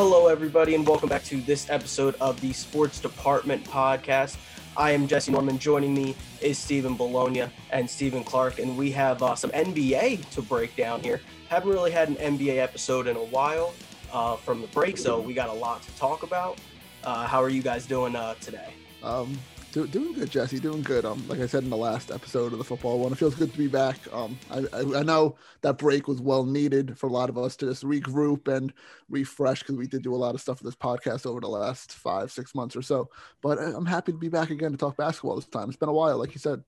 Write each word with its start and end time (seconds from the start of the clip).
Hello, 0.00 0.28
everybody, 0.28 0.76
and 0.76 0.86
welcome 0.86 1.08
back 1.08 1.24
to 1.24 1.40
this 1.40 1.68
episode 1.68 2.14
of 2.20 2.40
the 2.40 2.52
Sports 2.52 3.00
Department 3.00 3.64
Podcast. 3.64 4.36
I 4.76 4.92
am 4.92 5.08
Jesse 5.08 5.32
Norman. 5.32 5.58
Joining 5.58 5.92
me 5.92 6.14
is 6.40 6.56
Stephen 6.56 6.94
Bologna 6.94 7.46
and 7.72 7.90
Stephen 7.90 8.22
Clarke, 8.22 8.60
and 8.60 8.78
we 8.78 8.92
have 8.92 9.20
uh, 9.24 9.34
some 9.34 9.50
NBA 9.50 10.24
to 10.30 10.40
break 10.40 10.76
down 10.76 11.00
here. 11.00 11.20
Haven't 11.48 11.70
really 11.70 11.90
had 11.90 12.10
an 12.10 12.14
NBA 12.14 12.58
episode 12.58 13.08
in 13.08 13.16
a 13.16 13.24
while 13.24 13.74
uh, 14.12 14.36
from 14.36 14.60
the 14.60 14.68
break, 14.68 14.98
so 14.98 15.18
we 15.18 15.34
got 15.34 15.48
a 15.48 15.52
lot 15.52 15.82
to 15.82 15.90
talk 15.96 16.22
about. 16.22 16.60
Uh, 17.02 17.26
how 17.26 17.42
are 17.42 17.50
you 17.50 17.60
guys 17.60 17.84
doing 17.84 18.14
uh, 18.14 18.34
today? 18.34 18.72
Um, 19.02 19.36
do, 19.72 19.86
doing 19.86 20.12
good, 20.14 20.30
Jesse. 20.30 20.58
Doing 20.58 20.82
good. 20.82 21.04
Um, 21.04 21.26
like 21.28 21.40
I 21.40 21.46
said 21.46 21.62
in 21.62 21.70
the 21.70 21.76
last 21.76 22.10
episode 22.10 22.52
of 22.52 22.58
the 22.58 22.64
football 22.64 22.98
one, 22.98 23.12
it 23.12 23.18
feels 23.18 23.34
good 23.34 23.52
to 23.52 23.58
be 23.58 23.66
back. 23.66 23.98
Um, 24.12 24.38
I, 24.50 24.64
I, 24.72 24.98
I 24.98 25.02
know 25.02 25.36
that 25.62 25.78
break 25.78 26.08
was 26.08 26.20
well 26.20 26.44
needed 26.44 26.98
for 26.98 27.08
a 27.08 27.12
lot 27.12 27.28
of 27.28 27.38
us 27.38 27.56
to 27.56 27.66
just 27.66 27.84
regroup 27.84 28.48
and 28.48 28.72
refresh 29.08 29.60
because 29.60 29.76
we 29.76 29.86
did 29.86 30.02
do 30.02 30.14
a 30.14 30.16
lot 30.16 30.34
of 30.34 30.40
stuff 30.40 30.58
for 30.58 30.64
this 30.64 30.74
podcast 30.74 31.26
over 31.26 31.40
the 31.40 31.48
last 31.48 31.92
five, 31.92 32.32
six 32.32 32.54
months 32.54 32.76
or 32.76 32.82
so. 32.82 33.08
But 33.42 33.58
I'm 33.58 33.86
happy 33.86 34.12
to 34.12 34.18
be 34.18 34.28
back 34.28 34.50
again 34.50 34.72
to 34.72 34.76
talk 34.76 34.96
basketball 34.96 35.36
this 35.36 35.46
time. 35.46 35.68
It's 35.68 35.76
been 35.76 35.88
a 35.88 35.92
while, 35.92 36.18
like 36.18 36.34
you 36.34 36.40
said. 36.40 36.62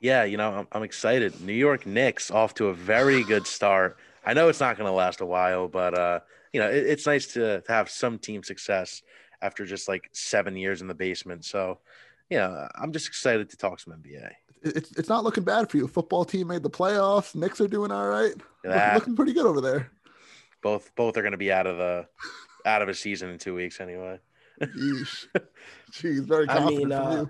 Yeah, 0.00 0.24
you 0.24 0.36
know, 0.36 0.50
I'm, 0.50 0.68
I'm 0.72 0.82
excited. 0.82 1.40
New 1.40 1.54
York 1.54 1.86
Knicks 1.86 2.30
off 2.30 2.54
to 2.54 2.66
a 2.66 2.74
very 2.74 3.22
good 3.24 3.46
start. 3.46 3.96
I 4.24 4.34
know 4.34 4.48
it's 4.48 4.60
not 4.60 4.76
going 4.76 4.88
to 4.88 4.92
last 4.92 5.20
a 5.20 5.26
while, 5.26 5.68
but 5.68 5.96
uh, 5.96 6.20
you 6.52 6.60
know, 6.60 6.68
it, 6.68 6.86
it's 6.86 7.06
nice 7.06 7.26
to, 7.34 7.60
to 7.60 7.72
have 7.72 7.88
some 7.88 8.18
team 8.18 8.42
success 8.42 9.02
after 9.42 9.64
just 9.64 9.88
like 9.88 10.08
seven 10.12 10.56
years 10.56 10.80
in 10.80 10.88
the 10.88 10.94
basement. 10.94 11.44
So 11.44 11.78
yeah, 12.30 12.68
I'm 12.74 12.92
just 12.92 13.06
excited 13.06 13.50
to 13.50 13.56
talk 13.56 13.80
some 13.80 13.94
NBA. 13.94 14.30
It's 14.62 14.90
it's 14.92 15.08
not 15.08 15.22
looking 15.22 15.44
bad 15.44 15.70
for 15.70 15.76
you. 15.76 15.86
Football 15.86 16.24
team 16.24 16.48
made 16.48 16.62
the 16.62 16.70
playoffs. 16.70 17.34
Knicks 17.34 17.60
are 17.60 17.68
doing 17.68 17.92
all 17.92 18.08
right. 18.08 18.34
Looking, 18.64 18.94
looking 18.94 19.16
pretty 19.16 19.32
good 19.32 19.46
over 19.46 19.60
there. 19.60 19.90
Both 20.62 20.90
both 20.96 21.16
are 21.16 21.22
going 21.22 21.32
to 21.32 21.38
be 21.38 21.52
out 21.52 21.66
of 21.66 21.76
the 21.76 22.06
out 22.64 22.82
of 22.82 22.88
a 22.88 22.94
season 22.94 23.30
in 23.30 23.38
two 23.38 23.54
weeks 23.54 23.80
anyway. 23.80 24.18
Yeesh. 24.60 25.26
Jeez, 25.92 26.24
very 26.24 26.46
confident 26.46 26.92
I 26.92 27.10
mean, 27.10 27.20
uh, 27.20 27.26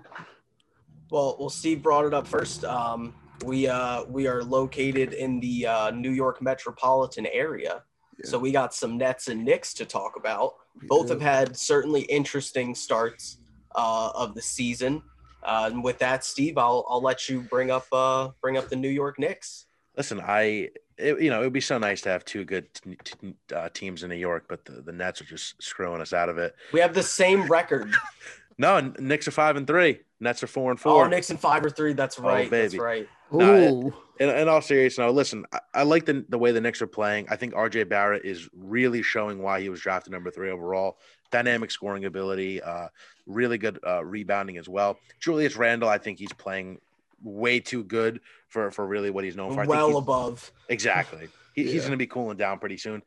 Well, 1.11 1.35
well, 1.39 1.49
Steve 1.49 1.83
brought 1.83 2.05
it 2.05 2.13
up 2.13 2.25
first. 2.25 2.65
Um, 2.65 3.13
we 3.45 3.67
uh, 3.67 4.05
we 4.05 4.25
are 4.25 4.43
located 4.43 5.13
in 5.13 5.39
the 5.39 5.67
uh, 5.67 5.91
New 5.91 6.11
York 6.11 6.41
metropolitan 6.41 7.27
area, 7.27 7.83
yeah. 8.17 8.29
so 8.29 8.39
we 8.39 8.51
got 8.51 8.73
some 8.73 8.97
Nets 8.97 9.27
and 9.27 9.45
Knicks 9.45 9.75
to 9.75 9.85
talk 9.85 10.15
about. 10.17 10.55
Both 10.87 11.09
have 11.09 11.21
had 11.21 11.55
certainly 11.55 12.01
interesting 12.01 12.73
starts 12.73 13.37
uh, 13.77 14.11
of 14.13 14.33
the 14.33 14.41
season. 14.41 15.01
Uh, 15.43 15.69
and 15.71 15.83
with 15.83 15.99
that, 15.99 16.25
Steve, 16.25 16.57
I'll 16.57 16.85
I'll 16.89 17.01
let 17.01 17.29
you 17.29 17.41
bring 17.41 17.71
up 17.71 17.85
uh, 17.93 18.31
bring 18.41 18.57
up 18.57 18.67
the 18.67 18.75
New 18.75 18.89
York 18.89 19.17
Knicks. 19.19 19.65
Listen, 19.95 20.19
I 20.19 20.69
it, 20.97 21.21
you 21.21 21.29
know 21.29 21.39
it 21.39 21.45
would 21.45 21.53
be 21.53 21.61
so 21.61 21.77
nice 21.77 22.01
to 22.01 22.09
have 22.09 22.25
two 22.25 22.43
good 22.43 22.73
t- 22.73 22.97
t- 23.03 23.35
uh, 23.55 23.69
teams 23.69 24.03
in 24.03 24.09
New 24.09 24.15
York, 24.15 24.45
but 24.49 24.65
the, 24.65 24.81
the 24.81 24.91
Nets 24.91 25.21
are 25.21 25.25
just 25.25 25.61
screwing 25.61 26.01
us 26.01 26.11
out 26.11 26.27
of 26.27 26.37
it. 26.37 26.55
We 26.73 26.79
have 26.81 26.93
the 26.93 27.03
same 27.03 27.47
record. 27.47 27.93
no, 28.57 28.93
Knicks 28.99 29.27
are 29.27 29.31
five 29.31 29.55
and 29.55 29.65
three. 29.65 29.99
Nets 30.19 30.41
are 30.43 30.47
four 30.47 30.71
and 30.71 30.79
four. 30.79 31.05
Oh, 31.05 31.07
Knicks 31.07 31.29
and 31.29 31.39
five 31.39 31.63
or 31.63 31.69
three. 31.69 31.93
That's 31.93 32.19
oh, 32.19 32.23
right. 32.23 32.47
Oh, 32.47 32.49
baby. 32.49 32.69
That's 32.69 32.75
right. 32.81 33.07
No, 33.31 33.93
in, 34.19 34.29
in, 34.29 34.47
all 34.47 34.61
seriousness, 34.61 35.05
no. 35.05 35.11
Listen, 35.11 35.45
I, 35.51 35.59
I, 35.73 35.83
like 35.83 36.05
the 36.05 36.25
the 36.29 36.37
way 36.37 36.51
the 36.51 36.61
Knicks 36.61 36.81
are 36.81 36.87
playing. 36.87 37.27
I 37.29 37.35
think 37.35 37.53
RJ 37.53 37.89
Barrett 37.89 38.25
is 38.25 38.49
really 38.53 39.01
showing 39.01 39.39
why 39.39 39.61
he 39.61 39.69
was 39.69 39.81
drafted 39.81 40.13
number 40.13 40.31
three 40.31 40.49
overall 40.49 40.97
dynamic 41.31 41.71
scoring 41.71 42.05
ability, 42.05 42.61
uh, 42.61 42.87
really 43.25 43.57
good 43.57 43.79
uh, 43.85 44.03
rebounding 44.03 44.57
as 44.57 44.67
well. 44.67 44.97
Julius 45.19 45.55
Randle, 45.55 45.89
I 45.89 45.97
think 45.97 46.19
he's 46.19 46.33
playing 46.33 46.79
way 47.23 47.59
too 47.59 47.83
good 47.83 48.21
for 48.47 48.71
for 48.71 48.85
really 48.85 49.09
what 49.09 49.23
he's 49.23 49.35
known 49.35 49.53
for. 49.53 49.61
I 49.61 49.65
well 49.65 49.97
above. 49.97 50.51
Exactly. 50.69 51.27
He, 51.53 51.63
yeah. 51.63 51.71
He's 51.71 51.81
going 51.81 51.91
to 51.91 51.97
be 51.97 52.07
cooling 52.07 52.37
down 52.37 52.59
pretty 52.59 52.77
soon. 52.77 53.01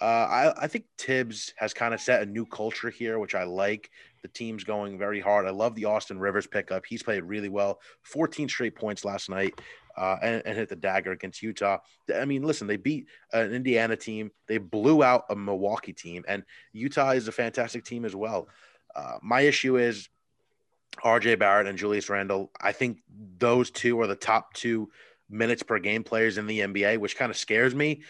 Uh, 0.00 0.04
I, 0.04 0.64
I 0.64 0.66
think 0.66 0.86
Thibs 0.98 1.54
has 1.56 1.72
kind 1.72 1.94
of 1.94 2.00
set 2.00 2.22
a 2.22 2.26
new 2.26 2.44
culture 2.44 2.90
here, 2.90 3.18
which 3.18 3.34
I 3.34 3.44
like. 3.44 3.90
The 4.22 4.28
team's 4.28 4.64
going 4.64 4.98
very 4.98 5.20
hard. 5.20 5.46
I 5.46 5.50
love 5.50 5.74
the 5.74 5.84
Austin 5.84 6.18
Rivers 6.18 6.46
pickup. 6.46 6.84
He's 6.84 7.02
played 7.02 7.22
really 7.22 7.48
well. 7.48 7.80
14 8.02 8.48
straight 8.48 8.74
points 8.74 9.04
last 9.04 9.28
night 9.30 9.54
uh, 9.96 10.16
and, 10.22 10.42
and, 10.44 10.56
hit 10.56 10.68
the 10.68 10.76
dagger 10.76 11.12
against 11.12 11.42
Utah. 11.42 11.78
I 12.14 12.24
mean, 12.24 12.42
listen, 12.42 12.66
they 12.66 12.76
beat 12.76 13.06
an 13.32 13.52
Indiana 13.52 13.96
team. 13.96 14.30
They 14.46 14.58
blew 14.58 15.02
out 15.02 15.24
a 15.30 15.36
Milwaukee 15.36 15.92
team, 15.92 16.24
and 16.26 16.42
Utah 16.72 17.10
is 17.10 17.28
a 17.28 17.32
fantastic 17.32 17.84
team 17.84 18.04
as 18.04 18.14
well. 18.14 18.48
Uh, 18.94 19.18
my 19.22 19.42
issue 19.42 19.76
is 19.76 20.08
RJ 21.02 21.38
Barrett 21.38 21.66
and 21.66 21.78
Julius 21.78 22.08
Randle. 22.08 22.50
I 22.60 22.72
think 22.72 23.02
those 23.38 23.70
two 23.70 24.00
are 24.00 24.06
the 24.06 24.16
top 24.16 24.52
two 24.54 24.90
minutes 25.30 25.62
per 25.62 25.78
game 25.78 26.04
players 26.04 26.38
in 26.38 26.46
the 26.46 26.60
NBA, 26.60 26.98
which 26.98 27.16
kind 27.16 27.30
of 27.30 27.36
scares 27.36 27.74
me. 27.74 28.02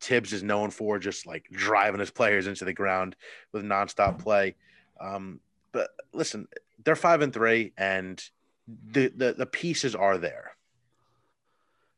Thibs 0.00 0.32
is 0.32 0.42
known 0.42 0.70
for 0.70 0.98
just 0.98 1.26
like 1.26 1.46
driving 1.52 2.00
his 2.00 2.10
players 2.10 2.46
into 2.46 2.64
the 2.64 2.72
ground 2.72 3.16
with 3.52 3.64
nonstop 3.64 4.18
play. 4.18 4.56
Um, 5.00 5.40
but 5.72 5.90
listen, 6.12 6.48
they're 6.84 6.96
five 6.96 7.22
and 7.22 7.32
three, 7.32 7.72
and 7.76 8.22
the, 8.66 9.08
the 9.08 9.34
the 9.34 9.46
pieces 9.46 9.94
are 9.94 10.18
there. 10.18 10.53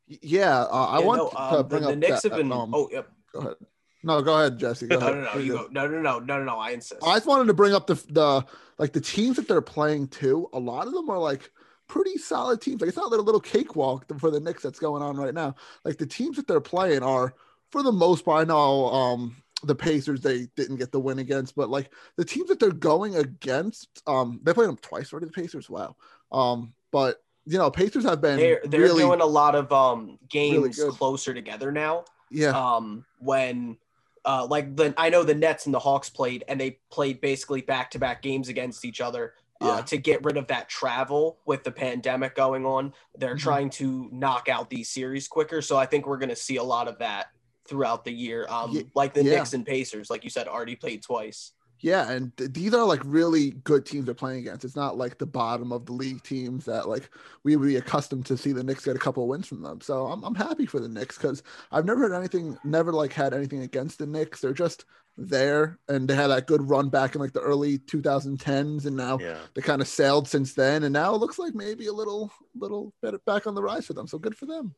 Yeah, 0.07 0.61
uh, 0.63 0.85
I 0.85 0.99
yeah, 0.99 1.05
want 1.05 1.33
no, 1.33 1.39
um, 1.39 1.57
to 1.57 1.63
bring 1.63 1.81
the, 1.81 1.87
the 1.87 1.93
up 1.93 1.99
Knicks 1.99 2.21
that, 2.21 2.31
have 2.31 2.39
been. 2.39 2.51
Um, 2.51 2.73
oh, 2.73 2.89
yep. 2.91 3.09
Go 3.33 3.39
ahead. 3.39 3.55
No, 4.03 4.21
go 4.21 4.37
ahead, 4.37 4.57
Jesse. 4.57 4.87
Go 4.87 4.99
no, 4.99 5.07
ahead. 5.07 5.23
no, 5.23 5.33
no, 5.33 5.39
you 5.39 5.53
go. 5.53 5.67
No, 5.71 5.87
no, 5.87 6.01
no, 6.01 6.19
no, 6.19 6.37
no, 6.37 6.43
no. 6.43 6.57
I 6.57 6.71
insist. 6.71 7.01
I 7.03 7.15
just 7.15 7.27
wanted 7.27 7.47
to 7.47 7.53
bring 7.53 7.73
up 7.73 7.87
the 7.87 7.95
the 8.09 8.45
like 8.77 8.93
the 8.93 9.01
teams 9.01 9.35
that 9.35 9.47
they're 9.47 9.61
playing 9.61 10.07
too. 10.07 10.49
A 10.53 10.59
lot 10.59 10.87
of 10.87 10.93
them 10.93 11.09
are 11.09 11.19
like 11.19 11.51
pretty 11.87 12.17
solid 12.17 12.61
teams. 12.61 12.81
Like 12.81 12.89
it's 12.89 12.97
not 12.97 13.11
like 13.11 13.19
a 13.19 13.23
little 13.23 13.41
cakewalk 13.41 14.05
for 14.19 14.29
the 14.29 14.39
Knicks 14.39 14.63
that's 14.63 14.79
going 14.79 15.01
on 15.01 15.17
right 15.17 15.33
now. 15.33 15.55
Like 15.83 15.97
the 15.97 16.05
teams 16.05 16.37
that 16.37 16.47
they're 16.47 16.61
playing 16.61 17.03
are, 17.03 17.33
for 17.71 17.83
the 17.83 17.91
most 17.91 18.23
part, 18.25 18.41
I 18.41 18.43
know 18.45 18.87
um, 18.87 19.35
the 19.63 19.75
Pacers 19.75 20.21
they 20.21 20.47
didn't 20.55 20.77
get 20.77 20.91
the 20.91 20.99
win 20.99 21.19
against, 21.19 21.55
but 21.55 21.69
like 21.69 21.91
the 22.15 22.25
teams 22.25 22.49
that 22.49 22.59
they're 22.59 22.71
going 22.71 23.15
against, 23.15 24.03
um, 24.07 24.39
they 24.43 24.53
played 24.53 24.69
them 24.69 24.77
twice 24.77 25.11
already. 25.11 25.27
The 25.27 25.31
Pacers, 25.33 25.69
wow. 25.69 25.95
Um, 26.31 26.73
but 26.91 27.23
you 27.47 27.57
know, 27.57 27.71
Pacers 27.71 28.03
have 28.03 28.21
been 28.21 28.37
they're, 28.37 28.61
they're 28.65 28.81
really, 28.81 29.03
doing 29.03 29.21
a 29.21 29.25
lot 29.25 29.55
of 29.55 29.71
um 29.71 30.19
games 30.29 30.77
really 30.77 30.91
closer 30.91 31.33
together 31.33 31.71
now. 31.71 32.03
Yeah. 32.29 32.49
Um, 32.49 33.05
when 33.19 33.77
uh, 34.25 34.45
like 34.49 34.75
the 34.75 34.93
I 34.97 35.09
know 35.09 35.23
the 35.23 35.33
Nets 35.33 35.65
and 35.65 35.73
the 35.73 35.79
Hawks 35.79 36.09
played, 36.09 36.43
and 36.49 36.59
they 36.59 36.79
played 36.91 37.21
basically 37.21 37.61
back 37.61 37.89
to 37.91 37.99
back 37.99 38.21
games 38.21 38.49
against 38.49 38.85
each 38.85 39.01
other. 39.01 39.33
Uh, 39.59 39.77
yeah. 39.77 39.81
to 39.81 39.97
get 39.97 40.23
rid 40.23 40.37
of 40.37 40.45
that 40.45 40.69
travel 40.69 41.39
with 41.47 41.63
the 41.63 41.71
pandemic 41.71 42.35
going 42.35 42.63
on, 42.63 42.93
they're 43.17 43.31
mm-hmm. 43.31 43.39
trying 43.39 43.69
to 43.71 44.07
knock 44.11 44.47
out 44.49 44.69
these 44.69 44.87
series 44.87 45.27
quicker. 45.27 45.63
So 45.63 45.75
I 45.77 45.87
think 45.87 46.05
we're 46.05 46.19
going 46.19 46.29
to 46.29 46.35
see 46.35 46.57
a 46.57 46.63
lot 46.63 46.87
of 46.87 46.99
that 46.99 47.29
throughout 47.67 48.05
the 48.05 48.11
year. 48.11 48.45
Um, 48.49 48.69
yeah. 48.71 48.83
like 48.93 49.15
the 49.15 49.23
yeah. 49.23 49.37
Knicks 49.37 49.53
and 49.53 49.65
Pacers, 49.65 50.11
like 50.11 50.23
you 50.23 50.29
said, 50.29 50.47
already 50.47 50.75
played 50.75 51.01
twice. 51.01 51.53
Yeah, 51.79 52.09
and 52.09 52.35
th- 52.37 52.53
these 52.53 52.73
are 52.73 52.83
like 52.83 53.01
really 53.05 53.51
good 53.51 53.85
teams 53.85 54.05
they're 54.05 54.15
playing 54.15 54.39
against. 54.39 54.65
It's 54.65 54.75
not 54.75 54.97
like 54.97 55.17
the 55.17 55.25
bottom 55.25 55.71
of 55.71 55.85
the 55.85 55.93
league 55.93 56.23
teams 56.23 56.65
that 56.65 56.89
like 56.89 57.09
we 57.43 57.55
would 57.55 57.67
be 57.67 57.75
accustomed 57.75 58.25
to 58.27 58.37
see 58.37 58.51
the 58.51 58.63
Knicks 58.63 58.85
get 58.85 58.95
a 58.95 58.99
couple 58.99 59.23
of 59.23 59.29
wins 59.29 59.47
from 59.47 59.61
them. 59.61 59.81
So 59.81 60.07
I'm 60.07 60.23
I'm 60.23 60.35
happy 60.35 60.65
for 60.65 60.79
the 60.79 60.89
Knicks 60.89 61.17
because 61.17 61.43
I've 61.71 61.85
never 61.85 62.01
heard 62.01 62.17
anything, 62.17 62.57
never 62.63 62.91
like 62.91 63.13
had 63.13 63.33
anything 63.33 63.61
against 63.61 63.99
the 63.99 64.07
Knicks. 64.07 64.41
They're 64.41 64.53
just 64.53 64.85
there, 65.17 65.79
and 65.87 66.07
they 66.07 66.15
had 66.15 66.27
that 66.27 66.47
good 66.47 66.67
run 66.67 66.89
back 66.89 67.15
in 67.15 67.21
like 67.21 67.33
the 67.33 67.41
early 67.41 67.79
2010s, 67.79 68.85
and 68.85 68.95
now 68.95 69.19
yeah. 69.19 69.37
they 69.53 69.61
kind 69.61 69.81
of 69.81 69.87
sailed 69.87 70.27
since 70.27 70.53
then, 70.53 70.83
and 70.83 70.93
now 70.93 71.13
it 71.13 71.19
looks 71.19 71.39
like 71.39 71.53
maybe 71.53 71.87
a 71.87 71.93
little 71.93 72.31
little 72.55 72.93
better 73.01 73.19
back 73.25 73.45
on 73.45 73.55
the 73.55 73.61
rise 73.63 73.85
for 73.85 73.93
them. 73.93 74.07
So 74.07 74.17
good 74.17 74.37
for 74.37 74.45
them. 74.45 74.73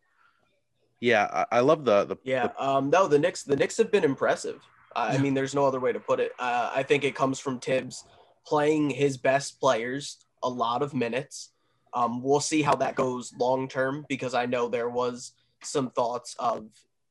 Yeah, 0.99 1.29
I, 1.31 1.57
I 1.57 1.59
love 1.61 1.85
the 1.85 2.05
the 2.05 2.17
yeah. 2.23 2.47
The... 2.47 2.63
Um, 2.63 2.89
no, 2.89 3.07
the 3.07 3.19
Knicks 3.19 3.43
the 3.43 3.55
Knicks 3.55 3.77
have 3.77 3.91
been 3.91 4.03
impressive. 4.03 4.61
I 4.95 5.17
mean, 5.17 5.33
there's 5.33 5.55
no 5.55 5.65
other 5.65 5.79
way 5.79 5.93
to 5.93 5.99
put 5.99 6.19
it. 6.19 6.31
Uh, 6.39 6.71
I 6.75 6.83
think 6.83 7.03
it 7.03 7.15
comes 7.15 7.39
from 7.39 7.59
Thibs 7.59 8.03
playing 8.45 8.89
his 8.89 9.17
best 9.17 9.59
players 9.59 10.17
a 10.43 10.49
lot 10.49 10.81
of 10.81 10.93
minutes. 10.93 11.51
Um, 11.93 12.21
we'll 12.21 12.39
see 12.39 12.61
how 12.61 12.75
that 12.75 12.95
goes 12.95 13.33
long 13.37 13.67
term 13.67 14.05
because 14.09 14.33
I 14.33 14.45
know 14.45 14.67
there 14.67 14.89
was 14.89 15.33
some 15.63 15.89
thoughts 15.91 16.35
of 16.39 16.67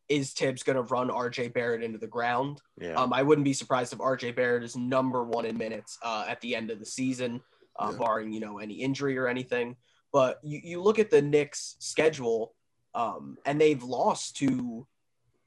is 0.08 0.32
Thibs 0.32 0.62
going 0.62 0.76
to 0.76 0.82
run 0.82 1.10
RJ 1.10 1.52
Barrett 1.52 1.82
into 1.82 1.98
the 1.98 2.06
ground? 2.06 2.60
Yeah. 2.80 2.94
Um, 2.94 3.12
I 3.12 3.22
wouldn't 3.22 3.44
be 3.44 3.52
surprised 3.52 3.92
if 3.92 3.98
RJ 3.98 4.36
Barrett 4.36 4.64
is 4.64 4.76
number 4.76 5.22
one 5.22 5.44
in 5.44 5.58
minutes 5.58 5.98
uh, 6.02 6.24
at 6.26 6.40
the 6.40 6.56
end 6.56 6.70
of 6.70 6.78
the 6.78 6.86
season, 6.86 7.42
uh, 7.78 7.90
yeah. 7.92 7.98
barring 7.98 8.32
you 8.32 8.40
know 8.40 8.58
any 8.58 8.74
injury 8.74 9.18
or 9.18 9.28
anything. 9.28 9.76
But 10.12 10.38
you, 10.42 10.60
you 10.62 10.82
look 10.82 10.98
at 10.98 11.10
the 11.10 11.20
Knicks 11.20 11.76
schedule, 11.78 12.54
um, 12.94 13.36
and 13.44 13.60
they've 13.60 13.82
lost 13.82 14.36
to 14.38 14.86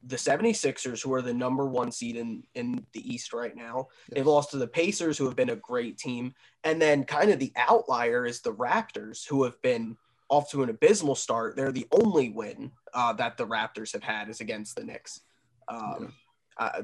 the 0.04 0.16
76ers, 0.16 1.02
who 1.02 1.14
are 1.14 1.22
the 1.22 1.34
number 1.34 1.68
one 1.68 1.92
seed 1.92 2.16
in, 2.16 2.44
in 2.56 2.86
the 2.94 3.14
East 3.14 3.34
right 3.34 3.56
now. 3.56 3.88
Yes. 4.08 4.16
They've 4.16 4.28
lost 4.28 4.52
to 4.52 4.58
the 4.58 4.68
Pacers, 4.68 5.18
who 5.18 5.26
have 5.26 5.36
been 5.36 5.52
a 5.52 5.56
great 5.56 5.98
team. 5.98 6.34
And 6.64 6.82
then 6.82 7.04
kind 7.04 7.30
of 7.32 7.40
the 7.40 7.54
outlier 7.56 8.26
is 8.26 8.42
the 8.42 8.54
Raptors, 8.54 9.28
who 9.28 9.44
have 9.44 9.62
been 9.62 9.98
off 10.30 10.50
to 10.52 10.64
an 10.64 10.70
abysmal 10.70 11.16
start. 11.16 11.56
They're 11.56 11.72
the 11.72 11.88
only 11.92 12.30
win 12.30 12.72
uh, 12.94 13.14
that 13.14 13.38
the 13.38 13.46
Raptors 13.46 13.94
have 13.94 14.04
had 14.04 14.30
is 14.30 14.42
against 14.42 14.76
the 14.76 14.84
Knicks. 14.84 15.22
Um, 15.68 16.14
yeah. 16.60 16.66
uh, 16.66 16.82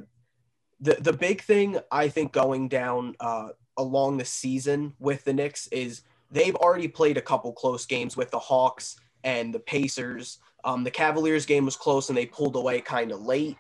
the, 0.80 0.98
the 1.00 1.14
big 1.14 1.42
thing 1.42 1.80
I 1.92 2.10
think 2.10 2.32
going 2.34 2.68
down 2.68 3.16
uh, 3.20 3.50
along 3.78 4.18
the 4.18 4.26
season 4.26 4.94
with 5.00 5.24
the 5.24 5.34
Knicks 5.34 5.68
is 5.68 6.02
they've 6.30 6.56
already 6.56 6.88
played 6.88 7.18
a 7.18 7.22
couple 7.22 7.52
close 7.54 7.86
games 7.86 8.16
with 8.16 8.32
the 8.32 8.40
Hawks 8.40 9.00
and 9.24 9.54
the 9.54 9.60
Pacers 9.60 10.40
um, 10.64 10.84
the 10.84 10.92
Cavaliers 10.92 11.46
game 11.46 11.66
was 11.66 11.76
close 11.76 12.10
and 12.10 12.18
they 12.18 12.26
pulled 12.26 12.56
away 12.56 12.82
kind 12.82 13.12
of 13.12 13.22
late. 13.22 13.58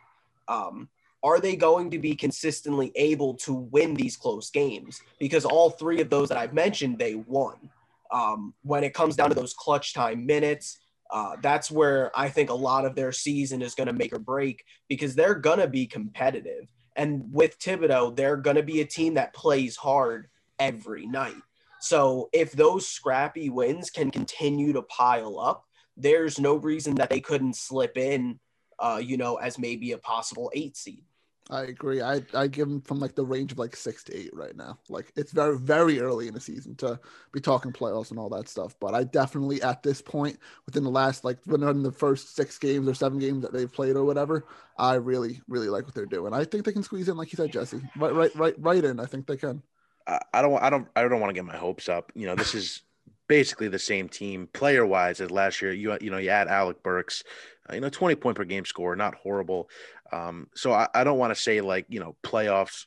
Um, 0.47 0.89
are 1.23 1.39
they 1.39 1.55
going 1.55 1.89
to 1.91 1.99
be 1.99 2.15
consistently 2.15 2.91
able 2.95 3.33
to 3.35 3.53
win 3.53 3.93
these 3.93 4.15
close 4.15 4.49
games? 4.49 5.01
Because 5.19 5.45
all 5.45 5.69
three 5.69 5.99
of 5.99 6.09
those 6.09 6.29
that 6.29 6.37
I've 6.37 6.53
mentioned, 6.53 6.99
they 6.99 7.15
won. 7.15 7.69
Um, 8.11 8.53
when 8.63 8.83
it 8.83 8.93
comes 8.93 9.15
down 9.15 9.29
to 9.29 9.35
those 9.35 9.53
clutch 9.53 9.93
time 9.93 10.25
minutes, 10.25 10.79
uh, 11.11 11.35
that's 11.41 11.71
where 11.71 12.11
I 12.15 12.29
think 12.29 12.49
a 12.49 12.55
lot 12.55 12.85
of 12.85 12.95
their 12.95 13.11
season 13.11 13.61
is 13.61 13.75
going 13.75 13.87
to 13.87 13.93
make 13.93 14.13
or 14.13 14.19
break 14.19 14.63
because 14.87 15.15
they're 15.15 15.35
going 15.35 15.59
to 15.59 15.67
be 15.67 15.85
competitive. 15.85 16.67
And 16.95 17.23
with 17.31 17.59
Thibodeau, 17.59 18.15
they're 18.15 18.37
going 18.37 18.55
to 18.55 18.63
be 18.63 18.81
a 18.81 18.85
team 18.85 19.13
that 19.15 19.33
plays 19.33 19.75
hard 19.75 20.27
every 20.59 21.05
night. 21.05 21.35
So 21.79 22.29
if 22.33 22.51
those 22.51 22.87
scrappy 22.87 23.49
wins 23.49 23.89
can 23.89 24.09
continue 24.11 24.73
to 24.73 24.81
pile 24.83 25.39
up, 25.39 25.66
there's 25.97 26.39
no 26.39 26.55
reason 26.55 26.95
that 26.95 27.09
they 27.09 27.19
couldn't 27.19 27.55
slip 27.55 27.97
in, 27.97 28.39
uh, 28.79 29.01
you 29.03 29.17
know, 29.17 29.35
as 29.35 29.57
maybe 29.57 29.91
a 29.91 29.97
possible 29.97 30.51
eight 30.53 30.77
seed. 30.77 31.03
I 31.49 31.61
agree. 31.63 32.01
I 32.01 32.21
I 32.33 32.47
give 32.47 32.67
them 32.67 32.81
from 32.81 32.99
like 32.99 33.15
the 33.15 33.25
range 33.25 33.53
of 33.53 33.57
like 33.57 33.75
six 33.75 34.03
to 34.05 34.17
eight 34.17 34.31
right 34.33 34.55
now. 34.55 34.79
Like 34.89 35.11
it's 35.15 35.31
very 35.31 35.57
very 35.57 35.99
early 35.99 36.27
in 36.27 36.33
the 36.33 36.41
season 36.41 36.75
to 36.77 36.99
be 37.31 37.39
talking 37.39 37.71
playoffs 37.71 38.11
and 38.11 38.19
all 38.19 38.29
that 38.29 38.49
stuff. 38.49 38.75
But 38.79 38.93
I 38.93 39.05
definitely 39.05 39.61
at 39.61 39.81
this 39.81 40.01
point 40.01 40.39
within 40.65 40.83
the 40.83 40.89
last 40.89 41.23
like 41.23 41.37
within 41.45 41.83
the 41.83 41.91
first 41.91 42.35
six 42.35 42.57
games 42.57 42.87
or 42.87 42.93
seven 42.93 43.17
games 43.17 43.43
that 43.43 43.53
they've 43.53 43.71
played 43.71 43.95
or 43.95 44.03
whatever, 44.03 44.45
I 44.77 44.95
really 44.95 45.41
really 45.47 45.69
like 45.69 45.85
what 45.85 45.95
they're 45.95 46.05
doing. 46.05 46.33
I 46.33 46.43
think 46.43 46.65
they 46.65 46.73
can 46.73 46.83
squeeze 46.83 47.07
in 47.07 47.15
like 47.15 47.31
you 47.31 47.37
said, 47.37 47.53
Jesse. 47.53 47.81
Right 47.95 48.13
right 48.13 48.35
right 48.35 48.55
right 48.57 48.83
in. 48.83 48.99
I 48.99 49.05
think 49.05 49.25
they 49.25 49.37
can. 49.37 49.63
I, 50.05 50.19
I 50.33 50.41
don't 50.41 50.61
I 50.61 50.69
don't 50.69 50.87
I 50.97 51.07
don't 51.07 51.21
want 51.21 51.29
to 51.29 51.35
get 51.35 51.45
my 51.45 51.57
hopes 51.57 51.87
up. 51.87 52.11
You 52.13 52.27
know 52.27 52.35
this 52.35 52.55
is 52.55 52.81
basically 53.27 53.67
the 53.67 53.79
same 53.79 54.09
team 54.09 54.47
player 54.53 54.85
wise 54.85 55.21
as 55.21 55.31
last 55.31 55.61
year. 55.61 55.73
You 55.73 55.97
you 56.01 56.09
know 56.09 56.17
you 56.17 56.29
add 56.29 56.47
Alec 56.47 56.81
Burks, 56.83 57.23
uh, 57.69 57.75
you 57.75 57.81
know 57.81 57.89
twenty 57.89 58.15
point 58.15 58.37
per 58.37 58.43
game 58.43 58.65
score, 58.65 58.95
not 58.95 59.15
horrible. 59.15 59.69
Um, 60.11 60.47
so 60.55 60.73
I, 60.73 60.87
I 60.93 61.03
don't 61.03 61.17
want 61.17 61.35
to 61.35 61.41
say 61.41 61.61
like 61.61 61.85
you 61.89 61.99
know 61.99 62.15
playoffs. 62.23 62.85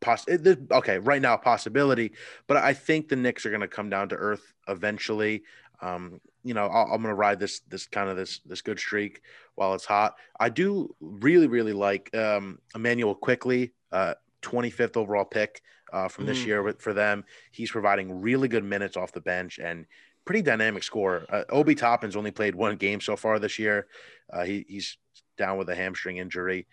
Poss- 0.00 0.26
okay, 0.26 0.98
right 0.98 1.20
now 1.20 1.36
possibility, 1.36 2.12
but 2.46 2.56
I 2.56 2.72
think 2.72 3.08
the 3.08 3.16
Knicks 3.16 3.44
are 3.44 3.50
going 3.50 3.60
to 3.60 3.68
come 3.68 3.90
down 3.90 4.08
to 4.08 4.14
earth 4.14 4.54
eventually. 4.66 5.42
Um, 5.82 6.22
you 6.42 6.54
know, 6.54 6.66
i 6.66 6.82
am 6.82 7.02
going 7.02 7.04
to 7.04 7.14
ride 7.14 7.38
this 7.38 7.60
this 7.68 7.86
kind 7.86 8.08
of 8.08 8.16
this 8.16 8.40
this 8.46 8.62
good 8.62 8.78
streak 8.78 9.20
while 9.56 9.74
it's 9.74 9.84
hot. 9.84 10.14
I 10.38 10.48
do 10.48 10.94
really 11.00 11.48
really 11.48 11.74
like 11.74 12.14
um, 12.16 12.60
Immanuel 12.74 13.14
Quickley, 13.14 13.72
uh, 13.92 14.14
25th 14.42 14.96
overall 14.96 15.24
pick 15.24 15.62
uh, 15.92 16.08
from 16.08 16.26
this 16.26 16.40
mm. 16.40 16.46
year 16.46 16.74
for 16.78 16.92
them. 16.92 17.24
He's 17.50 17.70
providing 17.70 18.20
really 18.20 18.48
good 18.48 18.64
minutes 18.64 18.96
off 18.96 19.12
the 19.12 19.20
bench 19.20 19.58
and 19.58 19.86
pretty 20.24 20.42
dynamic 20.42 20.82
score. 20.82 21.26
Uh, 21.28 21.44
Obi 21.50 21.74
Toppin's 21.74 22.16
only 22.16 22.30
played 22.30 22.54
one 22.54 22.76
game 22.76 23.00
so 23.00 23.16
far 23.16 23.38
this 23.38 23.58
year. 23.58 23.86
Uh, 24.32 24.44
he, 24.44 24.64
he's 24.68 24.96
down 25.36 25.58
with 25.58 25.68
a 25.68 25.74
hamstring 25.74 26.18
injury. 26.18 26.66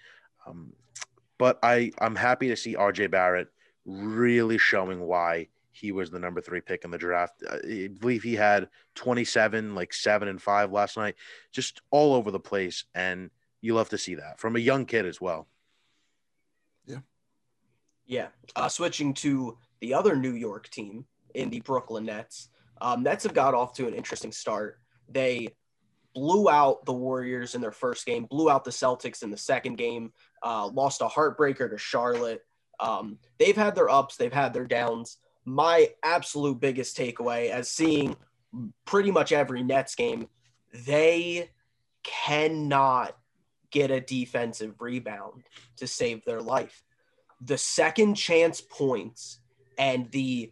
Um, 0.46 0.74
but 1.38 1.60
I, 1.64 1.92
I'm 2.00 2.16
happy 2.16 2.50
to 2.50 2.56
see 2.56 2.75
RJ 2.75 3.12
Barrett 3.12 3.48
really 3.86 4.58
showing 4.58 5.02
why 5.02 5.48
he 5.72 5.92
was 5.92 6.10
the 6.10 6.20
number 6.20 6.42
three 6.42 6.62
pick 6.62 6.84
in 6.84 6.92
the 6.92 6.98
draft. 6.98 7.44
I 7.50 7.90
believe 8.00 8.24
he 8.24 8.34
had 8.34 8.68
27, 8.96 9.75
like 9.75 9.94
seven 9.94 10.28
and 10.28 10.42
five 10.42 10.72
last 10.72 10.98
night, 10.98 11.16
just 11.52 11.81
all 11.92 12.13
over 12.13 12.31
the 12.31 12.40
place. 12.40 12.86
And 12.96 13.30
you 13.62 13.75
love 13.75 13.90
to 13.90 13.98
see 13.98 14.16
that 14.16 14.40
from 14.40 14.56
a 14.56 14.60
young 14.60 14.86
kid 14.86 15.06
as 15.06 15.22
well. 15.22 15.48
Yeah. 18.07 18.27
Uh, 18.56 18.69
switching 18.69 19.13
to 19.15 19.57
the 19.81 19.94
other 19.94 20.15
New 20.15 20.33
York 20.33 20.69
team 20.69 21.06
in 21.36 21.50
the 21.50 21.59
Brooklyn 21.59 22.06
Nets, 22.06 22.50
um, 22.81 23.04
Nets 23.04 23.24
have 23.24 23.33
got 23.33 23.54
off 23.54 23.74
to 23.74 23.88
an 23.88 23.94
interesting 23.94 24.31
start. 24.31 24.80
They 25.09 25.50
blew 26.15 26.50
out 26.50 26.86
the 26.86 26.94
Warriors 26.94 27.54
in 27.54 27.62
their 27.62 27.71
first 27.71 28.06
game, 28.06 28.25
blew 28.25 28.50
out 28.50 28.63
the 28.63 28.71
Celtics 28.71 29.21
in 29.21 29.30
the 29.30 29.38
second 29.38 29.77
game, 29.77 30.12
uh, 30.44 30.68
lost 30.68 31.01
a 31.01 31.06
heartbreaker 31.06 31.69
to 31.69 31.77
Charlotte. 31.77 32.42
Um, 32.80 33.19
they've 33.38 33.56
had 33.56 33.75
their 33.75 33.89
ups, 33.89 34.15
they've 34.15 34.33
had 34.33 34.53
their 34.53 34.65
downs. 34.65 35.18
My 35.45 35.89
absolute 36.03 36.60
biggest 36.60 36.98
takeaway, 36.98 37.50
as 37.50 37.69
seeing 37.69 38.15
pretty 38.86 39.12
much 39.12 39.31
every 39.31 39.63
Nets 39.63 39.95
game, 39.95 40.27
they 40.86 41.50
cannot 42.03 43.15
get 43.71 43.92
a 43.92 44.00
defensive 44.00 44.75
rebound 44.80 45.44
to 45.77 45.88
save 45.88 46.24
their 46.25 46.42
life. 46.42 46.83
The 47.42 47.57
second 47.57 48.16
chance 48.16 48.62
points 48.62 49.39
and 49.78 50.10
the 50.12 50.51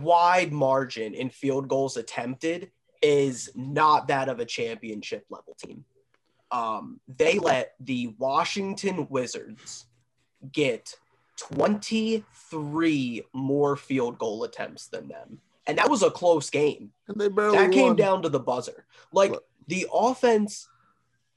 wide 0.00 0.52
margin 0.52 1.14
in 1.14 1.30
field 1.30 1.68
goals 1.68 1.96
attempted 1.96 2.70
is 3.02 3.50
not 3.54 4.08
that 4.08 4.28
of 4.28 4.40
a 4.40 4.44
championship 4.44 5.24
level 5.30 5.56
team. 5.62 5.84
Um, 6.50 7.00
they 7.08 7.38
let 7.38 7.74
the 7.80 8.14
Washington 8.18 9.06
Wizards 9.10 9.86
get 10.52 10.94
23 11.36 13.22
more 13.32 13.76
field 13.76 14.18
goal 14.18 14.44
attempts 14.44 14.86
than 14.88 15.08
them. 15.08 15.38
And 15.66 15.78
that 15.78 15.90
was 15.90 16.02
a 16.02 16.10
close 16.10 16.50
game. 16.50 16.92
And 17.08 17.20
they 17.20 17.28
barely 17.28 17.58
that 17.58 17.72
came 17.72 17.88
won. 17.88 17.96
down 17.96 18.22
to 18.22 18.28
the 18.28 18.40
buzzer. 18.40 18.86
Like 19.12 19.34
the 19.66 19.86
offense 19.92 20.68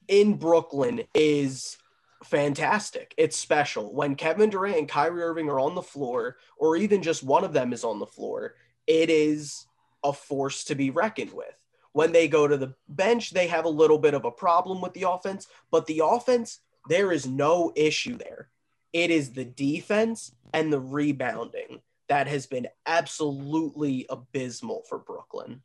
in 0.08 0.36
Brooklyn 0.36 1.04
is 1.16 1.78
fantastic. 2.24 3.14
It's 3.18 3.38
special. 3.38 3.94
When 3.94 4.16
Kevin 4.16 4.50
Durant 4.50 4.78
and 4.78 4.90
Kyrie 4.90 5.24
Irving 5.24 5.50
are 5.50 5.60
on 5.60 5.76
the 5.76 5.82
floor, 5.82 6.38
or 6.58 6.76
even 6.76 7.02
just 7.02 7.24
one 7.24 7.44
of 7.44 7.54
them 7.54 7.74
is 7.74 7.84
on 7.84 8.00
the 8.00 8.06
floor, 8.06 8.56
it 8.88 9.10
is 9.10 9.66
a 10.04 10.14
force 10.14 10.64
to 10.66 10.76
be 10.76 10.90
reckoned 10.90 11.34
with. 11.34 11.56
When 11.94 12.12
they 12.12 12.28
go 12.28 12.48
to 12.48 12.58
the 12.58 12.76
bench, 12.88 13.32
they 13.32 13.48
have 13.48 13.66
a 13.66 13.70
little 13.70 13.98
bit 13.98 14.14
of 14.14 14.26
a 14.26 14.32
problem 14.32 14.82
with 14.82 14.94
the 14.94 15.10
offense, 15.10 15.48
but 15.72 15.88
the 15.88 16.02
offense, 16.04 16.60
there 16.88 17.12
is 17.12 17.26
no 17.26 17.72
issue 17.76 18.18
there. 18.18 18.50
It 18.94 19.12
is 19.12 19.32
the 19.32 19.46
defense 19.46 20.32
and 20.54 20.72
the 20.72 20.80
rebounding 20.80 21.82
that 22.08 22.28
has 22.28 22.48
been 22.48 22.68
absolutely 22.86 24.06
abysmal 24.10 24.84
for 24.90 24.98
Brooklyn 24.98 25.62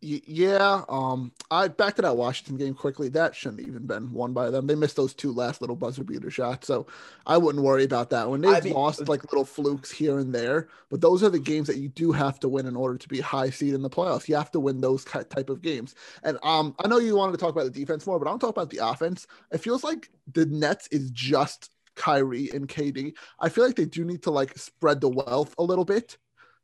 yeah, 0.00 0.82
um, 0.88 1.32
I 1.50 1.68
back 1.68 1.96
to 1.96 2.02
that 2.02 2.16
Washington 2.16 2.56
game 2.56 2.74
quickly. 2.74 3.08
That 3.08 3.34
shouldn't 3.34 3.66
even 3.66 3.86
been 3.86 4.12
won 4.12 4.32
by 4.32 4.50
them. 4.50 4.66
They 4.66 4.74
missed 4.74 4.96
those 4.96 5.14
two 5.14 5.32
last 5.32 5.60
little 5.60 5.76
buzzer 5.76 6.04
beater 6.04 6.30
shots, 6.30 6.66
so 6.66 6.86
I 7.26 7.38
wouldn't 7.38 7.64
worry 7.64 7.84
about 7.84 8.10
that. 8.10 8.28
When 8.28 8.40
they've 8.42 8.54
I 8.54 8.60
mean, 8.60 8.74
lost 8.74 9.08
like 9.08 9.24
little 9.24 9.44
flukes 9.44 9.90
here 9.90 10.18
and 10.18 10.34
there, 10.34 10.68
but 10.90 11.00
those 11.00 11.22
are 11.22 11.30
the 11.30 11.38
games 11.38 11.66
that 11.68 11.78
you 11.78 11.88
do 11.88 12.12
have 12.12 12.38
to 12.40 12.48
win 12.48 12.66
in 12.66 12.76
order 12.76 12.98
to 12.98 13.08
be 13.08 13.20
high 13.20 13.50
seed 13.50 13.74
in 13.74 13.82
the 13.82 13.90
playoffs. 13.90 14.28
You 14.28 14.36
have 14.36 14.50
to 14.52 14.60
win 14.60 14.80
those 14.80 15.04
type 15.04 15.50
of 15.50 15.62
games. 15.62 15.94
And 16.22 16.38
um, 16.42 16.74
I 16.84 16.88
know 16.88 16.98
you 16.98 17.16
wanted 17.16 17.32
to 17.32 17.38
talk 17.38 17.50
about 17.50 17.64
the 17.64 17.70
defense 17.70 18.06
more, 18.06 18.18
but 18.18 18.30
I'm 18.30 18.38
talking 18.38 18.50
about 18.50 18.70
the 18.70 18.86
offense. 18.86 19.26
It 19.50 19.58
feels 19.58 19.82
like 19.82 20.10
the 20.32 20.46
Nets 20.46 20.88
is 20.88 21.10
just 21.10 21.70
Kyrie 21.94 22.50
and 22.50 22.68
KD. 22.68 23.14
I 23.40 23.48
feel 23.48 23.64
like 23.64 23.76
they 23.76 23.86
do 23.86 24.04
need 24.04 24.22
to 24.24 24.30
like 24.30 24.56
spread 24.58 25.00
the 25.00 25.08
wealth 25.08 25.54
a 25.58 25.62
little 25.62 25.84
bit, 25.84 26.18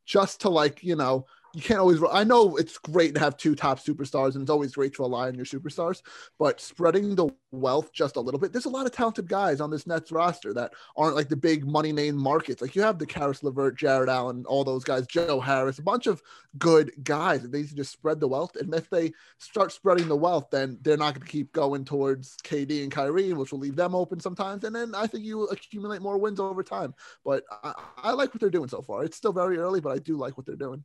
just 0.04 0.42
to 0.42 0.49
like 0.49 0.85
you 0.85 0.97
know 0.97 1.26
you 1.54 1.62
can't 1.62 1.80
always. 1.80 2.00
I 2.11 2.25
know 2.25 2.56
it's 2.56 2.78
great 2.78 3.14
to 3.14 3.21
have 3.21 3.37
two 3.37 3.54
top 3.54 3.78
superstars, 3.78 4.35
and 4.35 4.42
it's 4.42 4.50
always 4.50 4.75
great 4.75 4.94
to 4.94 5.02
rely 5.02 5.28
on 5.28 5.35
your 5.35 5.44
superstars. 5.44 6.02
But 6.38 6.61
spreading 6.61 7.14
the 7.14 7.28
wealth 7.50 7.92
just 7.92 8.16
a 8.16 8.21
little 8.21 8.40
bit. 8.40 8.52
There's 8.52 8.64
a 8.64 8.71
lot 8.71 8.87
of 8.87 8.92
talented 8.92 9.28
guys 9.28 9.61
on 9.61 9.71
this 9.71 9.87
Nets 9.87 10.11
roster 10.11 10.54
that 10.54 10.73
aren't 10.97 11.14
like 11.14 11.28
the 11.28 11.37
big 11.37 11.66
money 11.66 11.92
name 11.92 12.16
markets. 12.16 12.62
Like 12.62 12.75
you 12.75 12.82
have 12.82 12.99
the 12.99 13.06
Caris 13.06 13.42
LeVert, 13.42 13.76
Jarrett 13.76 14.09
Allen, 14.09 14.44
all 14.47 14.64
those 14.64 14.85
guys, 14.85 15.06
Joe 15.06 15.40
Harris, 15.40 15.78
a 15.78 15.82
bunch 15.82 16.06
of 16.06 16.23
good 16.59 16.92
guys. 17.04 17.42
They 17.42 17.59
need 17.61 17.68
to 17.68 17.75
just 17.75 17.92
spread 17.92 18.21
the 18.21 18.28
wealth, 18.28 18.56
and 18.56 18.75
if 18.75 18.88
they 18.88 19.12
start 19.38 19.73
spreading 19.73 20.09
the 20.09 20.16
wealth, 20.16 20.49
then 20.50 20.78
they're 20.82 20.97
not 20.97 21.14
going 21.14 21.26
to 21.26 21.32
keep 21.32 21.52
going 21.52 21.85
towards 21.85 22.37
KD 22.44 22.82
and 22.82 22.90
Kyrie, 22.90 23.32
which 23.35 23.52
will 23.52 23.59
leave 23.59 23.76
them 23.76 23.94
open 23.94 24.21
sometimes. 24.21 24.64
And 24.64 24.75
then 24.75 24.94
I 24.94 25.06
think 25.06 25.25
you 25.25 25.44
accumulate 25.44 26.00
more 26.02 26.18
wins 26.18 26.40
over 26.40 26.62
time. 26.62 26.94
But 27.25 27.44
I, 27.62 27.75
I 27.99 28.12
like 28.12 28.32
what 28.32 28.40
they're 28.40 28.50
doing 28.50 28.68
so 28.68 28.82
far. 28.82 29.04
It's 29.04 29.16
still 29.16 29.32
very 29.32 29.59
early, 29.59 29.80
but 29.80 29.92
I 29.92 29.99
do 29.99 30.16
like 30.16 30.37
what 30.37 30.47
they're 30.47 30.56
doing. 30.56 30.85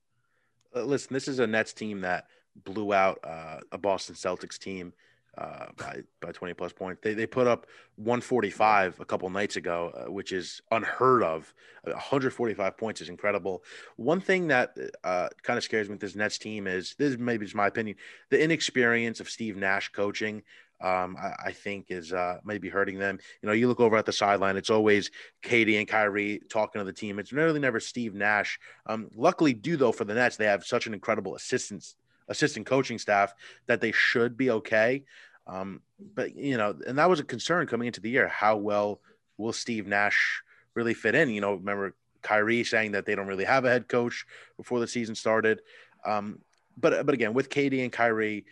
Uh, 0.76 0.84
listen, 0.84 1.14
this 1.14 1.28
is 1.28 1.40
a 1.40 1.48
Nets 1.48 1.74
team 1.74 2.02
that 2.02 2.28
blew 2.64 2.94
out 2.94 3.20
uh, 3.24 3.60
a 3.72 3.78
Boston 3.78 4.16
Celtics 4.16 4.58
team 4.58 4.94
uh, 5.38 5.68
by 5.78 6.02
by 6.20 6.32
20 6.32 6.54
plus 6.56 6.74
points. 6.74 7.00
They 7.04 7.14
they 7.14 7.28
put 7.28 7.48
up 7.48 7.68
145 7.98 9.00
a 9.00 9.06
couple 9.06 9.30
nights 9.30 9.56
ago, 9.56 9.92
uh, 9.96 10.12
which 10.12 10.32
is 10.32 10.62
unheard 10.72 11.24
of. 11.24 11.54
145 11.84 12.78
points 12.78 13.02
is 13.02 13.10
incredible. 13.10 13.64
One 13.96 14.20
thing 14.20 14.48
that 14.48 14.76
uh, 15.04 15.30
kind 15.44 15.58
of 15.58 15.64
scares 15.64 15.88
me 15.88 15.94
with 15.94 16.02
this 16.02 16.16
Nets 16.16 16.38
team 16.38 16.68
is 16.68 16.96
this 16.98 17.12
is 17.12 17.18
maybe 17.18 17.46
just 17.46 17.56
my 17.56 17.68
opinion, 17.68 17.98
the 18.30 18.42
inexperience 18.42 19.20
of 19.20 19.30
Steve 19.30 19.56
Nash 19.56 19.90
coaching 19.90 20.44
um, 20.80 21.18
I, 21.20 21.34
I, 21.48 21.52
think 21.52 21.88
is 21.90 22.14
uh, 22.14 22.38
maybe 22.46 22.70
hurting 22.70 23.00
them. 23.00 23.18
You 23.42 23.48
know, 23.48 23.54
you 23.54 23.68
look 23.68 23.80
over 23.80 23.98
at 23.98 24.06
the 24.06 24.14
sideline, 24.14 24.58
it's 24.58 24.70
always 24.70 25.10
KD 25.44 25.80
and 25.80 25.88
Kyrie 25.88 26.42
talking 26.50 26.80
to 26.80 26.86
the 26.86 26.94
team. 26.94 27.18
It's 27.18 27.34
really 27.34 27.60
never 27.60 27.80
Steve 27.80 28.14
Nash. 28.14 28.60
Um, 28.86 29.10
luckily, 29.16 29.54
do 29.54 29.76
though 29.76 29.92
for 29.92 30.06
the 30.06 30.14
Nets, 30.14 30.38
they 30.38 30.46
have 30.46 30.66
such 30.66 30.86
an 30.86 30.94
incredible 30.94 31.36
assistance 31.36 31.96
assistant 32.30 32.66
coaching 32.66 32.98
staff 32.98 33.34
that 33.68 33.82
they 33.82 33.92
should 33.92 34.38
be 34.38 34.52
okay. 34.52 35.04
Um, 35.48 35.82
but 36.14 36.36
you 36.36 36.58
know, 36.58 36.76
and 36.86 36.98
that 37.00 37.10
was 37.10 37.20
a 37.20 37.24
concern 37.24 37.68
coming 37.68 37.88
into 37.88 38.02
the 38.02 38.10
year. 38.10 38.28
How 38.28 38.58
well 38.58 39.02
will 39.38 39.54
Steve 39.54 39.88
Nash 39.88 40.44
really 40.74 40.94
fit 40.94 41.16
in? 41.16 41.30
You 41.30 41.42
know, 41.42 41.56
remember 41.56 41.96
Kyrie 42.22 42.64
saying 42.64 42.92
that 42.92 43.06
they 43.06 43.16
don't 43.16 43.28
really 43.28 43.46
have 43.46 43.66
a 43.66 43.70
head 43.70 43.88
coach 43.88 44.26
before 44.58 44.80
the 44.80 44.88
season 44.88 45.16
started. 45.16 45.62
Um, 46.06 46.40
but 46.78 47.06
but 47.06 47.16
again, 47.16 47.34
with 47.34 47.50
KD 47.50 47.82
and 47.82 47.92
Kyrie, 47.92 48.46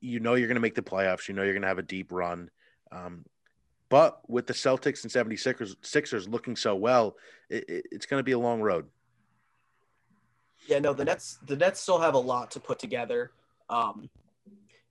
you 0.00 0.20
know 0.20 0.34
you're 0.34 0.48
going 0.48 0.56
to 0.56 0.60
make 0.60 0.74
the 0.74 0.82
playoffs. 0.82 1.28
You 1.28 1.34
know 1.34 1.42
you're 1.42 1.52
going 1.52 1.62
to 1.62 1.68
have 1.68 1.78
a 1.78 1.82
deep 1.82 2.12
run. 2.12 2.50
Um, 2.92 3.24
But 3.88 4.20
with 4.28 4.46
the 4.46 4.52
Celtics 4.52 5.02
and 5.02 5.12
76ers 5.12 5.76
Sixers 5.82 6.28
looking 6.28 6.56
so 6.56 6.74
well, 6.76 7.16
it, 7.48 7.68
it, 7.68 7.86
it's 7.90 8.06
going 8.06 8.20
to 8.20 8.24
be 8.24 8.32
a 8.32 8.38
long 8.38 8.60
road. 8.60 8.86
Yeah, 10.66 10.78
no, 10.78 10.92
the 10.92 11.04
Nets 11.04 11.38
the 11.46 11.56
Nets 11.56 11.80
still 11.80 11.98
have 11.98 12.14
a 12.14 12.18
lot 12.18 12.50
to 12.52 12.60
put 12.60 12.78
together. 12.78 13.32
Um, 13.68 14.08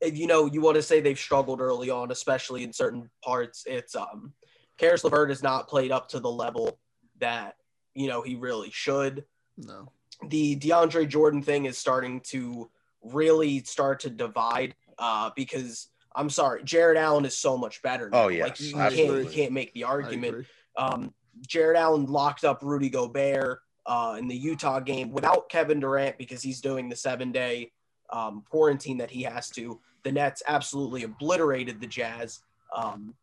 you 0.01 0.27
know, 0.27 0.45
you 0.45 0.61
want 0.61 0.75
to 0.75 0.81
say 0.81 0.99
they've 1.01 1.19
struggled 1.19 1.61
early 1.61 1.89
on, 1.89 2.11
especially 2.11 2.63
in 2.63 2.73
certain 2.73 3.09
parts. 3.23 3.63
It's 3.65 3.95
um, 3.95 4.33
Caris 4.77 5.03
LeVert 5.03 5.29
has 5.29 5.43
not 5.43 5.67
played 5.67 5.91
up 5.91 6.07
to 6.09 6.19
the 6.19 6.31
level 6.31 6.79
that 7.19 7.55
you 7.93 8.07
know 8.07 8.21
he 8.21 8.35
really 8.35 8.71
should. 8.71 9.25
No. 9.57 9.91
The 10.27 10.57
DeAndre 10.57 11.07
Jordan 11.07 11.41
thing 11.41 11.65
is 11.65 11.77
starting 11.77 12.21
to 12.31 12.69
really 13.01 13.63
start 13.63 14.01
to 14.01 14.09
divide 14.09 14.75
uh, 14.99 15.31
because 15.35 15.89
I'm 16.15 16.29
sorry, 16.29 16.63
Jarrett 16.63 16.97
Allen 16.97 17.25
is 17.25 17.37
so 17.37 17.57
much 17.57 17.81
better. 17.81 18.09
Now. 18.09 18.25
Oh 18.25 18.27
yeah, 18.27 18.43
like 18.43 18.59
you, 18.59 18.67
you 18.67 18.73
can't 18.73 18.95
you 18.95 19.29
can't 19.31 19.51
make 19.51 19.73
the 19.73 19.85
argument. 19.85 20.45
Um, 20.77 21.13
Jarrett 21.47 21.77
Allen 21.77 22.05
locked 22.05 22.43
up 22.43 22.59
Rudy 22.61 22.89
Gobert 22.89 23.61
uh, 23.85 24.15
in 24.19 24.27
the 24.27 24.35
Utah 24.35 24.79
game 24.79 25.11
without 25.11 25.49
Kevin 25.49 25.79
Durant 25.79 26.17
because 26.17 26.41
he's 26.41 26.61
doing 26.61 26.89
the 26.89 26.95
seven 26.95 27.31
day 27.31 27.71
um, 28.11 28.43
quarantine 28.49 28.97
that 28.97 29.09
he 29.09 29.23
has 29.23 29.49
to. 29.51 29.79
The 30.03 30.11
Nets 30.11 30.43
absolutely 30.47 31.03
obliterated 31.03 31.81
the 31.81 31.87
Jazz. 31.87 32.41
Um, 32.75 33.15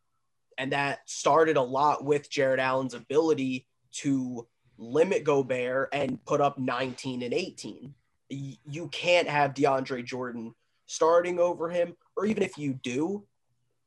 and 0.58 0.72
that 0.72 1.00
started 1.06 1.56
a 1.56 1.62
lot 1.62 2.04
with 2.04 2.30
Jarrett 2.30 2.60
Allen's 2.60 2.94
ability 2.94 3.66
to 3.92 4.46
limit 4.78 5.24
Gobert 5.24 5.88
and 5.92 6.22
put 6.24 6.40
up 6.40 6.58
19 6.58 7.22
and 7.22 7.32
18. 7.32 7.94
You 8.28 8.88
can't 8.88 9.28
have 9.28 9.54
DeAndre 9.54 10.04
Jordan 10.04 10.54
starting 10.86 11.38
over 11.38 11.68
him, 11.68 11.96
or 12.16 12.26
even 12.26 12.42
if 12.42 12.56
you 12.58 12.72
do, 12.74 13.24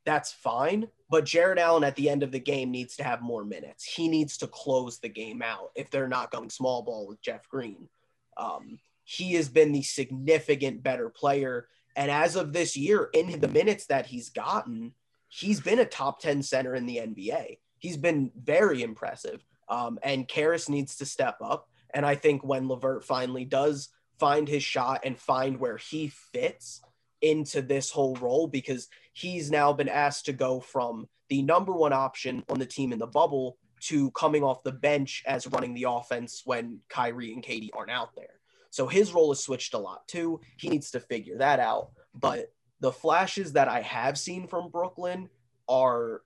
that's 0.06 0.32
fine. 0.32 0.88
But 1.10 1.26
Jarrett 1.26 1.60
Allen 1.60 1.84
at 1.84 1.96
the 1.96 2.10
end 2.10 2.24
of 2.24 2.32
the 2.32 2.40
game 2.40 2.72
needs 2.72 2.96
to 2.98 3.04
have 3.04 3.22
more 3.22 3.44
minutes. 3.44 3.84
He 3.84 4.08
needs 4.08 4.38
to 4.38 4.48
close 4.48 5.00
the 5.00 5.10
game 5.10 5.42
out 5.42 5.72
if 5.76 5.90
they're 5.90 6.08
not 6.08 6.32
going 6.32 6.50
small 6.50 6.82
ball 6.84 7.08
with 7.08 7.22
Jeff 7.22 7.48
Green. 7.50 7.90
Um, 8.38 8.80
he 9.04 9.34
has 9.34 9.50
been 9.50 9.72
the 9.72 9.82
significant 9.82 10.84
better 10.84 11.10
player. 11.10 11.68
And 11.96 12.12
as 12.12 12.36
of 12.36 12.54
this 12.54 12.78
year, 12.78 13.10
in 13.14 13.40
the 13.40 13.48
minutes 13.48 13.88
that 13.88 14.06
he's 14.06 14.30
gotten, 14.30 14.94
he's 15.28 15.60
been 15.60 15.80
a 15.80 15.86
top 15.86 16.20
10 16.22 16.44
center 16.44 16.76
in 16.76 16.86
the 16.86 16.98
NBA. 16.98 17.58
He's 17.80 17.98
been 17.98 18.32
very 18.40 18.84
impressive. 18.84 19.44
Um, 19.68 20.00
and 20.04 20.28
Caris 20.28 20.70
needs 20.70 20.96
to 20.98 21.06
step 21.06 21.38
up. 21.42 21.70
And 21.94 22.06
I 22.06 22.16
think 22.16 22.44
when 22.44 22.68
LeVert 22.68 23.04
finally 23.04 23.46
does 23.46 23.90
find 24.20 24.48
his 24.48 24.64
shot 24.64 25.02
and 25.04 25.18
find 25.18 25.60
where 25.60 25.78
he 25.78 26.10
fits, 26.10 26.82
into 27.22 27.62
this 27.62 27.90
whole 27.90 28.16
role 28.16 28.48
because 28.48 28.88
he's 29.14 29.52
now 29.52 29.74
been 29.74 29.90
asked 29.90 30.26
to 30.26 30.34
go 30.34 30.60
from 30.60 31.08
the 31.30 31.42
number 31.42 31.74
one 31.74 31.94
option 31.94 32.44
on 32.50 32.60
the 32.60 32.66
team 32.66 32.92
in 32.92 33.00
the 33.00 33.08
bubble 33.08 33.58
to 33.82 34.12
coming 34.12 34.44
off 34.44 34.64
the 34.64 34.72
bench 34.72 35.24
as 35.26 35.48
running 35.48 35.74
the 35.74 35.86
offense 35.88 36.42
when 36.46 36.80
Kyrie 36.90 37.34
and 37.34 37.44
KD 37.44 37.70
aren't 37.74 37.92
out 37.92 38.16
there. 38.16 38.40
So 38.72 38.88
his 38.88 39.14
role 39.14 39.32
has 39.32 39.44
switched 39.44 39.74
a 39.74 39.80
lot 39.80 40.08
too. 40.08 40.42
He 40.58 40.70
needs 40.70 40.92
to 40.92 41.00
figure 41.00 41.38
that 41.38 41.60
out. 41.60 41.92
But 42.14 42.52
the 42.80 42.92
flashes 42.92 43.54
that 43.54 43.68
I 43.68 43.82
have 43.82 44.18
seen 44.18 44.48
from 44.48 44.70
Brooklyn 44.70 45.30
are 45.68 46.22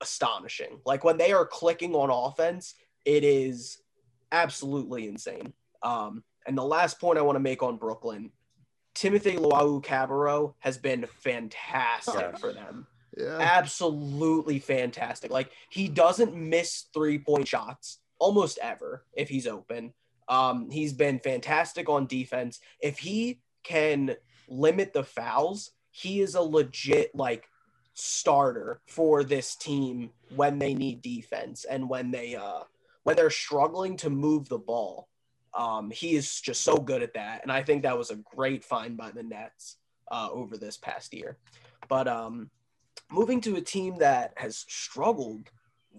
astonishing. 0.00 0.80
Like 0.84 1.04
when 1.04 1.16
they 1.16 1.32
are 1.32 1.46
clicking 1.46 1.94
on 1.94 2.10
offense, 2.10 2.74
it 3.04 3.24
is 3.24 3.78
absolutely 4.32 5.08
insane. 5.08 5.52
Um, 5.82 6.22
and 6.46 6.56
the 6.56 6.64
last 6.64 7.00
point 7.00 7.18
I 7.18 7.22
want 7.22 7.36
to 7.36 7.40
make 7.40 7.62
on 7.62 7.76
Brooklyn 7.76 8.30
Timothy 8.96 9.36
Luwawu-Cabarrot 9.36 10.54
has 10.60 10.78
been 10.78 11.06
fantastic 11.20 12.38
for 12.38 12.52
them. 12.52 12.86
Yeah. 13.16 13.38
Absolutely 13.38 14.58
fantastic. 14.58 15.30
Like 15.30 15.50
he 15.70 15.86
doesn't 15.86 16.34
miss 16.34 16.86
three 16.94 17.18
point 17.18 17.46
shots 17.46 17.98
almost 18.18 18.58
ever 18.62 19.04
if 19.12 19.28
he's 19.28 19.46
open. 19.46 19.92
Um, 20.28 20.70
he's 20.70 20.94
been 20.94 21.18
fantastic 21.18 21.88
on 21.90 22.06
defense. 22.06 22.58
If 22.80 22.98
he 22.98 23.40
can 23.62 24.16
limit 24.48 24.94
the 24.94 25.04
fouls, 25.04 25.72
he 25.90 26.20
is 26.20 26.34
a 26.34 26.40
legit 26.40 27.14
like 27.14 27.48
starter 27.92 28.80
for 28.86 29.24
this 29.24 29.56
team 29.56 30.10
when 30.34 30.58
they 30.58 30.72
need 30.72 31.02
defense 31.02 31.64
and 31.64 31.88
when 31.88 32.10
they 32.10 32.34
uh 32.34 32.60
when 33.04 33.16
they're 33.16 33.30
struggling 33.30 33.96
to 33.98 34.10
move 34.10 34.48
the 34.48 34.58
ball. 34.58 35.08
Um, 35.56 35.90
he 35.90 36.14
is 36.14 36.40
just 36.40 36.62
so 36.62 36.76
good 36.76 37.02
at 37.02 37.14
that, 37.14 37.42
and 37.42 37.50
I 37.50 37.62
think 37.62 37.82
that 37.82 37.96
was 37.96 38.10
a 38.10 38.16
great 38.34 38.62
find 38.62 38.96
by 38.96 39.10
the 39.10 39.22
Nets 39.22 39.78
uh, 40.10 40.28
over 40.30 40.56
this 40.56 40.76
past 40.76 41.14
year. 41.14 41.38
But 41.88 42.08
um, 42.08 42.50
moving 43.10 43.40
to 43.42 43.56
a 43.56 43.60
team 43.60 43.98
that 43.98 44.32
has 44.36 44.64
struggled 44.68 45.50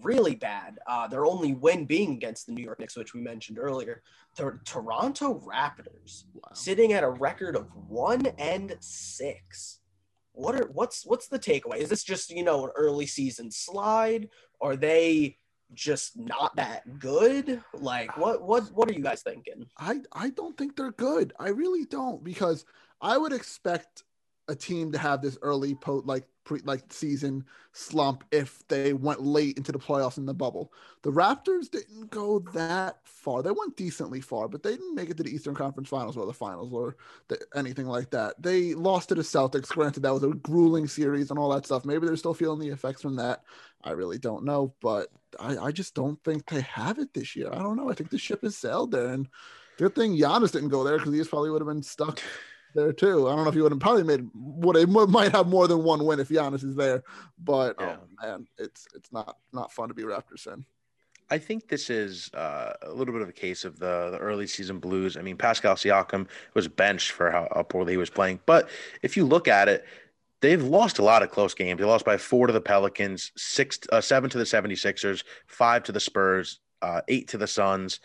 really 0.02 0.34
bad, 0.34 0.78
uh, 0.86 1.08
their 1.08 1.26
only 1.26 1.54
win 1.54 1.84
being 1.84 2.12
against 2.12 2.46
the 2.46 2.52
New 2.52 2.62
York 2.62 2.78
Knicks, 2.78 2.96
which 2.96 3.14
we 3.14 3.20
mentioned 3.20 3.58
earlier. 3.58 4.02
The 4.36 4.58
Toronto 4.64 5.40
Raptors 5.40 6.24
wow. 6.34 6.50
sitting 6.52 6.92
at 6.92 7.04
a 7.04 7.10
record 7.10 7.56
of 7.56 7.68
one 7.88 8.26
and 8.38 8.76
six. 8.80 9.80
What 10.32 10.54
are 10.54 10.68
what's 10.72 11.04
what's 11.04 11.26
the 11.26 11.38
takeaway? 11.38 11.78
Is 11.78 11.88
this 11.88 12.04
just 12.04 12.30
you 12.30 12.44
know 12.44 12.66
an 12.66 12.70
early 12.76 13.06
season 13.06 13.50
slide? 13.50 14.28
Are 14.60 14.76
they 14.76 15.38
just 15.74 16.16
not 16.16 16.56
that 16.56 16.98
good? 16.98 17.62
Like 17.74 18.16
what 18.16 18.42
what 18.42 18.64
what 18.72 18.90
are 18.90 18.94
you 18.94 19.02
guys 19.02 19.22
thinking? 19.22 19.66
I 19.78 20.00
I 20.12 20.30
don't 20.30 20.56
think 20.56 20.76
they're 20.76 20.92
good. 20.92 21.32
I 21.38 21.48
really 21.48 21.84
don't 21.84 22.22
because 22.24 22.64
I 23.00 23.18
would 23.18 23.32
expect 23.32 24.04
a 24.48 24.54
team 24.54 24.92
to 24.92 24.98
have 24.98 25.22
this 25.22 25.38
early 25.42 25.74
po 25.74 26.02
like 26.04 26.24
pre 26.48 26.60
like 26.64 26.82
season 26.90 27.44
slump 27.72 28.24
if 28.32 28.66
they 28.68 28.94
went 28.94 29.20
late 29.20 29.58
into 29.58 29.70
the 29.70 29.78
playoffs 29.78 30.16
in 30.16 30.24
the 30.24 30.32
bubble. 30.32 30.72
The 31.02 31.12
Raptors 31.12 31.70
didn't 31.70 32.10
go 32.10 32.38
that 32.54 32.96
far. 33.04 33.42
They 33.42 33.50
went 33.50 33.76
decently 33.76 34.22
far, 34.22 34.48
but 34.48 34.62
they 34.62 34.70
didn't 34.70 34.94
make 34.94 35.10
it 35.10 35.18
to 35.18 35.22
the 35.22 35.30
Eastern 35.30 35.54
Conference 35.54 35.90
Finals 35.90 36.16
or 36.16 36.24
the 36.24 36.32
Finals 36.32 36.72
or 36.72 36.96
the, 37.28 37.38
anything 37.54 37.86
like 37.86 38.10
that. 38.10 38.42
They 38.42 38.72
lost 38.72 39.10
to 39.10 39.14
the 39.14 39.22
Celtics. 39.22 39.68
Granted, 39.68 40.02
that 40.02 40.14
was 40.14 40.24
a 40.24 40.28
grueling 40.28 40.88
series 40.88 41.30
and 41.30 41.38
all 41.38 41.50
that 41.50 41.66
stuff. 41.66 41.84
Maybe 41.84 42.06
they're 42.06 42.16
still 42.16 42.34
feeling 42.34 42.60
the 42.60 42.72
effects 42.72 43.02
from 43.02 43.16
that. 43.16 43.42
I 43.84 43.90
really 43.90 44.18
don't 44.18 44.44
know, 44.44 44.74
but 44.80 45.08
I, 45.38 45.58
I 45.58 45.70
just 45.70 45.94
don't 45.94 46.22
think 46.24 46.46
they 46.46 46.62
have 46.62 46.98
it 46.98 47.12
this 47.12 47.36
year. 47.36 47.50
I 47.52 47.58
don't 47.58 47.76
know. 47.76 47.90
I 47.90 47.94
think 47.94 48.08
the 48.08 48.18
ship 48.18 48.42
has 48.42 48.56
sailed 48.56 48.90
there, 48.90 49.08
and 49.08 49.28
good 49.76 49.94
thing 49.94 50.16
Giannis 50.16 50.52
didn't 50.52 50.70
go 50.70 50.82
there 50.82 50.96
because 50.96 51.12
he 51.12 51.22
probably 51.24 51.50
would 51.50 51.60
have 51.60 51.68
been 51.68 51.82
stuck 51.82 52.20
there 52.78 52.92
too. 52.92 53.28
I 53.28 53.34
don't 53.34 53.44
know 53.44 53.48
if 53.48 53.54
he 53.54 53.60
would 53.60 53.72
have 53.72 53.80
probably 53.80 54.04
made 54.04 54.28
what 54.34 54.76
it 54.76 54.88
might 54.88 55.32
have 55.32 55.48
more 55.48 55.66
than 55.66 55.82
one 55.82 56.04
win 56.04 56.20
if 56.20 56.28
Giannis 56.28 56.64
is 56.64 56.76
there, 56.76 57.02
but 57.38 57.76
yeah. 57.80 57.96
oh 58.00 58.26
man, 58.26 58.46
it's 58.58 58.86
it's 58.94 59.12
not 59.12 59.36
not 59.52 59.72
fun 59.72 59.88
to 59.88 59.94
be 59.94 60.02
Raptors 60.02 60.40
fan. 60.40 60.64
I 61.30 61.38
think 61.38 61.68
this 61.68 61.90
is 61.90 62.32
uh, 62.32 62.72
a 62.82 62.92
little 62.92 63.12
bit 63.12 63.20
of 63.20 63.28
a 63.28 63.34
case 63.34 63.66
of 63.66 63.78
the, 63.78 64.08
the 64.12 64.18
early 64.18 64.46
season 64.46 64.78
blues. 64.78 65.16
I 65.16 65.20
mean, 65.20 65.36
Pascal 65.36 65.74
Siakam 65.74 66.26
was 66.54 66.68
benched 66.68 67.10
for 67.10 67.30
how, 67.30 67.48
how 67.54 67.64
poorly 67.64 67.92
he 67.92 67.96
was 67.98 68.08
playing, 68.08 68.40
but 68.46 68.70
if 69.02 69.14
you 69.14 69.26
look 69.26 69.46
at 69.46 69.68
it, 69.68 69.84
they've 70.40 70.62
lost 70.62 70.98
a 70.98 71.04
lot 71.04 71.22
of 71.22 71.30
close 71.30 71.52
games. 71.52 71.78
They 71.78 71.84
lost 71.84 72.06
by 72.06 72.16
four 72.16 72.46
to 72.46 72.52
the 72.52 72.60
Pelicans, 72.60 73.32
six, 73.36 73.78
uh, 73.92 74.00
seven 74.00 74.30
to 74.30 74.38
the 74.38 74.44
76ers, 74.44 75.24
five 75.46 75.82
to 75.84 75.92
the 75.92 76.00
Spurs, 76.00 76.60
uh, 76.80 77.02
eight 77.08 77.28
to 77.28 77.38
the 77.38 77.46
Suns. 77.46 78.00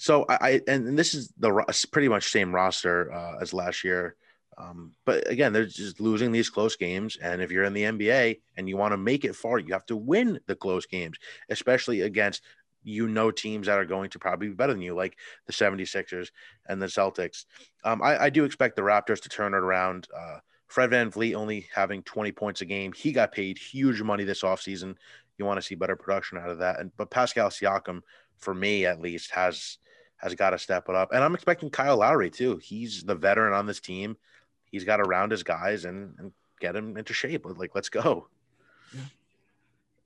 So 0.00 0.24
I, 0.30 0.38
I 0.40 0.60
and 0.66 0.98
this 0.98 1.12
is 1.12 1.30
the 1.36 1.52
pretty 1.92 2.08
much 2.08 2.30
same 2.30 2.54
roster 2.54 3.12
uh, 3.12 3.36
as 3.38 3.52
last 3.52 3.84
year. 3.84 4.16
Um, 4.56 4.92
but 5.04 5.30
again, 5.30 5.52
they're 5.52 5.66
just 5.66 6.00
losing 6.00 6.32
these 6.32 6.48
close 6.48 6.74
games. 6.74 7.18
And 7.20 7.42
if 7.42 7.50
you're 7.50 7.64
in 7.64 7.74
the 7.74 7.82
NBA 7.82 8.40
and 8.56 8.66
you 8.66 8.78
want 8.78 8.92
to 8.92 8.96
make 8.96 9.26
it 9.26 9.36
far, 9.36 9.58
you 9.58 9.74
have 9.74 9.84
to 9.86 9.96
win 9.98 10.40
the 10.46 10.54
close 10.54 10.86
games, 10.86 11.18
especially 11.50 12.00
against 12.00 12.40
you 12.82 13.08
know 13.08 13.30
teams 13.30 13.66
that 13.66 13.78
are 13.78 13.84
going 13.84 14.08
to 14.08 14.18
probably 14.18 14.48
be 14.48 14.54
better 14.54 14.72
than 14.72 14.80
you, 14.80 14.94
like 14.94 15.18
the 15.46 15.52
76ers 15.52 16.30
and 16.66 16.80
the 16.80 16.86
Celtics. 16.86 17.44
Um, 17.84 18.00
I, 18.00 18.24
I, 18.24 18.30
do 18.30 18.44
expect 18.44 18.76
the 18.76 18.82
Raptors 18.82 19.20
to 19.20 19.28
turn 19.28 19.52
it 19.52 19.58
around. 19.58 20.08
Uh, 20.18 20.38
Fred 20.68 20.92
VanVleet 20.92 21.34
only 21.34 21.68
having 21.74 22.02
20 22.04 22.32
points 22.32 22.62
a 22.62 22.64
game. 22.64 22.94
He 22.94 23.12
got 23.12 23.32
paid 23.32 23.58
huge 23.58 24.00
money 24.00 24.24
this 24.24 24.44
offseason. 24.44 24.94
You 25.36 25.44
want 25.44 25.60
to 25.60 25.66
see 25.66 25.74
better 25.74 25.96
production 25.96 26.38
out 26.38 26.48
of 26.48 26.58
that. 26.60 26.80
And 26.80 26.90
but 26.96 27.10
Pascal 27.10 27.50
Siakam, 27.50 28.00
for 28.38 28.54
me 28.54 28.86
at 28.86 29.02
least, 29.02 29.30
has 29.32 29.76
has 30.20 30.34
got 30.34 30.50
to 30.50 30.58
step 30.58 30.88
it 30.88 30.94
up. 30.94 31.12
And 31.12 31.24
I'm 31.24 31.34
expecting 31.34 31.70
Kyle 31.70 31.98
Lowry 31.98 32.30
too. 32.30 32.58
He's 32.58 33.02
the 33.02 33.14
veteran 33.14 33.52
on 33.52 33.66
this 33.66 33.80
team. 33.80 34.16
He's 34.64 34.84
got 34.84 34.98
to 34.98 35.04
round 35.04 35.32
his 35.32 35.42
guys 35.42 35.84
and, 35.84 36.14
and 36.18 36.32
get 36.60 36.76
him 36.76 36.96
into 36.96 37.12
shape. 37.12 37.46
Like, 37.46 37.74
let's 37.74 37.88
go. 37.88 38.28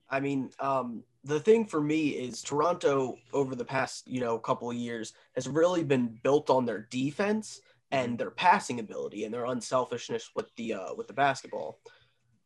I 0.09 0.21
mean, 0.21 0.51
um, 0.61 1.03
the 1.25 1.41
thing 1.41 1.67
for 1.67 1.81
me 1.81 2.11
is 2.11 2.43
Toronto 2.43 3.17
over 3.33 3.55
the 3.55 3.65
past, 3.65 4.07
you 4.07 4.21
know, 4.21 4.39
couple 4.39 4.71
of 4.71 4.77
years 4.77 5.13
has 5.35 5.49
really 5.49 5.83
been 5.83 6.19
built 6.23 6.51
on 6.51 6.65
their 6.65 6.87
defense 6.91 7.61
and 7.91 8.19
their 8.19 8.31
passing 8.31 8.81
ability 8.81 9.25
and 9.25 9.33
their 9.33 9.47
unselfishness 9.47 10.31
with 10.35 10.55
the 10.57 10.75
uh, 10.75 10.95
with 10.95 11.07
the 11.09 11.13
basketball. 11.13 11.79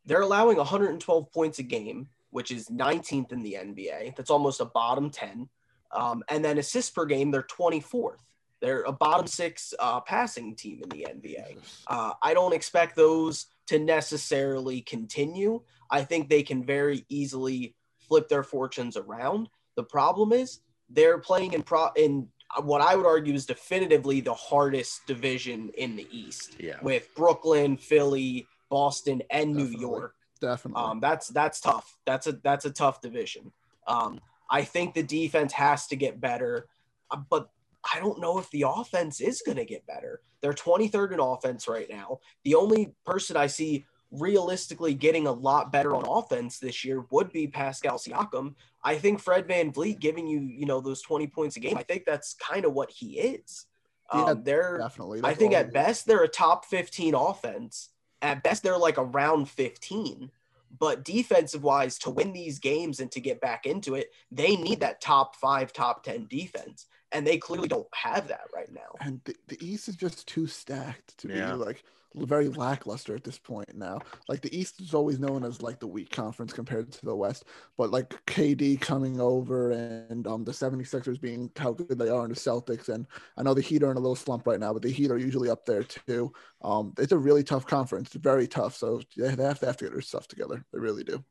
They're 0.05 0.21
allowing 0.21 0.57
112 0.57 1.31
points 1.31 1.59
a 1.59 1.63
game, 1.63 2.07
which 2.31 2.51
is 2.51 2.69
19th 2.69 3.31
in 3.31 3.43
the 3.43 3.53
NBA. 3.53 4.15
That's 4.15 4.31
almost 4.31 4.61
a 4.61 4.65
bottom 4.65 5.09
10. 5.09 5.47
Um, 5.91 6.23
and 6.29 6.43
then 6.43 6.57
assists 6.57 6.91
per 6.91 7.05
game, 7.05 7.31
they're 7.31 7.43
24th. 7.43 8.19
They're 8.61 8.83
a 8.83 8.91
bottom 8.91 9.27
six 9.27 9.73
uh, 9.79 10.01
passing 10.01 10.55
team 10.55 10.81
in 10.83 10.89
the 10.89 11.07
NBA. 11.09 11.57
Uh, 11.87 12.13
I 12.21 12.33
don't 12.33 12.53
expect 12.53 12.95
those 12.95 13.47
to 13.67 13.79
necessarily 13.79 14.81
continue. 14.81 15.61
I 15.89 16.03
think 16.03 16.29
they 16.29 16.43
can 16.43 16.63
very 16.63 17.05
easily 17.09 17.75
flip 17.99 18.27
their 18.27 18.43
fortunes 18.43 18.97
around. 18.97 19.49
The 19.75 19.83
problem 19.83 20.33
is 20.33 20.59
they're 20.89 21.19
playing 21.19 21.53
in 21.53 21.63
pro 21.63 21.89
in 21.95 22.27
what 22.63 22.81
I 22.81 22.95
would 22.95 23.05
argue 23.05 23.33
is 23.33 23.45
definitively 23.45 24.21
the 24.21 24.33
hardest 24.33 25.05
division 25.05 25.69
in 25.77 25.95
the 25.95 26.07
East. 26.11 26.55
Yeah. 26.59 26.77
With 26.81 27.07
Brooklyn, 27.15 27.77
Philly, 27.77 28.47
Boston, 28.69 29.21
and 29.29 29.55
Definitely. 29.55 29.75
New 29.75 29.79
York. 29.79 30.15
Definitely. 30.41 30.83
Um, 30.83 30.99
that's 30.99 31.27
that's 31.27 31.59
tough. 31.59 31.97
That's 32.05 32.27
a 32.27 32.33
that's 32.33 32.65
a 32.65 32.71
tough 32.71 33.01
division. 33.01 33.51
Um, 33.87 34.19
I 34.49 34.63
think 34.63 34.93
the 34.93 35.03
defense 35.03 35.53
has 35.53 35.87
to 35.87 35.95
get 35.95 36.19
better, 36.19 36.67
uh, 37.11 37.17
but 37.29 37.49
I 37.93 37.99
don't 37.99 38.19
know 38.19 38.39
if 38.39 38.49
the 38.51 38.65
offense 38.67 39.21
is 39.21 39.41
going 39.45 39.57
to 39.57 39.65
get 39.65 39.85
better. 39.87 40.21
They're 40.41 40.53
23rd 40.53 41.13
in 41.13 41.19
offense 41.19 41.67
right 41.67 41.89
now. 41.89 42.19
The 42.43 42.55
only 42.55 42.93
person 43.05 43.37
I 43.37 43.47
see 43.47 43.85
realistically 44.11 44.93
getting 44.93 45.27
a 45.27 45.31
lot 45.31 45.71
better 45.71 45.95
on 45.95 46.05
offense 46.07 46.59
this 46.59 46.83
year 46.83 47.05
would 47.11 47.31
be 47.31 47.47
Pascal 47.47 47.97
Siakam. 47.97 48.55
I 48.83 48.95
think 48.95 49.19
Fred 49.19 49.47
VanVleet 49.47 49.99
giving 49.99 50.27
you, 50.27 50.39
you 50.39 50.65
know, 50.65 50.81
those 50.81 51.01
20 51.01 51.27
points 51.27 51.57
a 51.57 51.59
game, 51.59 51.77
I 51.77 51.83
think 51.83 52.05
that's 52.05 52.33
kind 52.35 52.65
of 52.65 52.73
what 52.73 52.89
he 52.89 53.19
is. 53.19 53.65
Yeah, 54.13 54.23
Um, 54.25 54.43
they're 54.43 54.77
Definitely. 54.79 55.21
I 55.23 55.35
think 55.35 55.53
at 55.53 55.71
best 55.71 56.07
they're 56.07 56.23
a 56.23 56.27
top 56.27 56.65
15 56.65 57.13
offense. 57.13 57.89
At 58.21 58.41
best 58.43 58.63
they're 58.63 58.77
like 58.77 58.97
around 58.97 59.49
15. 59.49 60.31
But 60.77 61.03
defensive 61.03 61.63
wise, 61.63 61.97
to 61.99 62.09
win 62.09 62.33
these 62.33 62.59
games 62.59 62.99
and 62.99 63.11
to 63.11 63.19
get 63.19 63.41
back 63.41 63.65
into 63.65 63.95
it, 63.95 64.11
they 64.31 64.55
need 64.55 64.81
that 64.81 65.01
top 65.01 65.35
five, 65.35 65.73
top 65.73 66.03
10 66.03 66.27
defense. 66.27 66.85
And 67.11 67.25
they 67.25 67.37
clearly 67.37 67.67
don't 67.67 67.87
have 67.93 68.27
that 68.27 68.41
right 68.53 68.71
now. 68.71 68.81
and 69.01 69.21
the, 69.25 69.35
the 69.47 69.57
East 69.65 69.87
is 69.87 69.95
just 69.95 70.27
too 70.27 70.45
stacked 70.47 71.17
to 71.19 71.27
Yeah. 71.27 71.51
be 71.51 71.57
like 71.57 71.83
very 72.15 72.49
lackluster 72.49 73.15
at 73.15 73.23
this 73.23 73.37
point 73.37 73.75
now. 73.75 73.99
Like 74.27 74.41
the 74.41 74.55
East 74.55 74.81
is 74.81 74.93
always 74.93 75.19
known 75.19 75.43
as 75.43 75.61
like 75.61 75.79
the 75.79 75.87
weak 75.87 76.09
conference 76.09 76.53
compared 76.53 76.91
to 76.91 77.05
the 77.05 77.15
West, 77.15 77.45
but 77.77 77.91
like 77.91 78.09
KD 78.25 78.77
coming 78.77 79.19
over 79.21 79.71
and 79.71 80.25
um 80.27 80.43
the 80.43 80.53
76ers 80.53 81.19
being 81.21 81.51
how 81.55 81.71
good 81.73 81.97
they 81.97 82.09
are 82.09 82.23
in 82.25 82.29
the 82.29 82.35
Celtics 82.35 82.89
and 82.89 83.05
I 83.37 83.43
know 83.43 83.53
the 83.53 83.61
Heat 83.61 83.83
are 83.83 83.91
in 83.91 83.97
a 83.97 83.99
little 83.99 84.15
slump 84.15 84.47
right 84.47 84.59
now, 84.59 84.73
but 84.73 84.81
the 84.81 84.91
Heat 84.91 85.11
are 85.11 85.17
usually 85.17 85.49
up 85.49 85.65
there 85.65 85.83
too. 85.83 86.31
Um 86.61 86.93
it's 86.97 87.11
a 87.11 87.17
really 87.17 87.43
tough 87.43 87.65
conference, 87.65 88.13
very 88.13 88.47
tough. 88.47 88.75
So 88.75 89.01
yeah, 89.15 89.35
they 89.35 89.43
have 89.43 89.59
to 89.59 89.65
have 89.67 89.77
to 89.77 89.85
get 89.85 89.93
their 89.93 90.01
stuff 90.01 90.27
together. 90.27 90.65
They 90.73 90.79
really 90.79 91.03
do. 91.03 91.23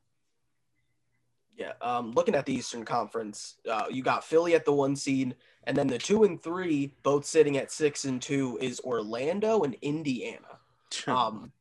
Yeah. 1.59 1.73
Um, 1.81 2.13
looking 2.13 2.35
at 2.35 2.45
the 2.45 2.53
Eastern 2.53 2.85
Conference, 2.85 3.57
uh, 3.69 3.83
you 3.91 4.01
got 4.01 4.23
Philly 4.23 4.55
at 4.55 4.63
the 4.63 4.71
one 4.71 4.95
seed, 4.95 5.35
and 5.65 5.75
then 5.75 5.87
the 5.87 5.97
two 5.97 6.23
and 6.23 6.41
three, 6.41 6.93
both 7.03 7.25
sitting 7.25 7.57
at 7.57 7.69
six 7.69 8.05
and 8.05 8.21
two, 8.21 8.57
is 8.61 8.79
Orlando 8.79 9.63
and 9.63 9.75
Indiana. 9.81 10.57
um, 11.07 11.51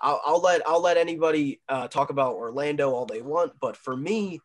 I'll, 0.00 0.20
I'll 0.24 0.40
let 0.40 0.66
I'll 0.66 0.80
let 0.80 0.96
anybody 0.96 1.60
uh, 1.68 1.88
talk 1.88 2.08
about 2.08 2.36
Orlando 2.36 2.90
all 2.90 3.04
they 3.04 3.20
want, 3.20 3.52
but 3.60 3.76
for 3.76 3.94
me, 3.94 4.40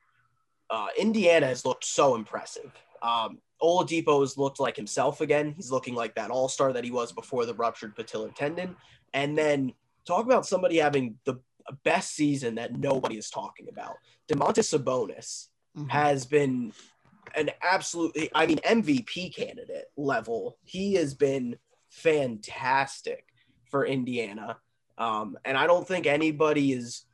uh, 0.69 0.87
Indiana 0.99 1.47
has 1.47 1.65
looked 1.65 1.85
so 1.85 2.15
impressive. 2.15 2.71
Um, 3.01 3.39
Oladipo 3.61 4.19
has 4.19 4.37
looked 4.37 4.59
like 4.59 4.75
himself 4.75 5.21
again. 5.21 5.53
He's 5.55 5.71
looking 5.71 5.95
like 5.95 6.13
that 6.15 6.29
All 6.29 6.49
Star 6.49 6.73
that 6.73 6.83
he 6.83 6.91
was 6.91 7.13
before 7.13 7.45
the 7.45 7.53
ruptured 7.53 7.95
patellar 7.95 8.35
tendon. 8.35 8.75
And 9.13 9.37
then 9.37 9.73
talk 10.05 10.25
about 10.25 10.45
somebody 10.45 10.77
having 10.77 11.15
the 11.23 11.39
best 11.83 12.15
season 12.15 12.55
that 12.55 12.77
nobody 12.77 13.17
is 13.17 13.29
talking 13.29 13.67
about. 13.69 13.97
Domantas 14.27 14.77
Sabonis 14.77 15.47
Mhm. 15.77 15.89
has 15.89 16.25
been 16.25 16.73
an 17.35 17.51
absolute 17.61 18.15
I 18.33 18.45
mean 18.47 18.59
MVP 18.63 19.29
candidate 19.35 19.85
level. 19.95 20.57
He 20.63 20.95
has 20.95 21.13
been 21.13 21.57
fantastic 21.89 23.25
for 23.69 23.85
Indiana. 23.85 24.59
Um, 24.97 25.38
and 25.45 25.57
I 25.57 25.67
don't 25.67 25.88
think 25.88 26.05
anybody 26.05 26.73
is 26.73 27.05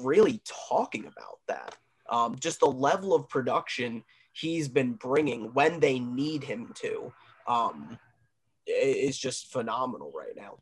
really 0.00 0.40
talking 0.44 1.04
about 1.04 1.40
that. 1.46 1.76
Um, 2.08 2.36
just 2.38 2.60
the 2.60 2.66
level 2.66 3.14
of 3.14 3.28
production 3.28 4.02
he's 4.32 4.68
been 4.68 4.94
bringing 4.94 5.52
when 5.52 5.80
they 5.80 5.98
need 5.98 6.42
him 6.44 6.72
to 6.76 7.12
um, 7.46 7.98
is 8.66 9.18
just 9.18 9.52
phenomenal 9.52 10.12
right 10.14 10.36
now. 10.36 10.58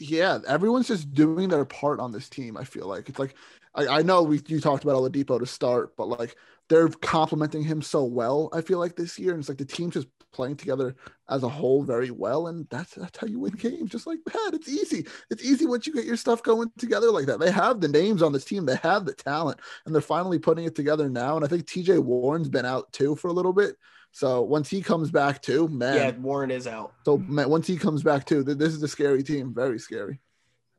Yeah, 0.00 0.38
everyone's 0.46 0.88
just 0.88 1.12
doing 1.12 1.48
their 1.48 1.64
part 1.64 2.00
on 2.00 2.12
this 2.12 2.28
team. 2.28 2.56
I 2.56 2.64
feel 2.64 2.86
like 2.86 3.08
it's 3.08 3.18
like 3.18 3.34
I, 3.74 3.86
I 3.86 4.02
know 4.02 4.22
we 4.22 4.40
you 4.46 4.60
talked 4.60 4.84
about 4.84 4.96
Oladipo 4.96 5.38
to 5.38 5.46
start, 5.46 5.96
but 5.96 6.08
like 6.08 6.36
they're 6.68 6.88
complimenting 6.88 7.62
him 7.62 7.82
so 7.82 8.04
well. 8.04 8.48
I 8.52 8.60
feel 8.60 8.78
like 8.78 8.96
this 8.96 9.18
year, 9.18 9.32
and 9.32 9.40
it's 9.40 9.48
like 9.48 9.58
the 9.58 9.64
team's 9.64 9.94
just 9.94 10.08
playing 10.32 10.56
together 10.56 10.94
as 11.28 11.42
a 11.42 11.48
whole 11.48 11.82
very 11.82 12.10
well, 12.10 12.46
and 12.46 12.66
that's 12.70 12.94
that's 12.94 13.18
how 13.18 13.26
you 13.26 13.40
win 13.40 13.52
games. 13.54 13.90
Just 13.90 14.06
like 14.06 14.20
that, 14.26 14.50
it's 14.54 14.68
easy. 14.68 15.06
It's 15.30 15.44
easy 15.44 15.66
once 15.66 15.86
you 15.86 15.92
get 15.92 16.04
your 16.04 16.16
stuff 16.16 16.42
going 16.42 16.70
together 16.78 17.10
like 17.10 17.26
that. 17.26 17.40
They 17.40 17.50
have 17.50 17.80
the 17.80 17.88
names 17.88 18.22
on 18.22 18.32
this 18.32 18.44
team, 18.44 18.66
they 18.66 18.76
have 18.76 19.04
the 19.04 19.14
talent, 19.14 19.60
and 19.84 19.94
they're 19.94 20.02
finally 20.02 20.38
putting 20.38 20.64
it 20.64 20.74
together 20.74 21.08
now. 21.08 21.36
And 21.36 21.44
I 21.44 21.48
think 21.48 21.66
T.J. 21.66 21.98
Warren's 21.98 22.48
been 22.48 22.66
out 22.66 22.92
too 22.92 23.16
for 23.16 23.28
a 23.28 23.32
little 23.32 23.52
bit. 23.52 23.76
So 24.12 24.42
once 24.42 24.68
he 24.68 24.82
comes 24.82 25.10
back 25.10 25.40
too, 25.42 25.68
man. 25.68 25.96
Yeah, 25.96 26.10
Warren 26.20 26.50
is 26.50 26.66
out. 26.66 26.94
So 27.04 27.18
man, 27.18 27.48
once 27.48 27.66
he 27.66 27.76
comes 27.76 28.02
back 28.02 28.24
too, 28.24 28.44
th- 28.44 28.58
this 28.58 28.74
is 28.74 28.82
a 28.82 28.88
scary 28.88 29.22
team, 29.22 29.54
very 29.54 29.78
scary. 29.78 30.20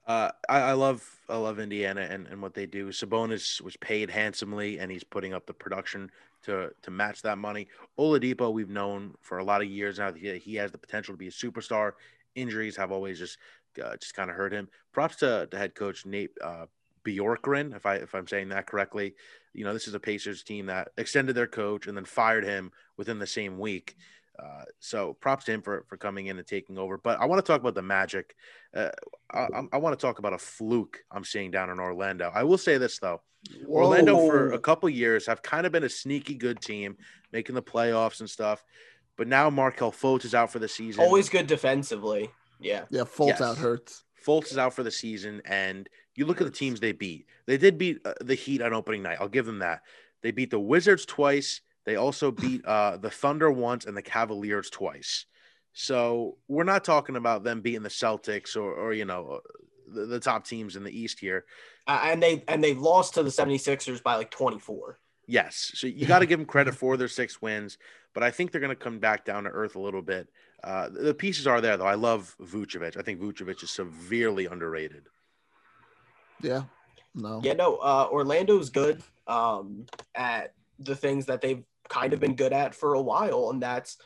Uh, 0.07 0.31
I, 0.49 0.59
I 0.59 0.73
love 0.73 1.07
I 1.29 1.37
love 1.37 1.59
Indiana 1.59 2.01
and, 2.01 2.27
and 2.27 2.41
what 2.41 2.53
they 2.53 2.65
do. 2.65 2.89
Sabonis 2.89 3.61
was 3.61 3.77
paid 3.77 4.09
handsomely, 4.09 4.79
and 4.79 4.91
he's 4.91 5.03
putting 5.03 5.33
up 5.33 5.45
the 5.45 5.53
production 5.53 6.11
to 6.43 6.71
to 6.81 6.91
match 6.91 7.21
that 7.21 7.37
money. 7.37 7.67
Oladipo, 7.97 8.51
we've 8.51 8.69
known 8.69 9.13
for 9.21 9.37
a 9.37 9.43
lot 9.43 9.61
of 9.61 9.67
years 9.67 9.99
now 9.99 10.11
that 10.11 10.19
he, 10.19 10.37
he 10.39 10.55
has 10.55 10.71
the 10.71 10.77
potential 10.77 11.13
to 11.13 11.17
be 11.17 11.27
a 11.27 11.31
superstar. 11.31 11.93
Injuries 12.35 12.75
have 12.75 12.91
always 12.91 13.19
just 13.19 13.37
uh, 13.83 13.95
just 13.97 14.15
kind 14.15 14.29
of 14.29 14.35
hurt 14.35 14.51
him. 14.51 14.67
Props 14.91 15.17
to, 15.17 15.47
to 15.49 15.57
head 15.57 15.75
coach 15.75 16.05
Nate 16.05 16.31
uh, 16.43 16.65
Bjorkgren, 17.05 17.75
if 17.75 17.85
I 17.85 17.95
if 17.95 18.13
I'm 18.13 18.27
saying 18.27 18.49
that 18.49 18.67
correctly. 18.67 19.15
You 19.53 19.63
know, 19.65 19.73
this 19.73 19.87
is 19.87 19.93
a 19.93 19.99
Pacers 19.99 20.43
team 20.43 20.67
that 20.67 20.89
extended 20.97 21.33
their 21.35 21.47
coach 21.47 21.87
and 21.87 21.95
then 21.97 22.05
fired 22.05 22.43
him 22.45 22.71
within 22.97 23.19
the 23.19 23.27
same 23.27 23.59
week. 23.59 23.95
Uh, 24.41 24.63
so 24.79 25.13
props 25.19 25.45
to 25.45 25.51
him 25.51 25.61
for, 25.61 25.85
for 25.87 25.97
coming 25.97 26.27
in 26.27 26.37
and 26.37 26.47
taking 26.47 26.77
over. 26.77 26.97
But 26.97 27.19
I 27.19 27.25
want 27.25 27.45
to 27.45 27.51
talk 27.51 27.59
about 27.61 27.75
the 27.75 27.81
Magic. 27.81 28.35
Uh, 28.75 28.89
I, 29.31 29.39
I- 29.53 29.67
I 29.73 29.77
want 29.77 29.97
to 29.97 30.01
talk 30.03 30.19
about 30.19 30.33
a 30.33 30.37
fluke 30.37 30.99
I'm 31.11 31.23
seeing 31.25 31.51
down 31.51 31.69
in 31.69 31.79
Orlando. 31.79 32.31
I 32.33 32.43
will 32.43 32.57
say 32.57 32.77
this 32.77 32.97
though, 32.99 33.21
Orlando 33.67 34.15
for 34.17 34.53
a 34.53 34.59
couple 34.59 34.89
years 34.89 35.27
have 35.27 35.41
kind 35.41 35.65
of 35.65 35.71
been 35.71 35.83
a 35.83 35.89
sneaky 35.89 36.35
good 36.35 36.61
team, 36.61 36.97
making 37.31 37.55
the 37.55 37.61
playoffs 37.61 38.19
and 38.21 38.29
stuff. 38.29 38.63
But 39.17 39.27
now 39.27 39.49
Markelle 39.49 39.91
Fultz 39.91 40.25
is 40.25 40.33
out 40.33 40.51
for 40.51 40.59
the 40.59 40.67
season. 40.69 41.03
Always 41.03 41.27
good 41.29 41.45
defensively. 41.47 42.31
Yeah. 42.59 42.85
Yeah, 42.89 43.01
Fultz 43.01 43.27
Yes. 43.27 43.41
out 43.41 43.57
hurts. 43.57 44.03
Fultz 44.25 44.51
is 44.51 44.57
out 44.57 44.73
for 44.73 44.83
the 44.83 44.91
season, 44.91 45.41
and 45.45 45.89
you 46.21 46.27
look 46.27 46.39
at 46.39 46.45
the 46.45 46.51
teams 46.51 46.79
they 46.79 46.91
beat. 46.91 47.25
They 47.47 47.57
did 47.57 47.79
beat 47.79 47.97
uh, 48.05 48.13
the 48.21 48.35
Heat 48.35 48.61
on 48.61 48.75
opening 48.75 49.01
night. 49.01 49.17
I'll 49.19 49.27
give 49.27 49.47
them 49.47 49.59
that. 49.59 49.81
They 50.21 50.29
beat 50.29 50.51
the 50.51 50.59
Wizards 50.59 51.03
twice. 51.03 51.61
They 51.83 51.95
also 51.95 52.29
beat 52.43 52.63
uh, 52.63 52.97
the 52.97 53.09
Thunder 53.09 53.51
once 53.51 53.85
and 53.85 53.97
the 53.97 54.03
Cavaliers 54.03 54.69
twice. 54.69 55.25
So 55.73 56.37
we're 56.47 56.63
not 56.63 56.83
talking 56.83 57.15
about 57.15 57.43
them 57.43 57.61
beating 57.61 57.81
the 57.81 57.89
Celtics 57.89 58.55
or, 58.55 58.71
or 58.71 58.93
you 58.93 59.05
know, 59.05 59.39
the, 59.91 60.05
the 60.05 60.19
top 60.19 60.45
teams 60.45 60.75
in 60.75 60.83
the 60.83 60.95
East 60.95 61.19
here. 61.19 61.45
Uh, 61.87 62.01
and 62.03 62.21
they 62.21 62.43
and 62.47 62.63
they 62.63 62.75
lost 62.75 63.15
to 63.15 63.23
the 63.23 63.31
76ers 63.31 64.03
by 64.03 64.15
like 64.15 64.29
24. 64.29 64.99
Yes. 65.25 65.71
So 65.73 65.87
you 65.87 66.05
got 66.13 66.19
to 66.19 66.27
give 66.27 66.37
them 66.37 66.45
credit 66.45 66.75
for 66.75 66.97
their 66.97 67.07
six 67.07 67.41
wins, 67.41 67.79
but 68.13 68.21
I 68.21 68.29
think 68.29 68.51
they're 68.51 68.61
going 68.61 68.69
to 68.69 68.75
come 68.75 68.99
back 68.99 69.25
down 69.25 69.45
to 69.45 69.49
earth 69.49 69.75
a 69.75 69.81
little 69.81 70.03
bit. 70.03 70.27
Uh, 70.63 70.89
the 70.89 71.15
pieces 71.15 71.47
are 71.47 71.61
there, 71.61 71.77
though. 71.77 71.87
I 71.87 71.95
love 71.95 72.35
Vucevic. 72.39 72.95
I 72.95 73.01
think 73.01 73.19
Vucevic 73.19 73.63
is 73.63 73.71
severely 73.71 74.45
underrated. 74.45 75.07
Yeah. 76.43 76.63
No. 77.13 77.41
Yeah, 77.43 77.53
no, 77.53 77.77
uh, 77.77 78.07
Orlando's 78.11 78.69
good 78.69 79.01
um, 79.27 79.85
at 80.15 80.53
the 80.79 80.95
things 80.95 81.25
that 81.25 81.41
they've 81.41 81.63
kind 81.89 82.13
of 82.13 82.19
been 82.19 82.35
good 82.35 82.53
at 82.53 82.73
for 82.73 82.93
a 82.93 83.01
while, 83.01 83.49
and 83.49 83.61
that's 83.61 83.97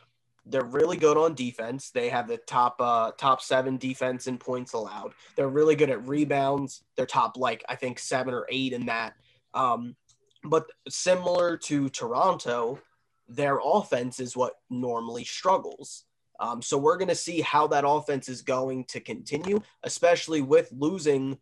they're 0.44 0.64
really 0.64 0.96
good 0.96 1.16
on 1.16 1.34
defense. 1.34 1.90
They 1.90 2.08
have 2.08 2.28
the 2.28 2.36
top 2.36 2.76
uh, 2.80 3.12
top 3.12 3.40
seven 3.42 3.76
defense 3.76 4.26
in 4.26 4.38
points 4.38 4.72
allowed. 4.72 5.12
They're 5.36 5.48
really 5.48 5.76
good 5.76 5.90
at 5.90 6.06
rebounds. 6.06 6.82
They're 6.96 7.06
top 7.06 7.36
like 7.36 7.64
I 7.68 7.76
think 7.76 7.98
seven 7.98 8.34
or 8.34 8.46
eight 8.48 8.72
in 8.72 8.86
that. 8.86 9.14
Um, 9.54 9.96
but 10.44 10.66
similar 10.88 11.56
to 11.56 11.88
Toronto, 11.88 12.78
their 13.28 13.58
offense 13.62 14.20
is 14.20 14.36
what 14.36 14.54
normally 14.70 15.24
struggles. 15.24 16.04
Um, 16.38 16.60
so 16.60 16.76
we're 16.76 16.98
going 16.98 17.08
to 17.08 17.14
see 17.14 17.40
how 17.40 17.66
that 17.68 17.84
offense 17.86 18.28
is 18.28 18.42
going 18.42 18.84
to 18.84 19.00
continue, 19.00 19.60
especially 19.82 20.42
with 20.42 20.70
losing 20.70 21.38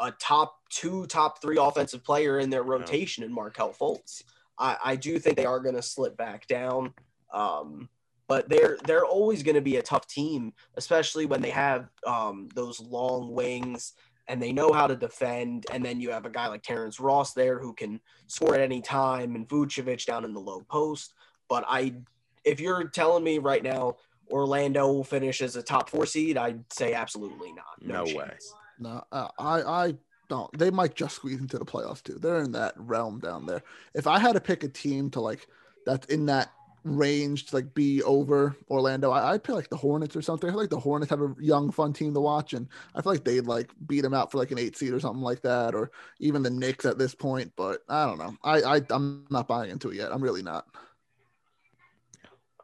a 0.00 0.10
top 0.12 0.58
two, 0.70 1.06
top 1.06 1.40
three 1.42 1.58
offensive 1.58 2.02
player 2.02 2.38
in 2.38 2.50
their 2.50 2.62
rotation 2.62 3.22
in 3.22 3.32
Markelle 3.32 3.72
Fultz. 3.72 4.22
I, 4.58 4.76
I 4.84 4.96
do 4.96 5.18
think 5.18 5.36
they 5.36 5.46
are 5.46 5.60
going 5.60 5.74
to 5.74 5.82
slip 5.82 6.16
back 6.16 6.46
down. 6.46 6.94
Um, 7.32 7.88
but 8.28 8.48
they're 8.48 8.78
they're 8.86 9.04
always 9.04 9.42
going 9.42 9.56
to 9.56 9.60
be 9.60 9.76
a 9.76 9.82
tough 9.82 10.06
team, 10.06 10.52
especially 10.76 11.26
when 11.26 11.42
they 11.42 11.50
have 11.50 11.88
um, 12.06 12.48
those 12.54 12.78
long 12.80 13.32
wings 13.32 13.94
and 14.28 14.40
they 14.40 14.52
know 14.52 14.72
how 14.72 14.86
to 14.86 14.94
defend. 14.94 15.66
And 15.72 15.84
then 15.84 16.00
you 16.00 16.10
have 16.12 16.24
a 16.24 16.30
guy 16.30 16.46
like 16.46 16.62
Terrence 16.62 17.00
Ross 17.00 17.32
there 17.32 17.58
who 17.58 17.74
can 17.74 18.00
score 18.28 18.54
at 18.54 18.60
any 18.60 18.80
time, 18.80 19.34
and 19.34 19.48
Vucevic 19.48 20.06
down 20.06 20.24
in 20.24 20.32
the 20.32 20.40
low 20.40 20.60
post. 20.70 21.14
But 21.48 21.64
I, 21.66 21.96
if 22.44 22.60
you're 22.60 22.84
telling 22.84 23.24
me 23.24 23.38
right 23.38 23.64
now 23.64 23.96
Orlando 24.30 24.86
will 24.86 25.02
finish 25.02 25.42
as 25.42 25.56
a 25.56 25.62
top 25.62 25.90
four 25.90 26.06
seed, 26.06 26.36
I'd 26.36 26.72
say 26.72 26.94
absolutely 26.94 27.52
not. 27.52 27.82
No 27.82 28.04
way. 28.04 28.28
chance. 28.28 28.54
No, 28.80 29.04
uh, 29.12 29.28
I 29.38 29.62
I 29.62 29.94
don't. 30.28 30.58
They 30.58 30.70
might 30.70 30.94
just 30.94 31.16
squeeze 31.16 31.38
into 31.38 31.58
the 31.58 31.66
playoffs 31.66 32.02
too. 32.02 32.14
They're 32.14 32.40
in 32.40 32.52
that 32.52 32.72
realm 32.76 33.20
down 33.20 33.44
there. 33.44 33.62
If 33.94 34.06
I 34.06 34.18
had 34.18 34.32
to 34.32 34.40
pick 34.40 34.64
a 34.64 34.68
team 34.68 35.10
to 35.10 35.20
like 35.20 35.46
that's 35.84 36.06
in 36.06 36.26
that 36.26 36.50
range 36.82 37.46
to 37.46 37.56
like 37.56 37.74
be 37.74 38.02
over 38.04 38.56
Orlando, 38.70 39.10
I, 39.10 39.32
I'd 39.32 39.44
pick 39.44 39.54
like 39.54 39.68
the 39.68 39.76
Hornets 39.76 40.16
or 40.16 40.22
something. 40.22 40.48
I 40.48 40.52
feel 40.52 40.60
like 40.60 40.70
the 40.70 40.80
Hornets 40.80 41.10
have 41.10 41.20
a 41.20 41.34
young, 41.38 41.70
fun 41.70 41.92
team 41.92 42.14
to 42.14 42.20
watch, 42.20 42.54
and 42.54 42.68
I 42.94 43.02
feel 43.02 43.12
like 43.12 43.24
they'd 43.24 43.46
like 43.46 43.70
beat 43.86 44.00
them 44.00 44.14
out 44.14 44.32
for 44.32 44.38
like 44.38 44.50
an 44.50 44.58
eight 44.58 44.76
seed 44.76 44.94
or 44.94 45.00
something 45.00 45.22
like 45.22 45.42
that, 45.42 45.74
or 45.74 45.90
even 46.20 46.42
the 46.42 46.48
Knicks 46.48 46.86
at 46.86 46.96
this 46.96 47.14
point. 47.14 47.52
But 47.56 47.82
I 47.88 48.06
don't 48.06 48.18
know. 48.18 48.34
I, 48.42 48.62
I 48.62 48.80
I'm 48.88 49.26
not 49.30 49.46
buying 49.46 49.70
into 49.70 49.90
it 49.90 49.96
yet. 49.96 50.12
I'm 50.12 50.22
really 50.22 50.42
not. 50.42 50.64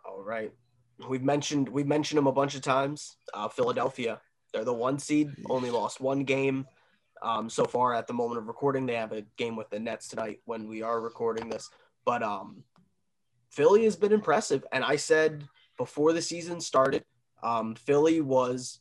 All 0.09 0.22
right, 0.22 0.52
we've 1.09 1.22
mentioned 1.22 1.68
we've 1.68 1.87
mentioned 1.87 2.16
them 2.16 2.26
a 2.26 2.33
bunch 2.33 2.55
of 2.55 2.62
times. 2.62 3.16
Uh, 3.35 3.48
Philadelphia, 3.48 4.20
they're 4.52 4.64
the 4.64 4.72
one 4.72 4.98
seed, 4.98 5.30
only 5.48 5.70
lost 5.70 6.00
one 6.00 6.24
game. 6.24 6.66
Um, 7.22 7.48
so 7.48 7.64
far 7.64 7.94
at 7.94 8.06
the 8.06 8.12
moment 8.12 8.38
of 8.38 8.46
recording, 8.46 8.87
they 8.87 8.94
have 8.94 9.12
a 9.12 9.24
game 9.37 9.56
with 9.56 9.70
the 9.70 9.78
Nets 9.78 10.09
tonight 10.09 10.40
when 10.44 10.68
we 10.68 10.82
are 10.82 11.00
recording 11.00 11.48
this. 11.48 11.70
But 12.04 12.22
um, 12.22 12.62
Philly 13.50 13.85
has 13.85 13.96
been 13.96 14.12
impressive. 14.12 14.64
And 14.72 14.85
I 14.85 14.96
said 14.96 15.44
before 15.76 16.12
the 16.12 16.22
season 16.22 16.61
started, 16.61 17.04
um, 17.42 17.74
Philly 17.74 18.20
was 18.20 18.80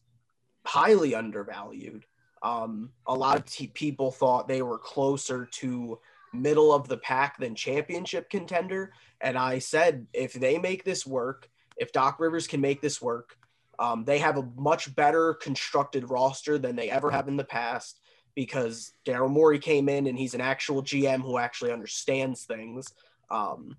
highly 0.65 1.15
undervalued. 1.15 2.05
Um, 2.43 2.91
a 3.07 3.13
lot 3.13 3.37
of 3.37 3.45
t- 3.45 3.67
people 3.67 4.11
thought 4.11 4.47
they 4.47 4.61
were 4.61 4.77
closer 4.77 5.47
to 5.53 5.99
middle 6.33 6.73
of 6.73 6.87
the 6.87 6.97
pack 6.97 7.37
than 7.37 7.55
championship 7.55 8.29
contender. 8.29 8.91
And 9.21 9.37
I 9.37 9.59
said, 9.59 10.07
if 10.13 10.33
they 10.33 10.57
make 10.57 10.83
this 10.83 11.05
work, 11.05 11.49
if 11.77 11.91
Doc 11.91 12.19
Rivers 12.19 12.47
can 12.47 12.61
make 12.61 12.81
this 12.81 13.01
work, 13.01 13.37
um, 13.79 14.05
they 14.05 14.19
have 14.19 14.37
a 14.37 14.47
much 14.55 14.93
better 14.95 15.33
constructed 15.35 16.09
roster 16.09 16.57
than 16.57 16.75
they 16.75 16.89
ever 16.89 17.11
have 17.11 17.27
in 17.27 17.37
the 17.37 17.43
past 17.43 17.99
because 18.35 18.93
Daryl 19.05 19.29
Morey 19.29 19.59
came 19.59 19.89
in 19.89 20.07
and 20.07 20.17
he's 20.17 20.33
an 20.33 20.41
actual 20.41 20.83
GM 20.83 21.21
who 21.21 21.37
actually 21.37 21.71
understands 21.71 22.43
things. 22.43 22.93
Um, 23.29 23.77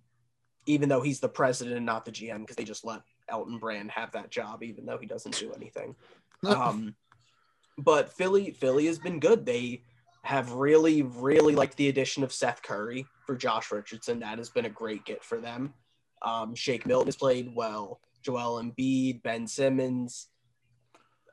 even 0.66 0.88
though 0.88 1.00
he's 1.00 1.20
the 1.20 1.28
president 1.28 1.76
and 1.76 1.86
not 1.86 2.04
the 2.04 2.10
GM, 2.10 2.40
because 2.40 2.56
they 2.56 2.64
just 2.64 2.84
let 2.84 3.02
Elton 3.28 3.58
Brand 3.58 3.90
have 3.92 4.10
that 4.12 4.30
job, 4.30 4.62
even 4.62 4.84
though 4.84 4.98
he 4.98 5.06
doesn't 5.06 5.38
do 5.38 5.52
anything. 5.52 5.94
um, 6.46 6.94
but 7.78 8.12
Philly, 8.12 8.50
Philly 8.50 8.86
has 8.86 8.98
been 8.98 9.20
good. 9.20 9.46
They 9.46 9.82
have 10.22 10.52
really, 10.52 11.02
really 11.02 11.54
liked 11.54 11.76
the 11.76 11.88
addition 11.88 12.24
of 12.24 12.32
Seth 12.32 12.62
Curry 12.62 13.06
for 13.26 13.36
Josh 13.36 13.70
Richardson. 13.70 14.20
That 14.20 14.38
has 14.38 14.50
been 14.50 14.64
a 14.64 14.70
great 14.70 15.04
get 15.04 15.22
for 15.22 15.38
them. 15.38 15.72
Um, 16.22 16.54
Shake 16.54 16.84
Milton 16.84 17.06
has 17.06 17.16
played 17.16 17.54
well. 17.54 18.00
Joel 18.26 18.60
Embiid, 18.60 19.22
Ben 19.22 19.46
Simmons. 19.46 20.28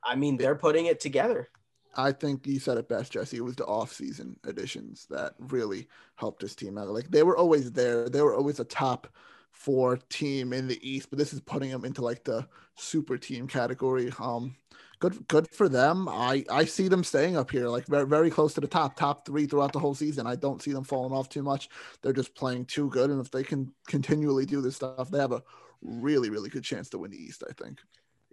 I 0.05 0.15
mean, 0.15 0.37
they're 0.37 0.55
putting 0.55 0.85
it 0.85 0.99
together. 0.99 1.49
I 1.95 2.11
think 2.11 2.45
you 2.45 2.59
said 2.59 2.77
it 2.77 2.87
best, 2.87 3.13
Jesse. 3.13 3.37
It 3.37 3.43
was 3.43 3.55
the 3.55 3.65
off-season 3.65 4.37
additions 4.45 5.07
that 5.09 5.33
really 5.39 5.87
helped 6.15 6.41
this 6.41 6.55
team 6.55 6.77
out. 6.77 6.87
Like 6.89 7.09
they 7.09 7.23
were 7.23 7.37
always 7.37 7.71
there. 7.71 8.09
They 8.09 8.21
were 8.21 8.35
always 8.35 8.59
a 8.59 8.63
top 8.63 9.07
four 9.51 9.97
team 10.09 10.53
in 10.53 10.67
the 10.67 10.79
East, 10.87 11.09
but 11.09 11.17
this 11.19 11.33
is 11.33 11.39
putting 11.41 11.71
them 11.71 11.85
into 11.85 12.01
like 12.01 12.23
the 12.23 12.47
super 12.75 13.17
team 13.17 13.47
category. 13.47 14.11
Um, 14.19 14.55
good, 14.99 15.27
good 15.27 15.47
for 15.49 15.69
them. 15.69 16.07
I 16.09 16.43
I 16.49 16.65
see 16.65 16.87
them 16.87 17.03
staying 17.03 17.37
up 17.37 17.51
here, 17.51 17.67
like 17.67 17.85
very 17.87 18.07
very 18.07 18.31
close 18.31 18.53
to 18.55 18.61
the 18.61 18.67
top, 18.67 18.95
top 18.95 19.25
three 19.25 19.45
throughout 19.45 19.73
the 19.73 19.79
whole 19.79 19.95
season. 19.95 20.25
I 20.27 20.35
don't 20.35 20.61
see 20.61 20.73
them 20.73 20.83
falling 20.83 21.13
off 21.13 21.29
too 21.29 21.43
much. 21.43 21.69
They're 22.01 22.13
just 22.13 22.35
playing 22.35 22.65
too 22.65 22.89
good, 22.89 23.11
and 23.11 23.21
if 23.21 23.31
they 23.31 23.43
can 23.43 23.71
continually 23.87 24.45
do 24.45 24.61
this 24.61 24.75
stuff, 24.77 25.11
they 25.11 25.19
have 25.19 25.31
a 25.31 25.43
really 25.83 26.29
really 26.29 26.49
good 26.49 26.63
chance 26.63 26.89
to 26.89 26.97
win 26.97 27.11
the 27.11 27.17
East. 27.17 27.43
I 27.47 27.53
think 27.53 27.79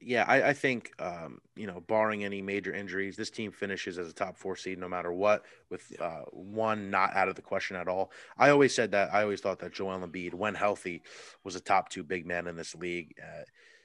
yeah, 0.02 0.24
I, 0.26 0.48
I 0.48 0.52
think 0.52 0.92
um, 0.98 1.40
you 1.54 1.66
know, 1.66 1.80
barring 1.86 2.24
any 2.24 2.40
major 2.40 2.72
injuries, 2.72 3.16
this 3.16 3.30
team 3.30 3.52
finishes 3.52 3.98
as 3.98 4.08
a 4.08 4.14
top 4.14 4.36
four 4.36 4.56
seed 4.56 4.78
no 4.78 4.88
matter 4.88 5.12
what, 5.12 5.44
with 5.68 5.92
uh, 6.00 6.22
one 6.32 6.90
not 6.90 7.14
out 7.14 7.28
of 7.28 7.34
the 7.34 7.42
question 7.42 7.76
at 7.76 7.88
all. 7.88 8.10
I 8.38 8.50
always 8.50 8.74
said 8.74 8.92
that. 8.92 9.12
I 9.12 9.22
always 9.22 9.40
thought 9.40 9.58
that 9.60 9.74
Joel 9.74 10.00
Embiid, 10.00 10.34
when 10.34 10.54
healthy, 10.54 11.02
was 11.44 11.54
a 11.54 11.60
top 11.60 11.90
two 11.90 12.02
big 12.02 12.26
man 12.26 12.46
in 12.46 12.56
this 12.56 12.74
league. 12.74 13.14
Uh, 13.22 13.42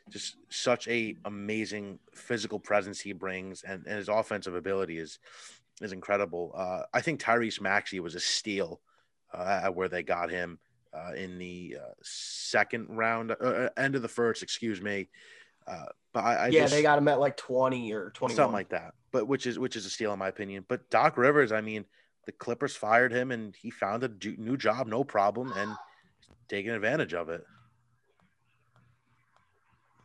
just 0.10 0.38
such 0.49 0.88
a 0.88 1.15
amazing 1.25 1.99
physical 2.13 2.60
presence 2.60 2.99
he 3.01 3.12
brings, 3.12 3.63
and, 3.63 3.86
and 3.86 3.97
his 3.97 4.10
offensive 4.10 4.56
ability 4.56 4.97
is 4.97 5.19
is 5.82 5.91
incredible. 5.91 6.54
Uh, 6.56 6.84
I 6.93 7.01
think 7.01 7.19
Tyrese 7.19 7.60
Maxey 7.60 7.99
was 7.99 8.15
a 8.15 8.19
steal 8.21 8.80
uh, 9.34 9.62
at 9.63 9.75
where 9.75 9.89
they 9.89 10.04
got 10.04 10.30
him 10.30 10.60
uh, 10.95 11.13
in 11.13 11.38
the 11.38 11.77
uh, 11.81 11.93
second 12.01 12.88
round, 12.89 13.36
uh, 13.39 13.69
end 13.77 13.95
of 13.95 14.01
the 14.01 14.08
first, 14.08 14.43
excuse 14.43 14.81
me. 14.81 15.10
Uh, 15.67 15.86
but 16.13 16.23
I, 16.23 16.36
I 16.36 16.47
yeah, 16.47 16.62
just, 16.62 16.73
they 16.73 16.81
got 16.81 16.97
him 16.97 17.08
at 17.08 17.19
like 17.19 17.38
twenty 17.38 17.91
or 17.91 18.12
twenty, 18.12 18.36
something 18.36 18.53
like 18.53 18.69
that. 18.69 18.93
But 19.12 19.27
which 19.27 19.47
is 19.47 19.60
which 19.60 19.75
is 19.75 19.86
a 19.86 19.89
steal 19.89 20.13
in 20.13 20.19
my 20.19 20.27
opinion. 20.27 20.65
But 20.67 20.89
Doc 20.89 21.17
Rivers, 21.17 21.51
I 21.51 21.62
mean, 21.62 21.86
the 22.25 22.31
Clippers 22.31 22.75
fired 22.75 23.12
him, 23.12 23.31
and 23.31 23.55
he 23.55 23.71
found 23.71 24.03
a 24.03 24.12
new 24.38 24.58
job, 24.58 24.88
no 24.88 25.03
problem, 25.03 25.51
and 25.55 25.71
taking 26.47 26.71
advantage 26.71 27.13
of 27.13 27.29
it. 27.29 27.43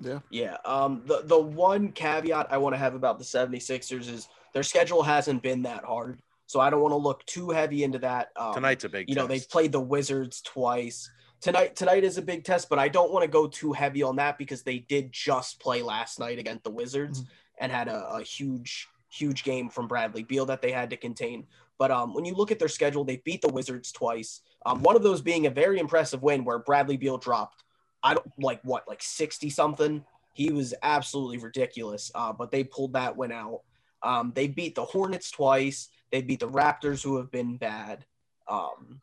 Yeah. 0.00 0.20
Yeah. 0.30 0.56
Um, 0.64 1.02
the, 1.04 1.22
the 1.24 1.38
one 1.38 1.92
caveat 1.92 2.46
I 2.50 2.56
want 2.56 2.74
to 2.74 2.78
have 2.78 2.94
about 2.94 3.18
the 3.18 3.24
76ers 3.24 4.10
is 4.10 4.28
their 4.54 4.62
schedule 4.62 5.02
hasn't 5.02 5.42
been 5.42 5.62
that 5.62 5.84
hard. 5.84 6.18
So 6.50 6.58
I 6.58 6.68
don't 6.68 6.80
want 6.80 6.92
to 6.92 6.96
look 6.96 7.24
too 7.26 7.50
heavy 7.50 7.84
into 7.84 8.00
that. 8.00 8.30
Um, 8.36 8.54
Tonight's 8.54 8.84
a 8.84 8.88
big 8.88 9.08
You 9.08 9.14
know, 9.14 9.26
they've 9.26 9.48
played 9.48 9.72
the 9.72 9.80
Wizards 9.80 10.42
twice 10.42 11.08
tonight 11.40 11.76
tonight 11.76 12.04
is 12.04 12.18
a 12.18 12.22
big 12.22 12.44
test, 12.44 12.68
but 12.68 12.78
I 12.78 12.88
don't 12.88 13.12
want 13.12 13.24
to 13.24 13.30
go 13.30 13.46
too 13.46 13.72
heavy 13.72 14.02
on 14.02 14.16
that 14.16 14.38
because 14.38 14.62
they 14.62 14.78
did 14.78 15.12
just 15.12 15.60
play 15.60 15.82
last 15.82 16.18
night 16.18 16.38
against 16.38 16.64
the 16.64 16.70
Wizards 16.70 17.20
mm-hmm. 17.20 17.32
and 17.58 17.72
had 17.72 17.88
a, 17.88 18.14
a, 18.14 18.22
huge 18.22 18.88
huge 19.10 19.42
game 19.42 19.68
from 19.68 19.88
Bradley 19.88 20.22
Beal 20.22 20.46
that 20.46 20.62
they 20.62 20.70
had 20.70 20.90
to 20.90 20.96
contain. 20.96 21.46
But 21.78 21.90
um, 21.90 22.14
when 22.14 22.24
you 22.24 22.34
look 22.34 22.50
at 22.50 22.58
their 22.58 22.68
schedule, 22.68 23.04
they 23.04 23.22
beat 23.24 23.42
the 23.42 23.48
Wizards 23.48 23.90
twice. 23.90 24.42
Um, 24.66 24.82
one 24.82 24.94
of 24.94 25.02
those 25.02 25.22
being 25.22 25.46
a 25.46 25.50
very 25.50 25.78
impressive 25.78 26.22
win 26.22 26.44
where 26.44 26.58
Bradley 26.58 26.96
Beal 26.96 27.18
dropped, 27.18 27.64
I 28.02 28.14
don't 28.14 28.30
like 28.38 28.60
what 28.62 28.86
like 28.86 29.02
sixty 29.02 29.50
something. 29.50 30.04
He 30.32 30.52
was 30.52 30.74
absolutely 30.82 31.38
ridiculous. 31.38 32.10
Uh, 32.14 32.32
but 32.32 32.50
they 32.50 32.64
pulled 32.64 32.92
that 32.92 33.16
win 33.16 33.32
out. 33.32 33.62
Um, 34.02 34.32
they 34.34 34.46
beat 34.46 34.74
the 34.74 34.84
Hornets 34.84 35.30
twice. 35.30 35.88
They 36.12 36.22
beat 36.22 36.40
the 36.40 36.48
Raptors, 36.48 37.02
who 37.02 37.16
have 37.16 37.30
been 37.30 37.56
bad. 37.56 38.04
Um, 38.48 39.00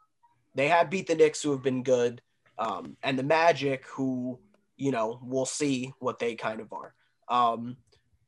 they 0.56 0.68
have 0.68 0.90
beat 0.90 1.08
the 1.08 1.16
Knicks, 1.16 1.42
who 1.42 1.52
have 1.52 1.64
been 1.64 1.84
good 1.84 2.22
um, 2.60 2.98
and 3.04 3.18
the 3.18 3.24
Magic, 3.24 3.86
who 3.88 4.40
you 4.76 4.92
know 4.92 5.20
we'll 5.24 5.46
see 5.46 5.94
what 6.00 6.20
they 6.20 6.36
kind 6.36 6.60
of 6.60 6.72
are. 6.74 6.94
Um, 7.30 7.78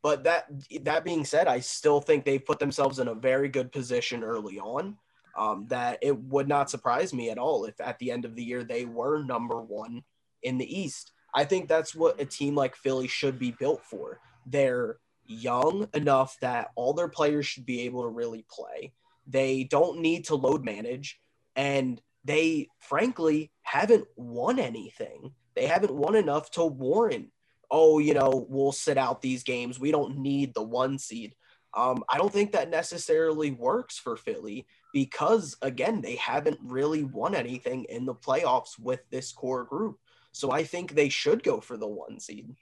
but 0.02 0.24
that 0.24 0.48
that 0.84 1.04
being 1.04 1.26
said, 1.26 1.48
I 1.48 1.60
still 1.60 2.02
think 2.02 2.24
they've 2.24 2.46
put 2.46 2.60
themselves 2.60 3.00
in 3.00 3.08
a 3.08 3.14
very 3.14 3.50
good 3.50 3.72
position 3.72 4.24
early 4.24 4.60
on. 4.60 4.98
Um, 5.38 5.68
that 5.70 6.00
it 6.02 6.18
would 6.24 6.50
not 6.50 6.70
surprise 6.70 7.14
me 7.14 7.30
at 7.30 7.38
all 7.38 7.64
if 7.66 7.80
at 7.80 7.98
the 8.00 8.12
end 8.12 8.26
of 8.26 8.36
the 8.36 8.44
year 8.44 8.64
they 8.64 8.86
were 8.86 9.24
number 9.24 9.62
one 9.62 10.04
in 10.44 10.58
the 10.58 10.80
East. 10.80 11.12
I 11.34 11.46
think 11.46 11.70
that's 11.70 11.96
what 11.96 12.20
a 12.20 12.26
team 12.26 12.56
like 12.56 12.76
Philly 12.76 13.08
should 13.08 13.40
be 13.40 13.52
built 13.52 13.84
for. 13.86 14.20
They're 14.46 14.98
young 15.30 15.88
enough 15.94 16.38
that 16.42 16.72
all 16.76 16.94
their 16.94 17.08
players 17.08 17.46
should 17.46 17.66
be 17.66 17.82
able 17.82 18.02
to 18.02 18.10
really 18.10 18.46
play. 18.50 18.92
They 19.28 19.64
don't 19.64 20.00
need 20.02 20.26
to 20.26 20.36
load 20.36 20.66
manage. 20.66 21.20
And 21.56 22.02
they 22.26 22.68
frankly 22.80 23.52
haven't 23.62 24.06
won 24.16 24.60
anything. 24.60 25.32
They 25.56 25.68
haven't 25.68 25.94
won 25.94 26.16
enough 26.16 26.52
to 26.52 26.66
warrant, 26.66 27.30
oh, 27.70 28.00
you 28.00 28.14
know, 28.14 28.46
we'll 28.50 28.72
sit 28.72 28.98
out 28.98 29.22
these 29.22 29.44
games. 29.44 29.80
We 29.80 29.92
don't 29.92 30.18
need 30.18 30.54
the 30.54 30.64
one 30.64 30.98
seed. 30.98 31.36
Um, 31.76 32.04
I 32.10 32.18
don't 32.18 32.34
think 32.34 32.52
that 32.54 32.70
necessarily 32.70 33.52
works 33.52 33.98
for 33.98 34.18
Philly 34.18 34.66
because, 34.92 35.56
again, 35.62 36.02
they 36.02 36.16
haven't 36.16 36.58
really 36.64 37.04
won 37.04 37.36
anything 37.36 37.86
in 37.86 38.06
the 38.06 38.16
playoffs 38.16 38.80
with 38.80 39.02
this 39.12 39.32
core 39.32 39.66
group. 39.66 40.00
So 40.32 40.52
I 40.52 40.64
think 40.64 40.94
they 40.94 41.10
should 41.10 41.44
go 41.44 41.60
for 41.60 41.78
the 41.78 41.88
one 41.88 42.20
seed. 42.20 42.56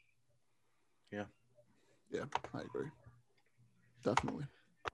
Yeah. 1.12 1.26
Yeah, 2.12 2.26
I 2.54 2.62
agree. 2.62 2.88
Definitely. 4.04 4.46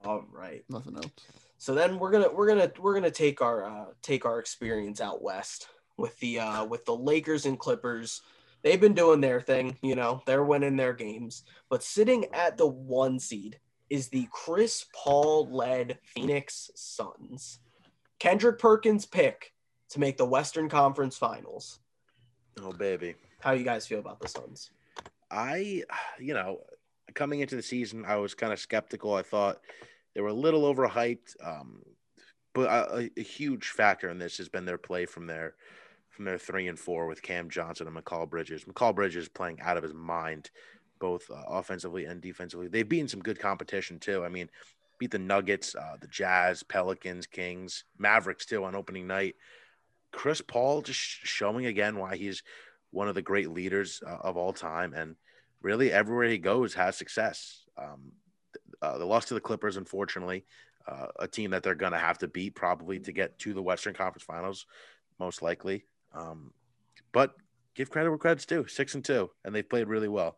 All 0.04 0.26
right. 0.32 0.64
Nothing 0.70 0.96
else. 0.96 1.12
So 1.58 1.74
then 1.74 2.00
we're 2.00 2.12
gonna 2.12 2.32
we're 2.34 2.48
gonna 2.48 2.72
we're 2.80 2.94
gonna 2.94 3.12
take 3.12 3.42
our 3.42 3.66
uh, 3.66 3.86
take 4.02 4.26
our 4.26 4.40
experience 4.40 5.00
out 5.00 5.22
west 5.22 5.68
with 5.98 6.18
the 6.20 6.40
uh, 6.40 6.66
with 6.66 6.86
the 6.86 6.96
Lakers 6.96 7.46
and 7.46 7.58
Clippers. 7.58 8.22
They've 8.64 8.80
been 8.80 8.94
doing 8.94 9.20
their 9.22 9.42
thing, 9.42 9.78
you 9.82 9.96
know, 9.96 10.22
they're 10.26 10.44
winning 10.44 10.78
their 10.78 10.94
games. 10.94 11.44
But 11.70 11.84
sitting 11.84 12.26
at 12.34 12.58
the 12.58 12.68
one 12.68 13.20
seed 13.20 13.60
is 13.90 14.08
the 14.08 14.28
Chris 14.32 14.86
Paul 14.96 15.50
led 15.52 16.00
Phoenix 16.04 16.72
Suns. 16.74 17.60
Kendrick 18.20 18.60
Perkins 18.60 19.06
pick 19.06 19.54
to 19.90 20.00
make 20.00 20.18
the 20.18 20.26
Western 20.26 20.70
Conference 20.70 21.18
Finals. 21.18 21.80
Oh 22.62 22.72
baby, 22.72 23.16
how 23.42 23.52
you 23.52 23.66
guys 23.66 23.86
feel 23.86 24.00
about 24.00 24.20
the 24.22 24.28
Suns? 24.28 24.72
I, 25.30 25.84
you 26.20 26.34
know, 26.34 26.62
coming 27.14 27.40
into 27.40 27.56
the 27.56 27.62
season, 27.62 28.06
I 28.06 28.18
was 28.18 28.36
kind 28.36 28.54
of 28.54 28.60
skeptical. 28.60 29.14
I 29.14 29.24
thought 29.24 29.62
they 30.14 30.22
were 30.22 30.30
a 30.30 30.34
little 30.34 30.74
overhyped, 30.74 31.36
um, 31.44 31.82
but 32.54 32.70
a, 32.70 33.10
a, 33.18 33.24
huge 33.24 33.70
factor 33.70 34.10
in 34.10 34.20
this 34.20 34.38
has 34.38 34.50
been 34.50 34.66
their 34.66 34.78
play 34.78 35.06
from 35.06 35.28
their 35.28 35.56
from 36.10 36.26
their 36.26 36.38
three 36.38 36.68
and 36.68 36.78
four 36.78 37.08
with 37.08 37.24
Cam 37.24 37.50
Johnson 37.50 37.88
and 37.88 37.98
Mikal 37.98 38.30
Bridges. 38.30 38.66
Mikal 38.66 38.94
Bridges 38.94 39.28
playing 39.28 39.60
out 39.62 39.78
of 39.78 39.84
his 39.84 39.94
mind, 39.94 40.52
both 41.00 41.30
uh, 41.32 41.42
offensively 41.48 42.06
and 42.06 42.22
defensively. 42.22 42.68
They've 42.68 42.88
beaten 42.88 43.08
some 43.08 43.22
good 43.22 43.40
competition 43.40 44.00
too. 44.00 44.24
I 44.24 44.30
mean, 44.30 44.50
beat 45.00 45.10
the 45.10 45.20
Nuggets, 45.20 45.76
uh, 45.76 45.98
the 46.00 46.08
Jazz, 46.08 46.62
Pelicans, 46.62 47.26
Kings, 47.26 47.86
Mavericks 47.98 48.46
too 48.46 48.64
on 48.64 48.76
opening 48.76 49.08
night. 49.08 49.36
Chris 50.12 50.42
Paul 50.42 50.84
just 50.84 51.00
showing 51.00 51.66
again 51.66 51.98
why 51.98 52.16
he's 52.16 52.44
one 52.92 53.08
of 53.08 53.16
the 53.16 53.22
great 53.24 53.50
leaders 53.50 54.02
uh, 54.06 54.18
of 54.22 54.38
all 54.38 54.54
time, 54.54 54.94
and 54.94 55.16
really 55.64 55.92
everywhere 55.92 56.28
he 56.28 56.38
goes 56.38 56.74
has 56.76 56.98
success. 56.98 57.64
Um, 57.78 58.12
uh, 58.82 58.98
the 58.98 59.06
loss 59.06 59.26
to 59.26 59.34
the 59.34 59.40
Clippers, 59.40 59.78
unfortunately, 59.78 60.46
uh, 60.88 61.08
a 61.20 61.28
team 61.28 61.52
that 61.52 61.64
they're 61.64 61.76
going 61.76 61.94
to 61.94 61.98
have 61.98 62.18
to 62.20 62.28
beat 62.28 62.56
probably 62.56 63.00
to 63.00 63.12
get 63.12 63.40
to 63.40 63.54
the 63.54 63.62
Western 63.62 63.94
Conference 63.94 64.24
Finals, 64.24 64.66
most 65.20 65.42
likely. 65.42 65.86
Um, 66.14 66.52
but 67.12 67.34
give 67.76 67.90
credit 67.90 68.10
where 68.10 68.20
credit's 68.20 68.46
due. 68.46 68.68
Six 68.68 68.96
and 68.96 69.04
two, 69.04 69.30
and 69.44 69.56
they've 69.56 69.68
played 69.68 69.88
really 69.88 70.10
well. 70.10 70.38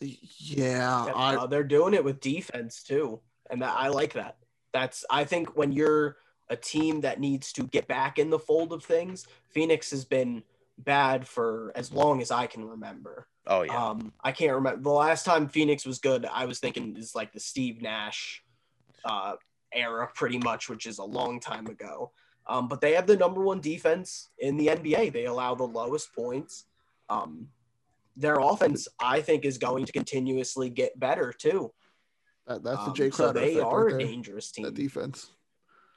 Yeah, 0.00 1.12
I, 1.14 1.36
uh, 1.36 1.46
they're 1.46 1.64
doing 1.64 1.92
it 1.92 2.04
with 2.04 2.20
defense 2.20 2.82
too, 2.82 3.20
and 3.50 3.60
that, 3.60 3.74
I 3.76 3.88
like 3.88 4.14
that. 4.14 4.36
That's 4.72 5.04
I 5.10 5.24
think 5.24 5.56
when 5.56 5.72
you're 5.72 6.16
a 6.48 6.56
team 6.56 7.02
that 7.02 7.20
needs 7.20 7.52
to 7.54 7.64
get 7.64 7.86
back 7.86 8.18
in 8.18 8.30
the 8.30 8.38
fold 8.38 8.72
of 8.72 8.82
things, 8.82 9.26
Phoenix 9.50 9.90
has 9.90 10.04
been 10.04 10.42
bad 10.78 11.26
for 11.26 11.72
as 11.74 11.92
long 11.92 12.22
as 12.22 12.30
I 12.30 12.46
can 12.46 12.64
remember. 12.64 13.26
Oh 13.50 13.62
yeah. 13.62 13.88
Um, 13.88 14.12
I 14.22 14.30
can't 14.30 14.54
remember 14.54 14.80
the 14.80 14.90
last 14.90 15.24
time 15.24 15.48
Phoenix 15.48 15.84
was 15.84 15.98
good. 15.98 16.24
I 16.24 16.44
was 16.44 16.60
thinking 16.60 16.96
is 16.96 17.16
like 17.16 17.32
the 17.32 17.40
Steve 17.40 17.82
Nash 17.82 18.42
uh, 19.04 19.34
era, 19.74 20.08
pretty 20.14 20.38
much, 20.38 20.68
which 20.68 20.86
is 20.86 20.98
a 20.98 21.04
long 21.04 21.40
time 21.40 21.66
ago. 21.66 22.12
Um, 22.46 22.68
but 22.68 22.80
they 22.80 22.94
have 22.94 23.08
the 23.08 23.16
number 23.16 23.42
one 23.42 23.60
defense 23.60 24.28
in 24.38 24.56
the 24.56 24.68
NBA. 24.68 25.12
They 25.12 25.26
allow 25.26 25.56
the 25.56 25.64
lowest 25.64 26.14
points. 26.14 26.64
Um, 27.08 27.48
their 28.16 28.36
offense, 28.36 28.86
I 29.00 29.20
think, 29.20 29.44
is 29.44 29.58
going 29.58 29.84
to 29.84 29.92
continuously 29.92 30.70
get 30.70 30.98
better 30.98 31.32
too. 31.36 31.72
That, 32.46 32.62
that's 32.62 32.84
the 32.84 32.90
um, 32.90 32.94
Jae 32.94 33.12
Crowder. 33.12 33.12
So 33.12 33.32
they 33.32 33.60
are 33.60 33.86
right 33.86 33.94
a 33.94 33.98
dangerous 33.98 34.52
team. 34.52 34.64
That 34.64 34.74
defense. 34.74 35.30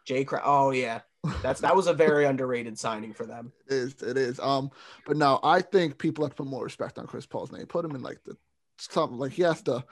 Jae 0.10 0.26
Crowder. 0.26 0.44
Oh 0.46 0.72
yeah, 0.72 1.02
that's 1.42 1.62
that 1.62 1.76
was 1.76 1.88
a 1.88 1.94
very 1.94 2.26
underrated 2.26 2.78
signing 2.78 3.14
for 3.14 3.26
them. 3.26 3.52
It 3.68 3.74
is. 3.74 4.02
It 4.02 4.18
is. 4.18 4.40
Um, 4.40 4.72
but 5.06 5.18
now 5.18 5.40
I 5.44 5.62
think 5.62 5.98
people 5.98 6.26
have 6.26 6.32
to 6.32 6.44
put 6.44 6.48
more 6.48 6.64
respect 6.64 7.00
on 7.00 7.08
Chris 7.08 7.26
Paul's 7.26 7.52
name. 7.52 7.66
Put 7.66 7.86
him 7.86 7.96
in 7.96 8.02
like 8.02 8.24
the 8.26 8.36
something 8.78 9.18
like 9.18 9.32
he 9.32 9.44
has 9.44 9.62
to. 9.64 9.84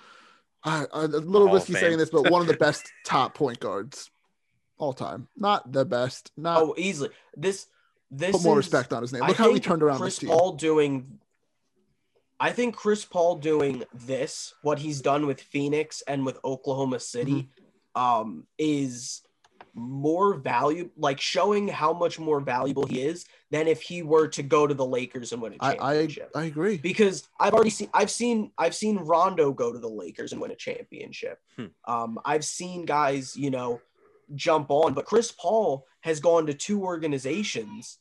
I, 0.64 0.86
I, 0.94 1.04
a 1.04 1.08
little 1.08 1.52
risky 1.52 1.74
saying 1.74 1.98
this, 1.98 2.10
but 2.10 2.30
one 2.30 2.42
of 2.42 2.48
the 2.48 2.54
best 2.60 2.92
top 3.06 3.34
point 3.34 3.60
guards 3.60 4.12
all 4.78 4.94
time. 4.94 5.28
Not 5.38 5.72
the 5.72 5.86
best. 5.86 6.32
Not 6.36 6.62
oh 6.62 6.76
easily. 6.78 7.10
This 7.36 7.68
this 8.10 8.34
put 8.34 8.44
more 8.44 8.60
is, 8.60 8.66
respect 8.66 8.92
on 8.92 9.02
his 9.02 9.14
name. 9.14 9.22
Look 9.22 9.40
I 9.40 9.44
how 9.44 9.54
he 9.54 9.60
turned 9.60 9.84
around 9.84 10.00
Chris 10.00 10.16
this 10.16 10.20
team. 10.20 10.30
Paul 10.30 10.54
doing. 10.54 11.20
I 12.40 12.52
think 12.52 12.76
Chris 12.76 13.06
Paul 13.06 13.36
doing 13.36 13.84
this, 13.94 14.56
what 14.64 14.80
he's 14.80 15.00
done 15.02 15.28
with 15.28 15.40
Phoenix 15.40 16.02
and 16.08 16.26
with 16.26 16.40
Oklahoma 16.44 17.00
City, 17.00 17.50
mm-hmm. 17.96 18.02
um, 18.02 18.48
is 18.58 19.22
more 19.74 20.36
value, 20.36 20.90
like 20.98 21.20
showing 21.20 21.68
how 21.68 21.94
much 21.94 22.20
more 22.20 22.40
valuable 22.40 22.86
he 22.86 23.02
is 23.02 23.26
than 23.52 23.68
if 23.68 23.82
he 23.82 24.02
were 24.04 24.28
to 24.30 24.44
go 24.44 24.68
to 24.68 24.74
the 24.74 24.86
Lakers 24.86 25.32
and 25.32 25.42
win 25.42 25.54
a 25.54 25.58
championship. 25.58 26.32
I, 26.36 26.40
I, 26.40 26.44
I 26.44 26.46
agree 26.46 26.78
because 26.78 27.28
I've 27.40 27.54
already 27.54 27.70
seen 27.70 27.90
I've 27.94 28.12
seen 28.12 28.52
I've 28.58 28.76
seen 28.76 28.98
Rondo 28.98 29.52
go 29.52 29.72
to 29.72 29.80
the 29.80 29.88
Lakers 29.88 30.32
and 30.32 30.42
win 30.42 30.52
a 30.52 30.56
championship. 30.56 31.40
Hmm. 31.56 31.66
Um, 31.86 32.20
I've 32.26 32.46
seen 32.46 32.86
guys, 32.86 33.36
you 33.36 33.50
know, 33.50 33.82
jump 34.36 34.72
on, 34.72 34.94
but 34.94 35.06
Chris 35.06 35.32
Paul 35.32 35.86
has 36.02 36.20
gone 36.20 36.48
to 36.48 36.54
two 36.54 36.84
organizations, 36.84 37.98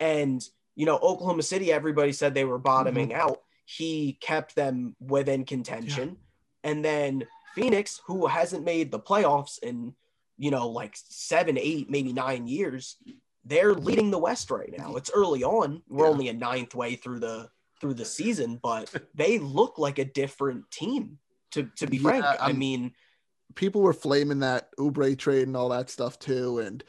and 0.00 0.42
you 0.76 0.86
know, 0.86 0.98
Oklahoma 0.98 1.42
City. 1.42 1.72
Everybody 1.72 2.12
said 2.12 2.34
they 2.34 2.44
were 2.44 2.58
bottoming 2.58 3.10
mm-hmm. 3.10 3.20
out. 3.20 3.42
He 3.64 4.18
kept 4.20 4.54
them 4.54 4.96
within 5.00 5.44
contention, 5.44 6.16
yeah. 6.64 6.70
and 6.70 6.84
then 6.84 7.24
Phoenix, 7.54 8.00
who 8.06 8.26
hasn't 8.26 8.64
made 8.64 8.90
the 8.90 9.00
playoffs 9.00 9.58
in 9.62 9.94
you 10.38 10.50
know, 10.50 10.68
like 10.68 10.94
seven, 10.94 11.58
eight, 11.58 11.90
maybe 11.90 12.12
nine 12.12 12.46
years, 12.46 12.96
they're 13.44 13.74
leading 13.74 14.10
the 14.10 14.18
West 14.18 14.50
right 14.50 14.72
now. 14.76 14.96
It's 14.96 15.10
early 15.12 15.42
on. 15.42 15.82
We're 15.88 16.04
yeah. 16.04 16.10
only 16.10 16.28
a 16.28 16.32
ninth 16.32 16.74
way 16.74 16.94
through 16.94 17.20
the 17.20 17.50
through 17.80 17.94
the 17.94 18.04
season, 18.04 18.58
but 18.62 18.92
they 19.14 19.38
look 19.38 19.78
like 19.78 19.98
a 19.98 20.04
different 20.04 20.70
team. 20.70 21.18
To 21.52 21.64
to 21.76 21.86
be 21.86 21.98
frank, 21.98 22.24
yeah, 22.24 22.36
I 22.40 22.52
mean, 22.52 22.92
people 23.54 23.80
were 23.80 23.94
flaming 23.94 24.40
that 24.40 24.68
Oubre 24.76 25.16
trade 25.18 25.46
and 25.46 25.56
all 25.56 25.70
that 25.70 25.90
stuff 25.90 26.18
too, 26.18 26.58
and 26.58 26.84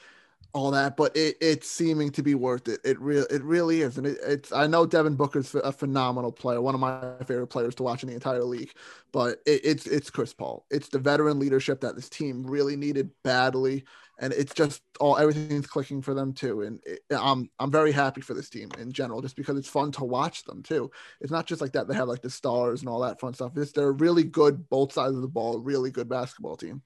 all 0.54 0.72
that, 0.72 0.98
but 0.98 1.16
it, 1.16 1.38
it's 1.42 1.70
seeming 1.70 2.10
to 2.12 2.24
be 2.24 2.34
worth 2.34 2.68
it. 2.68 2.80
It 2.84 3.00
real 3.00 3.26
it 3.30 3.44
really 3.44 3.82
is, 3.82 3.98
and 3.98 4.08
it, 4.08 4.18
it's. 4.26 4.52
I 4.52 4.66
know 4.66 4.86
Devin 4.86 5.16
Booker's 5.16 5.54
a 5.54 5.72
phenomenal 5.72 6.32
player, 6.32 6.60
one 6.60 6.74
of 6.74 6.82
my 6.82 7.14
favorite 7.26 7.48
players 7.48 7.76
to 7.76 7.84
watch 7.84 8.02
in 8.02 8.10
the 8.10 8.16
entire 8.16 8.44
league. 8.44 8.72
But 9.12 9.42
it, 9.46 9.62
it's 9.64 9.86
it's 9.86 10.10
Chris 10.10 10.34
Paul. 10.34 10.66
It's 10.72 10.90
the 10.90 10.98
veteran 10.98 11.38
leadership 11.38 11.82
that 11.82 11.96
this 11.96 12.10
team 12.10 12.44
really 12.44 12.76
needed 12.76 13.12
badly, 13.24 13.84
and 14.20 14.34
it's 14.34 14.54
just 14.56 14.82
all 15.00 15.18
everything's 15.18 15.68
clicking 15.68 16.02
for 16.02 16.16
them 16.16 16.34
too. 16.34 16.62
And 16.62 16.80
it, 16.84 17.02
I'm 17.12 17.50
I'm 17.60 17.72
very 17.72 17.92
happy 17.92 18.22
for 18.22 18.34
this 18.34 18.50
team 18.50 18.70
in 18.80 18.92
general, 18.92 19.22
just 19.22 19.36
because 19.36 19.56
it's 19.56 19.70
fun 19.70 19.92
to 19.94 20.04
watch 20.04 20.46
them 20.46 20.64
too. 20.64 20.90
It's 21.22 21.32
not 21.32 21.46
just 21.46 21.62
like 21.62 21.74
that; 21.74 21.88
they 21.88 21.96
have 21.96 22.08
like 22.08 22.24
the 22.24 22.30
stars 22.30 22.82
and 22.82 22.90
all 22.90 23.02
that 23.02 23.20
fun 23.20 23.36
stuff. 23.36 23.56
It's 23.56 23.72
they're 23.72 23.92
really 23.92 24.24
good 24.24 24.68
both 24.70 24.94
sides 24.94 25.16
of 25.16 25.22
the 25.22 25.28
ball, 25.28 25.60
really 25.60 25.92
good 25.92 26.10
basketball 26.10 26.58
team. 26.58 26.82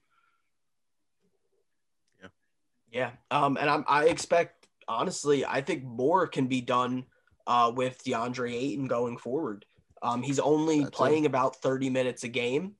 Yeah. 2.94 3.10
Um, 3.32 3.58
and 3.60 3.68
I'm, 3.68 3.84
I 3.88 4.04
expect, 4.04 4.68
honestly, 4.86 5.44
I 5.44 5.60
think 5.60 5.82
more 5.82 6.28
can 6.28 6.46
be 6.46 6.60
done 6.60 7.04
uh, 7.46 7.72
with 7.74 8.02
DeAndre 8.04 8.54
Ayton 8.54 8.86
going 8.86 9.18
forward. 9.18 9.66
Um, 10.00 10.22
he's 10.22 10.38
only 10.38 10.84
That's 10.84 10.96
playing 10.96 11.24
it. 11.24 11.26
about 11.26 11.56
30 11.56 11.90
minutes 11.90 12.22
a 12.22 12.28
game. 12.28 12.76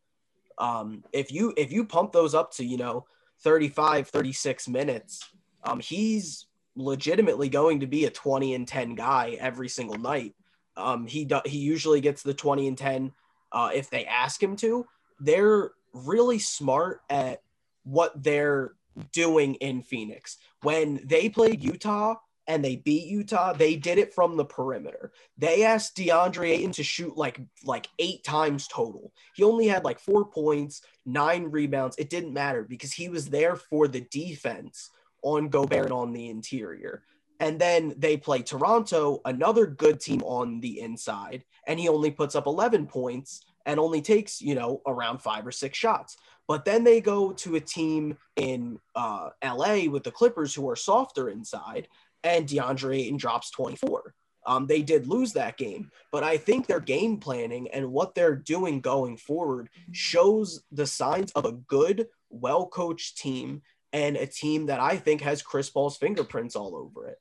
Um, 0.56 1.02
if 1.12 1.32
you 1.32 1.52
if 1.56 1.72
you 1.72 1.84
pump 1.84 2.12
those 2.12 2.32
up 2.32 2.52
to, 2.52 2.64
you 2.64 2.76
know, 2.76 3.06
35, 3.40 4.08
36 4.08 4.68
minutes, 4.68 5.20
um, 5.64 5.80
he's 5.80 6.46
legitimately 6.76 7.48
going 7.48 7.80
to 7.80 7.86
be 7.88 8.04
a 8.04 8.10
20 8.10 8.54
and 8.54 8.68
10 8.68 8.94
guy 8.94 9.36
every 9.40 9.68
single 9.68 9.98
night. 9.98 10.34
Um, 10.76 11.08
he 11.08 11.24
do, 11.24 11.40
he 11.44 11.58
usually 11.58 12.00
gets 12.00 12.22
the 12.22 12.34
20 12.34 12.68
and 12.68 12.78
10 12.78 13.12
uh, 13.50 13.70
if 13.74 13.90
they 13.90 14.04
ask 14.04 14.40
him 14.40 14.54
to. 14.56 14.86
They're 15.18 15.72
really 15.92 16.38
smart 16.38 17.00
at 17.10 17.42
what 17.82 18.22
they're 18.22 18.74
doing 19.12 19.54
in 19.56 19.82
Phoenix. 19.82 20.38
When 20.62 21.00
they 21.04 21.28
played 21.28 21.62
Utah 21.62 22.16
and 22.46 22.64
they 22.64 22.76
beat 22.76 23.06
Utah, 23.06 23.52
they 23.52 23.76
did 23.76 23.98
it 23.98 24.14
from 24.14 24.36
the 24.36 24.44
perimeter. 24.44 25.12
They 25.38 25.64
asked 25.64 25.96
DeAndre 25.96 26.50
Ayton 26.50 26.72
to 26.72 26.82
shoot 26.82 27.16
like 27.16 27.40
like 27.64 27.88
eight 27.98 28.24
times 28.24 28.68
total. 28.68 29.12
He 29.34 29.42
only 29.42 29.66
had 29.66 29.84
like 29.84 29.98
four 29.98 30.24
points, 30.24 30.82
nine 31.06 31.44
rebounds. 31.44 31.96
It 31.96 32.10
didn't 32.10 32.34
matter 32.34 32.62
because 32.62 32.92
he 32.92 33.08
was 33.08 33.28
there 33.28 33.56
for 33.56 33.88
the 33.88 34.02
defense 34.10 34.90
on 35.22 35.48
Gobert 35.48 35.90
on 35.90 36.12
the 36.12 36.28
interior. 36.28 37.02
And 37.40 37.58
then 37.60 37.94
they 37.98 38.16
play 38.16 38.42
Toronto, 38.42 39.20
another 39.24 39.66
good 39.66 40.00
team 40.00 40.22
on 40.22 40.60
the 40.60 40.80
inside, 40.80 41.44
and 41.66 41.80
he 41.80 41.88
only 41.88 42.10
puts 42.10 42.36
up 42.36 42.46
11 42.46 42.86
points 42.86 43.44
and 43.66 43.80
only 43.80 44.02
takes, 44.02 44.40
you 44.40 44.54
know, 44.54 44.82
around 44.86 45.18
five 45.18 45.46
or 45.46 45.52
six 45.52 45.76
shots. 45.76 46.16
But 46.46 46.64
then 46.64 46.84
they 46.84 47.00
go 47.00 47.32
to 47.32 47.56
a 47.56 47.60
team 47.60 48.18
in 48.36 48.78
uh, 48.94 49.30
LA 49.42 49.84
with 49.88 50.04
the 50.04 50.10
Clippers 50.10 50.54
who 50.54 50.68
are 50.68 50.76
softer 50.76 51.30
inside, 51.30 51.88
and 52.22 52.46
DeAndre 52.46 53.00
Ayton 53.00 53.16
drops 53.16 53.50
24. 53.50 54.14
Um, 54.46 54.66
they 54.66 54.82
did 54.82 55.06
lose 55.06 55.32
that 55.32 55.56
game, 55.56 55.90
but 56.12 56.22
I 56.22 56.36
think 56.36 56.66
their 56.66 56.80
game 56.80 57.16
planning 57.16 57.68
and 57.72 57.90
what 57.90 58.14
they're 58.14 58.36
doing 58.36 58.80
going 58.80 59.16
forward 59.16 59.70
shows 59.92 60.62
the 60.70 60.86
signs 60.86 61.32
of 61.32 61.46
a 61.46 61.52
good, 61.52 62.08
well 62.28 62.66
coached 62.66 63.16
team 63.16 63.62
and 63.94 64.16
a 64.16 64.26
team 64.26 64.66
that 64.66 64.80
I 64.80 64.96
think 64.96 65.22
has 65.22 65.40
Chris 65.40 65.70
Paul's 65.70 65.96
fingerprints 65.96 66.56
all 66.56 66.76
over 66.76 67.08
it. 67.08 67.18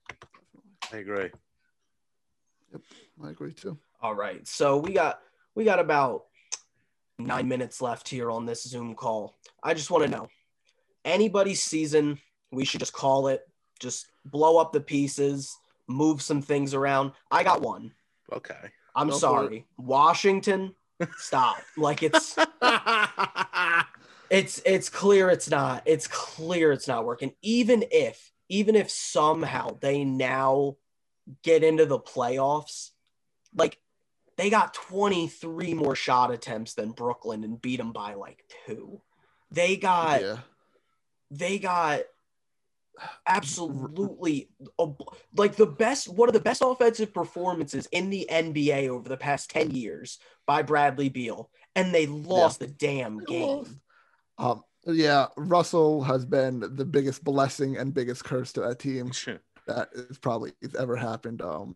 I 0.92 0.98
agree. 0.98 1.30
Yep, 2.72 2.82
I 3.24 3.30
agree 3.30 3.54
too. 3.54 3.78
All 4.02 4.16
right, 4.16 4.46
so 4.46 4.78
we 4.78 4.92
got 4.92 5.20
we 5.56 5.64
got 5.64 5.80
about 5.80 6.26
nine 7.20 7.48
minutes 7.48 7.82
left 7.82 8.08
here 8.10 8.32
on 8.32 8.46
this 8.46 8.64
Zoom 8.64 8.96
call. 8.96 9.36
I 9.62 9.74
just 9.74 9.92
want 9.92 10.06
to 10.06 10.10
know 10.10 10.28
anybody's 11.06 11.64
season, 11.64 12.20
we 12.52 12.66
should 12.66 12.80
just 12.80 12.94
call 12.94 13.28
it, 13.28 13.42
just 13.80 14.08
blow 14.26 14.58
up 14.58 14.72
the 14.72 14.82
pieces, 14.82 15.56
move 15.88 16.22
some 16.22 16.42
things 16.42 16.74
around. 16.74 17.12
I 17.32 17.44
got 17.44 17.62
one. 17.62 17.92
Okay. 18.32 18.56
I'm 18.96 19.10
Go 19.10 19.18
sorry. 19.18 19.66
Washington, 19.78 20.76
stop. 21.18 21.58
like 21.78 22.04
it's 22.04 22.38
it's 24.30 24.62
it's 24.66 24.90
clear 24.90 25.30
it's 25.30 25.50
not. 25.50 25.84
It's 25.86 26.08
clear 26.08 26.72
it's 26.72 26.88
not 26.88 27.06
working. 27.06 27.34
Even 27.42 27.84
if 27.92 28.32
even 28.50 28.76
if 28.76 28.90
somehow 28.92 29.78
they 29.82 30.04
now 30.04 30.76
get 31.44 31.64
into 31.64 31.86
the 31.86 32.00
playoffs, 32.00 32.92
like 33.56 33.80
they 34.38 34.50
got 34.50 34.74
23 34.74 35.74
more 35.74 35.96
shot 35.96 36.32
attempts 36.32 36.74
than 36.74 36.92
Brooklyn 36.92 37.44
and 37.44 37.62
beat 37.62 37.78
them 37.78 37.92
by 37.92 38.16
like 38.16 38.44
two. 38.66 39.02
They 39.52 39.78
got 39.78 40.22
yeah. 40.22 40.38
they 41.30 41.60
got 41.60 42.02
absolutely 43.28 44.50
like 45.36 45.56
the 45.56 45.66
best 45.66 46.08
one 46.08 46.30
of 46.30 46.34
the 46.34 46.40
best 46.40 46.62
offensive 46.64 47.14
performances 47.14 47.88
in 47.92 48.10
the 48.10 48.28
NBA 48.32 48.88
over 48.90 49.10
the 49.10 49.18
past 49.18 49.50
10 49.50 49.72
years 49.72 50.20
by 50.46 50.62
Bradley 50.62 51.10
Beal 51.10 51.50
and 51.76 51.94
they 51.94 52.06
lost 52.06 52.62
yeah. 52.62 52.68
the 52.68 52.74
damn 52.74 53.18
game. 53.20 53.82
Um 54.38 54.64
Yeah, 54.86 55.28
Russell 55.38 56.04
has 56.04 56.26
been 56.26 56.60
the 56.76 56.86
biggest 56.86 57.24
blessing 57.24 57.78
and 57.78 57.94
biggest 57.94 58.24
curse 58.24 58.54
to 58.54 58.62
that 58.62 58.80
team 58.80 59.12
that 59.68 59.90
is 59.94 60.18
probably 60.18 60.54
ever 60.78 60.96
happened. 60.96 61.42
Um, 61.42 61.76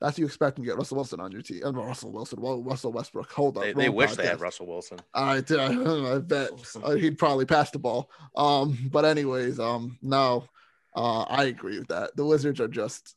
that's 0.00 0.18
you 0.18 0.26
expect 0.26 0.56
to 0.56 0.62
get 0.62 0.76
Russell 0.76 0.96
Wilson 0.96 1.20
on 1.20 1.32
your 1.32 1.42
team. 1.42 1.62
Uh, 1.64 1.72
Russell 1.72 2.12
Wilson, 2.12 2.40
well, 2.40 2.62
Russell 2.62 2.92
Westbrook. 2.92 3.30
Hold 3.32 3.58
up, 3.58 3.64
they, 3.64 3.72
they 3.72 3.88
wish 3.88 4.12
podcast. 4.12 4.16
they 4.16 4.26
had 4.26 4.40
Russell 4.40 4.66
Wilson. 4.66 4.98
I, 5.14 5.42
I, 5.50 6.14
I 6.14 6.18
bet 6.18 6.50
uh, 6.82 6.92
he'd 6.92 7.18
probably 7.18 7.46
pass 7.46 7.70
the 7.70 7.78
ball. 7.78 8.10
Um, 8.36 8.78
but 8.90 9.04
anyways, 9.04 9.58
um, 9.60 9.98
no, 10.02 10.48
uh, 10.94 11.22
I 11.22 11.44
agree 11.44 11.78
with 11.78 11.88
that. 11.88 12.16
The 12.16 12.24
Wizards 12.24 12.60
are 12.60 12.68
just. 12.68 13.16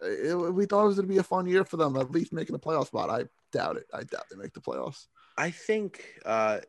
It, 0.00 0.34
we 0.34 0.66
thought 0.66 0.84
it 0.84 0.88
was 0.88 0.96
going 0.96 1.08
to 1.08 1.12
be 1.14 1.20
a 1.20 1.24
fun 1.24 1.46
year 1.46 1.64
for 1.64 1.76
them, 1.76 1.96
at 1.96 2.10
least 2.10 2.32
making 2.32 2.54
a 2.54 2.58
playoff 2.58 2.88
spot. 2.88 3.10
I 3.10 3.24
doubt 3.52 3.76
it. 3.76 3.86
I 3.92 4.04
doubt 4.04 4.24
they 4.30 4.36
make 4.36 4.52
the 4.52 4.60
playoffs. 4.60 5.06
I 5.36 5.50
think 5.50 6.04
uh, 6.24 6.60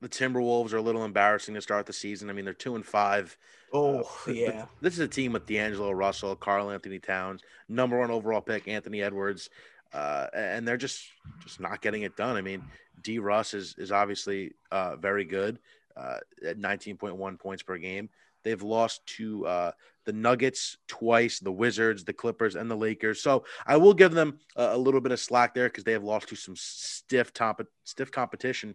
the 0.00 0.08
Timberwolves 0.08 0.72
are 0.72 0.78
a 0.78 0.82
little 0.82 1.04
embarrassing 1.04 1.54
to 1.54 1.62
start 1.62 1.86
the 1.86 1.92
season. 1.92 2.30
I 2.30 2.32
mean, 2.32 2.44
they're 2.44 2.54
two 2.54 2.76
and 2.76 2.84
five. 2.84 3.36
Oh 3.72 4.00
uh, 4.00 4.04
yeah, 4.30 4.66
this 4.80 4.94
is 4.94 5.00
a 5.00 5.08
team 5.08 5.32
with 5.32 5.46
D'Angelo 5.46 5.90
Russell, 5.90 6.36
Karl-Anthony 6.36 6.98
Towns, 6.98 7.42
number 7.68 7.98
one 7.98 8.10
overall 8.10 8.40
pick 8.40 8.68
Anthony 8.68 9.02
Edwards, 9.02 9.50
uh, 9.92 10.26
and 10.34 10.66
they're 10.66 10.76
just 10.76 11.04
just 11.42 11.60
not 11.60 11.82
getting 11.82 12.02
it 12.02 12.16
done. 12.16 12.36
I 12.36 12.42
mean, 12.42 12.62
D 13.02 13.18
Russ 13.18 13.54
is 13.54 13.74
is 13.78 13.92
obviously 13.92 14.52
uh, 14.70 14.96
very 14.96 15.24
good 15.24 15.58
uh, 15.96 16.18
at 16.46 16.58
19.1 16.58 17.38
points 17.38 17.62
per 17.62 17.76
game. 17.78 18.08
They've 18.44 18.62
lost 18.62 19.04
to 19.18 19.46
uh, 19.46 19.72
the 20.04 20.12
Nuggets 20.12 20.78
twice, 20.86 21.38
the 21.38 21.52
Wizards, 21.52 22.04
the 22.04 22.12
Clippers, 22.12 22.54
and 22.54 22.70
the 22.70 22.76
Lakers. 22.76 23.20
So 23.20 23.44
I 23.66 23.76
will 23.76 23.94
give 23.94 24.12
them 24.12 24.38
a, 24.56 24.70
a 24.72 24.78
little 24.78 25.00
bit 25.00 25.12
of 25.12 25.20
slack 25.20 25.54
there 25.54 25.68
because 25.68 25.84
they 25.84 25.92
have 25.92 26.04
lost 26.04 26.28
to 26.28 26.36
some 26.36 26.54
stiff 26.56 27.34
top 27.34 27.60
stiff 27.84 28.10
competition. 28.10 28.74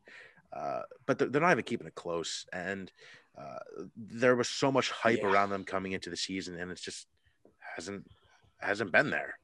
Uh, 0.51 0.83
but 1.07 1.17
they're, 1.17 1.29
they're, 1.29 1.41
not 1.41 1.51
even 1.51 1.63
keeping 1.63 1.87
it 1.87 1.95
close. 1.95 2.45
And 2.53 2.91
uh, 3.37 3.59
there 3.97 4.35
was 4.35 4.49
so 4.49 4.71
much 4.71 4.91
hype 4.91 5.19
yeah. 5.21 5.27
around 5.27 5.49
them 5.49 5.63
coming 5.63 5.93
into 5.93 6.09
the 6.09 6.17
season, 6.17 6.59
and 6.59 6.71
it's 6.71 6.81
just 6.81 7.07
hasn't 7.75 8.05
hasn't 8.59 8.91
been 8.91 9.09
there. 9.09 9.37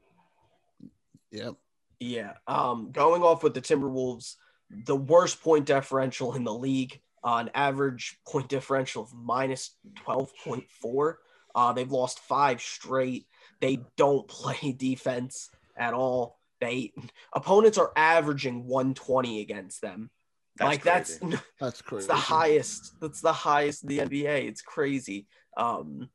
Yep. 1.32 1.56
Yeah. 2.00 2.34
Um, 2.48 2.92
going 2.92 3.24
off 3.24 3.44
with 3.44 3.54
the 3.54 3.62
Timberwolves, 3.62 4.36
the 4.86 4.96
worst 4.96 5.42
point 5.42 5.66
differential 5.66 6.36
in 6.36 6.44
the 6.44 6.54
league 6.54 7.00
on 7.24 7.50
average 7.54 8.18
point 8.26 8.48
differential 8.48 9.04
of 9.04 9.14
minus 9.14 9.76
12.4. 10.06 11.16
Uh, 11.54 11.74
they've 11.74 11.92
lost 11.92 12.20
five 12.20 12.62
straight. 12.62 13.26
They 13.60 13.80
don't 13.98 14.28
play 14.28 14.72
defense 14.72 15.50
at 15.76 15.94
all. 15.94 16.38
They 16.62 16.94
opponents 17.34 17.78
are 17.78 17.92
averaging 17.96 18.66
120 18.66 19.42
against 19.42 19.82
them. 19.82 20.10
That's 20.60 20.68
like 20.68 20.82
crazy. 20.82 21.20
that's 21.22 21.44
that's 21.60 21.82
crazy. 21.82 22.00
It's 22.00 22.08
the 22.08 22.16
highest. 22.16 23.00
That's 23.00 23.22
the 23.22 23.34
highest 23.34 23.84
in 23.84 23.90
the 23.90 24.00
NBA. 24.00 24.48
It's 24.48 24.62
crazy. 24.62 25.28
Um, 25.56 26.10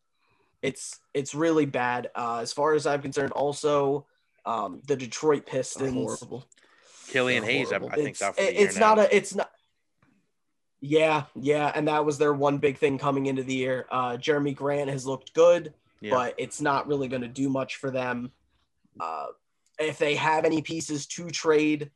it's 0.62 1.00
it's 1.14 1.34
really 1.34 1.66
bad. 1.66 2.10
Uh, 2.14 2.40
as 2.42 2.52
far 2.52 2.74
as 2.74 2.86
I'm 2.86 3.02
concerned, 3.02 3.32
also 3.32 4.06
um, 4.44 4.82
the 4.86 4.96
Detroit 4.96 5.46
Pistons. 5.46 5.92
horrible. 5.92 6.46
Killian 7.08 7.44
Hayes, 7.44 7.72
I, 7.72 7.76
I 7.76 7.94
think, 7.96 8.16
it's, 8.20 8.32
it's 8.38 8.78
not 8.78 8.98
a. 8.98 9.14
It's 9.14 9.34
not. 9.34 9.50
Yeah, 10.80 11.24
yeah, 11.34 11.72
and 11.74 11.88
that 11.88 12.04
was 12.04 12.18
their 12.18 12.34
one 12.34 12.58
big 12.58 12.76
thing 12.76 12.98
coming 12.98 13.26
into 13.26 13.42
the 13.42 13.54
year. 13.54 13.86
Uh, 13.90 14.12
Jerami 14.12 14.54
Grant 14.54 14.90
has 14.90 15.06
looked 15.06 15.32
good, 15.32 15.72
yeah. 16.00 16.10
but 16.10 16.34
it's 16.36 16.60
not 16.60 16.86
really 16.86 17.08
going 17.08 17.22
to 17.22 17.28
do 17.28 17.48
much 17.48 17.76
for 17.76 17.90
them. 17.90 18.30
Uh, 19.00 19.26
if 19.78 19.98
they 19.98 20.14
have 20.14 20.44
any 20.44 20.60
pieces 20.60 21.06
to 21.06 21.28
trade, 21.28 21.90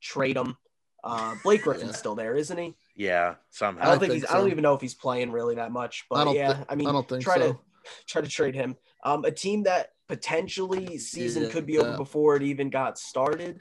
trade 0.00 0.36
them. 0.36 0.56
Uh, 1.04 1.34
Blake 1.42 1.62
Griffin's 1.62 1.92
yeah. 1.92 1.96
still 1.96 2.14
there, 2.14 2.36
isn't 2.36 2.56
he? 2.56 2.74
Yeah, 2.94 3.34
somehow. 3.50 3.82
I 3.82 3.86
don't 3.86 3.98
think, 3.98 4.12
think 4.12 4.22
he's. 4.22 4.28
So. 4.28 4.34
I 4.34 4.38
don't 4.38 4.50
even 4.50 4.62
know 4.62 4.74
if 4.74 4.80
he's 4.80 4.94
playing 4.94 5.32
really 5.32 5.56
that 5.56 5.72
much. 5.72 6.04
But 6.08 6.28
I 6.28 6.32
yeah, 6.32 6.54
th- 6.54 6.66
I 6.68 6.74
mean, 6.74 6.88
I 6.88 6.92
don't 6.92 7.08
think 7.08 7.22
try 7.22 7.38
so. 7.38 7.52
to 7.52 7.58
try 8.06 8.22
to 8.22 8.28
trade 8.28 8.54
him. 8.54 8.76
Um, 9.04 9.24
a 9.24 9.30
team 9.30 9.64
that 9.64 9.90
potentially 10.08 10.98
season 10.98 11.44
yeah, 11.44 11.48
could 11.48 11.66
be 11.66 11.78
over 11.78 11.96
before 11.96 12.36
it 12.36 12.42
even 12.42 12.70
got 12.70 12.98
started. 12.98 13.60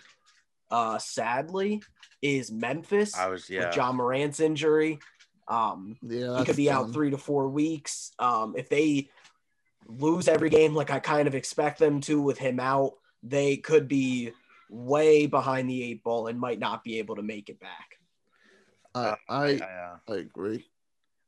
Uh, 0.70 0.98
sadly, 1.00 1.82
is 2.22 2.52
Memphis. 2.52 3.18
I 3.18 3.28
was 3.28 3.50
yeah. 3.50 3.68
With 3.68 3.76
Ja 3.76 3.92
Morant's 3.92 4.40
injury. 4.40 5.00
Um, 5.48 5.98
yeah, 6.04 6.38
he 6.38 6.46
could 6.46 6.56
be 6.56 6.70
out 6.70 6.94
three 6.94 7.10
to 7.10 7.18
four 7.18 7.50
weeks. 7.50 8.12
Um, 8.20 8.54
if 8.56 8.70
they 8.70 9.10
lose 9.88 10.28
every 10.28 10.50
game 10.50 10.76
like 10.76 10.92
I 10.92 11.00
kind 11.00 11.28
of 11.28 11.36
expect 11.36 11.80
them 11.80 12.02
to 12.02 12.22
with 12.22 12.38
him 12.38 12.60
out, 12.60 12.94
they 13.24 13.58
could 13.58 13.88
be 13.88 14.32
way 14.72 15.28
behind 15.28 15.70
the 15.70 15.84
eight 15.84 16.04
ball 16.04 16.28
and 16.28 16.40
might 16.40 16.58
not 16.58 16.84
be 16.84 16.98
able 16.98 17.18
to 17.18 17.22
make 17.22 17.50
it 17.50 17.60
back. 17.60 17.98
Uh, 18.96 19.16
I 19.30 19.36
I, 19.36 19.56
uh, 19.56 19.98
I 20.10 20.16
agree. 20.16 20.66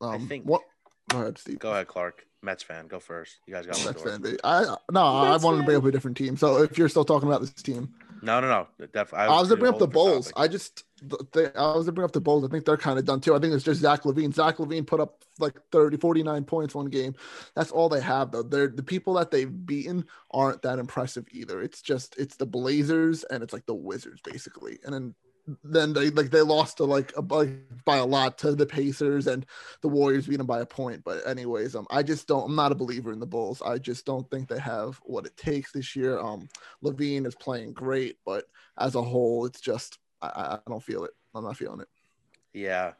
Um, 0.00 0.10
I 0.10 0.18
think 0.18 0.44
what. 0.44 0.62
Go 1.10 1.20
ahead, 1.20 1.38
Steve. 1.38 1.58
Go 1.58 1.70
ahead, 1.70 1.86
Clarke. 1.86 2.26
Mets 2.42 2.62
fan, 2.62 2.86
go 2.86 2.98
first. 2.98 3.38
You 3.46 3.54
guys 3.54 3.66
got 3.66 3.84
Mets 3.84 4.02
fan. 4.02 4.38
I 4.42 4.64
no, 4.90 5.24
Mets 5.24 5.44
I 5.44 5.46
wanted 5.46 5.56
fan. 5.56 5.56
to 5.58 5.62
bring 5.64 5.76
up 5.76 5.84
a 5.84 5.92
different 5.92 6.16
team. 6.16 6.36
So 6.36 6.62
if 6.62 6.76
you're 6.78 6.88
still 6.88 7.04
talking 7.04 7.28
about 7.28 7.40
this 7.40 7.52
team, 7.54 7.94
no, 8.24 8.40
no, 8.40 8.48
no. 8.48 8.86
Definitely. 8.92 9.18
I, 9.18 9.26
I 9.26 9.40
was 9.40 9.48
gonna 9.48 9.60
bring 9.60 9.72
up 9.72 9.78
the 9.78 9.86
Bulls. 9.86 10.32
Topic. 10.32 10.40
I 10.40 10.48
just, 10.48 10.84
they, 11.32 11.52
I 11.52 11.74
was 11.74 11.86
gonna 11.86 11.92
bring 11.92 12.04
up 12.04 12.12
the 12.12 12.20
Bulls. 12.20 12.44
I 12.44 12.48
think 12.48 12.64
they're 12.64 12.76
kind 12.76 12.98
of 12.98 13.04
done 13.04 13.20
too. 13.20 13.34
I 13.34 13.38
think 13.38 13.54
it's 13.54 13.64
just 13.64 13.80
Zach 13.80 14.02
LaVine. 14.02 14.34
Zach 14.34 14.56
LaVine 14.56 14.86
put 14.86 15.00
up 15.00 15.22
like 15.38 15.54
30, 15.72 15.98
49 15.98 16.44
points 16.44 16.74
one 16.74 16.86
game. 16.86 17.14
That's 17.54 17.70
all 17.70 17.88
they 17.88 18.00
have 18.00 18.30
though. 18.30 18.42
They're 18.42 18.68
the 18.68 18.82
people 18.82 19.14
that 19.14 19.30
they've 19.30 19.66
beaten 19.66 20.04
aren't 20.30 20.62
that 20.62 20.78
impressive 20.78 21.26
either. 21.30 21.62
It's 21.62 21.82
just 21.82 22.16
it's 22.18 22.36
the 22.36 22.46
Blazers 22.46 23.24
and 23.24 23.42
it's 23.42 23.52
like 23.52 23.66
the 23.66 23.74
Wizards 23.74 24.20
basically, 24.22 24.78
and 24.84 24.92
then 24.92 25.14
then 25.62 25.92
they 25.92 26.10
like 26.10 26.30
they 26.30 26.40
lost 26.40 26.78
to 26.78 26.84
like 26.84 27.12
a, 27.16 27.22
by 27.22 27.96
a 27.96 28.04
lot 28.04 28.38
to 28.38 28.54
the 28.54 28.66
Pacers 28.66 29.26
and 29.26 29.44
the 29.82 29.88
Warriors 29.88 30.26
beat 30.26 30.38
them 30.38 30.46
by 30.46 30.60
a 30.60 30.66
point. 30.66 31.04
But 31.04 31.26
anyways, 31.26 31.74
um, 31.74 31.86
I 31.90 32.02
just 32.02 32.26
don't. 32.26 32.44
I'm 32.44 32.54
not 32.54 32.72
a 32.72 32.76
believer 32.76 33.12
in 33.12 33.20
the 33.20 33.26
Bulls. 33.26 33.60
I 33.62 33.78
just 33.78 34.06
don't 34.06 34.28
think 34.30 34.48
they 34.48 34.58
have 34.58 35.00
what 35.04 35.26
it 35.26 35.36
takes 35.36 35.72
this 35.72 35.94
year. 35.94 36.18
Um, 36.18 36.48
LaVine 36.82 37.26
is 37.26 37.34
playing 37.34 37.72
great, 37.74 38.16
but 38.24 38.44
as 38.78 38.94
a 38.94 39.02
whole, 39.02 39.44
it's 39.44 39.60
just 39.60 39.98
I, 40.22 40.58
I 40.66 40.70
don't 40.70 40.82
feel 40.82 41.04
it. 41.04 41.12
I'm 41.34 41.44
not 41.44 41.56
feeling 41.56 41.80
it. 41.80 41.88
Yeah. 42.52 42.92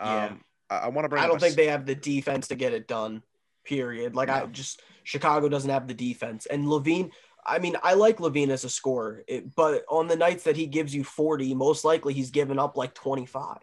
Um, 0.00 0.10
yeah. 0.10 0.32
I, 0.70 0.76
I 0.76 0.88
want 0.88 1.04
to 1.04 1.08
bring. 1.08 1.22
I 1.22 1.26
don't 1.26 1.40
think 1.40 1.56
they 1.56 1.68
have 1.68 1.86
the 1.86 1.94
defense 1.94 2.48
to 2.48 2.56
get 2.56 2.72
it 2.72 2.88
done. 2.88 3.22
Period. 3.64 4.14
Like 4.14 4.28
I 4.28 4.46
just 4.46 4.82
Chicago 5.04 5.48
doesn't 5.48 5.70
have 5.70 5.86
the 5.86 5.94
defense, 5.94 6.46
and 6.46 6.64
LaVine. 6.64 7.10
I 7.46 7.58
mean, 7.58 7.76
I 7.82 7.94
like 7.94 8.18
LaVine 8.18 8.50
as 8.50 8.64
a 8.64 8.70
scorer, 8.70 9.22
it, 9.26 9.54
but 9.54 9.84
on 9.88 10.08
the 10.08 10.16
nights 10.16 10.44
that 10.44 10.56
he 10.56 10.66
gives 10.66 10.94
you 10.94 11.04
40, 11.04 11.54
most 11.54 11.84
likely 11.84 12.14
he's 12.14 12.30
given 12.30 12.58
up 12.58 12.76
like 12.76 12.94
25. 12.94 13.58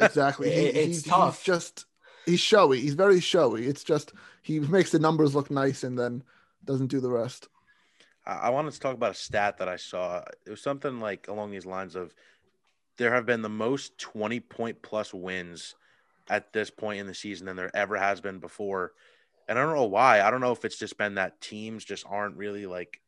Exactly. 0.00 0.48
it, 0.52 0.74
he, 0.74 0.80
it's 0.80 0.86
he's, 0.86 1.02
tough. 1.04 1.38
He's 1.38 1.44
just 1.44 1.84
he's 2.26 2.40
showy. 2.40 2.80
He's 2.80 2.94
very 2.94 3.20
showy. 3.20 3.66
It's 3.66 3.84
just 3.84 4.12
he 4.42 4.60
makes 4.60 4.90
the 4.90 4.98
numbers 4.98 5.34
look 5.34 5.50
nice 5.50 5.84
and 5.84 5.98
then 5.98 6.22
doesn't 6.64 6.88
do 6.88 7.00
the 7.00 7.10
rest. 7.10 7.48
I 8.26 8.50
wanted 8.50 8.72
to 8.72 8.80
talk 8.80 8.94
about 8.94 9.12
a 9.12 9.14
stat 9.14 9.58
that 9.58 9.68
I 9.68 9.76
saw. 9.76 10.22
It 10.46 10.50
was 10.50 10.60
something 10.60 11.00
like 11.00 11.28
along 11.28 11.50
these 11.50 11.64
lines 11.64 11.96
of 11.96 12.14
there 12.98 13.14
have 13.14 13.24
been 13.24 13.42
the 13.42 13.48
most 13.48 13.96
20 13.98 14.40
point 14.40 14.82
plus 14.82 15.14
wins 15.14 15.74
at 16.28 16.52
this 16.52 16.68
point 16.68 17.00
in 17.00 17.06
the 17.06 17.14
season 17.14 17.46
than 17.46 17.56
there 17.56 17.74
ever 17.74 17.96
has 17.96 18.20
been 18.20 18.38
before 18.38 18.92
and 19.48 19.58
I 19.58 19.62
don't 19.62 19.74
know 19.74 19.84
why. 19.84 20.20
I 20.20 20.30
don't 20.30 20.40
know 20.40 20.52
if 20.52 20.64
it's 20.64 20.78
just 20.78 20.98
been 20.98 21.14
that 21.14 21.40
teams 21.40 21.84
just 21.84 22.04
aren't 22.08 22.36
really 22.36 22.66
like 22.66 23.00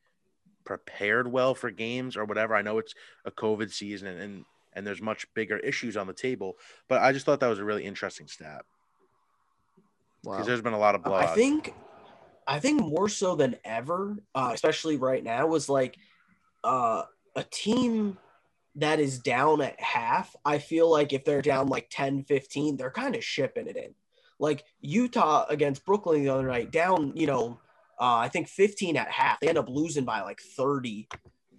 prepared 0.64 1.30
well 1.30 1.54
for 1.54 1.70
games 1.70 2.16
or 2.16 2.24
whatever. 2.24 2.54
I 2.54 2.62
know 2.62 2.78
it's 2.78 2.94
a 3.24 3.30
COVID 3.30 3.70
season 3.70 4.08
and 4.08 4.20
and, 4.20 4.44
and 4.72 4.86
there's 4.86 5.02
much 5.02 5.26
bigger 5.34 5.58
issues 5.58 5.96
on 5.96 6.06
the 6.06 6.12
table, 6.12 6.56
but 6.88 7.02
I 7.02 7.12
just 7.12 7.26
thought 7.26 7.40
that 7.40 7.48
was 7.48 7.58
a 7.58 7.64
really 7.64 7.84
interesting 7.84 8.26
stat. 8.26 8.62
Because 10.22 10.40
wow. 10.40 10.44
there's 10.44 10.62
been 10.62 10.74
a 10.74 10.78
lot 10.78 10.94
of 10.94 11.02
blood. 11.02 11.24
I 11.24 11.34
think, 11.34 11.74
I 12.46 12.60
think 12.60 12.80
more 12.80 13.08
so 13.08 13.34
than 13.34 13.56
ever, 13.64 14.16
uh, 14.34 14.50
especially 14.52 14.96
right 14.96 15.24
now, 15.24 15.46
was 15.46 15.68
like 15.68 15.96
uh, 16.62 17.04
a 17.34 17.42
team 17.44 18.18
that 18.76 19.00
is 19.00 19.18
down 19.18 19.62
at 19.62 19.80
half. 19.80 20.36
I 20.44 20.58
feel 20.58 20.90
like 20.90 21.12
if 21.12 21.24
they're 21.24 21.42
down 21.42 21.68
like 21.68 21.88
10, 21.90 22.24
15, 22.24 22.76
they're 22.76 22.90
kind 22.90 23.16
of 23.16 23.24
shipping 23.24 23.66
it 23.66 23.76
in. 23.76 23.94
Like 24.40 24.64
Utah 24.80 25.46
against 25.48 25.84
Brooklyn 25.84 26.24
the 26.24 26.30
other 26.30 26.48
night, 26.48 26.72
down, 26.72 27.12
you 27.14 27.26
know, 27.26 27.60
uh, 28.00 28.16
I 28.16 28.28
think 28.28 28.48
15 28.48 28.96
at 28.96 29.10
half. 29.10 29.38
They 29.38 29.48
end 29.48 29.58
up 29.58 29.68
losing 29.68 30.04
by 30.04 30.22
like 30.22 30.40
30. 30.56 31.06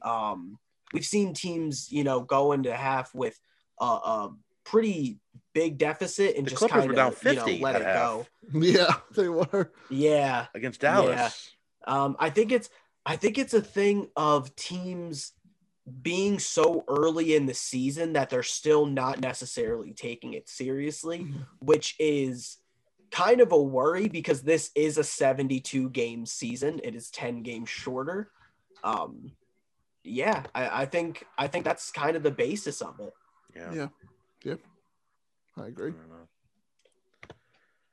Um, 0.01 0.57
we've 0.91 1.05
seen 1.05 1.33
teams, 1.33 1.91
you 1.91 2.03
know, 2.03 2.21
go 2.21 2.51
into 2.51 2.75
half 2.75 3.13
with 3.13 3.39
a, 3.79 3.85
a 3.85 4.35
pretty 4.65 5.19
big 5.53 5.77
deficit 5.77 6.35
and 6.35 6.45
the 6.45 6.51
just 6.51 6.69
kind 6.69 6.83
of 6.83 6.89
you 6.89 6.95
know, 6.95 7.13
let 7.61 7.75
it 7.75 7.85
half. 7.85 7.95
go. 7.95 8.27
Yeah, 8.53 8.95
they 9.15 9.29
were. 9.29 9.71
Yeah, 9.89 10.47
against 10.55 10.81
Dallas. 10.81 11.53
Yeah. 11.87 11.93
Um, 12.03 12.15
I 12.19 12.29
think 12.29 12.51
it's 12.51 12.69
I 13.05 13.15
think 13.15 13.37
it's 13.37 13.53
a 13.53 13.61
thing 13.61 14.09
of 14.15 14.55
teams 14.55 15.33
being 16.01 16.39
so 16.39 16.83
early 16.87 17.35
in 17.35 17.45
the 17.45 17.53
season 17.53 18.13
that 18.13 18.29
they're 18.29 18.43
still 18.43 18.85
not 18.85 19.19
necessarily 19.19 19.93
taking 19.93 20.33
it 20.33 20.47
seriously, 20.47 21.19
mm-hmm. 21.19 21.41
which 21.59 21.95
is 21.99 22.57
kind 23.11 23.41
of 23.41 23.51
a 23.51 23.61
worry 23.61 24.07
because 24.07 24.41
this 24.41 24.71
is 24.75 24.97
a 24.97 25.03
72 25.03 25.89
game 25.89 26.25
season. 26.25 26.79
It 26.83 26.95
is 26.95 27.09
10 27.11 27.43
games 27.43 27.69
shorter. 27.69 28.31
Um, 28.83 29.33
yeah, 30.03 30.43
I, 30.55 30.81
I 30.81 30.85
think 30.85 31.25
I 31.37 31.47
think 31.47 31.63
that's 31.63 31.91
kind 31.91 32.15
of 32.15 32.23
the 32.23 32.31
basis 32.31 32.81
of 32.81 32.99
it. 32.99 33.13
Yeah. 33.55 33.73
Yeah. 33.73 33.87
Yeah. 34.43 34.55
I 35.57 35.67
agree. 35.67 35.93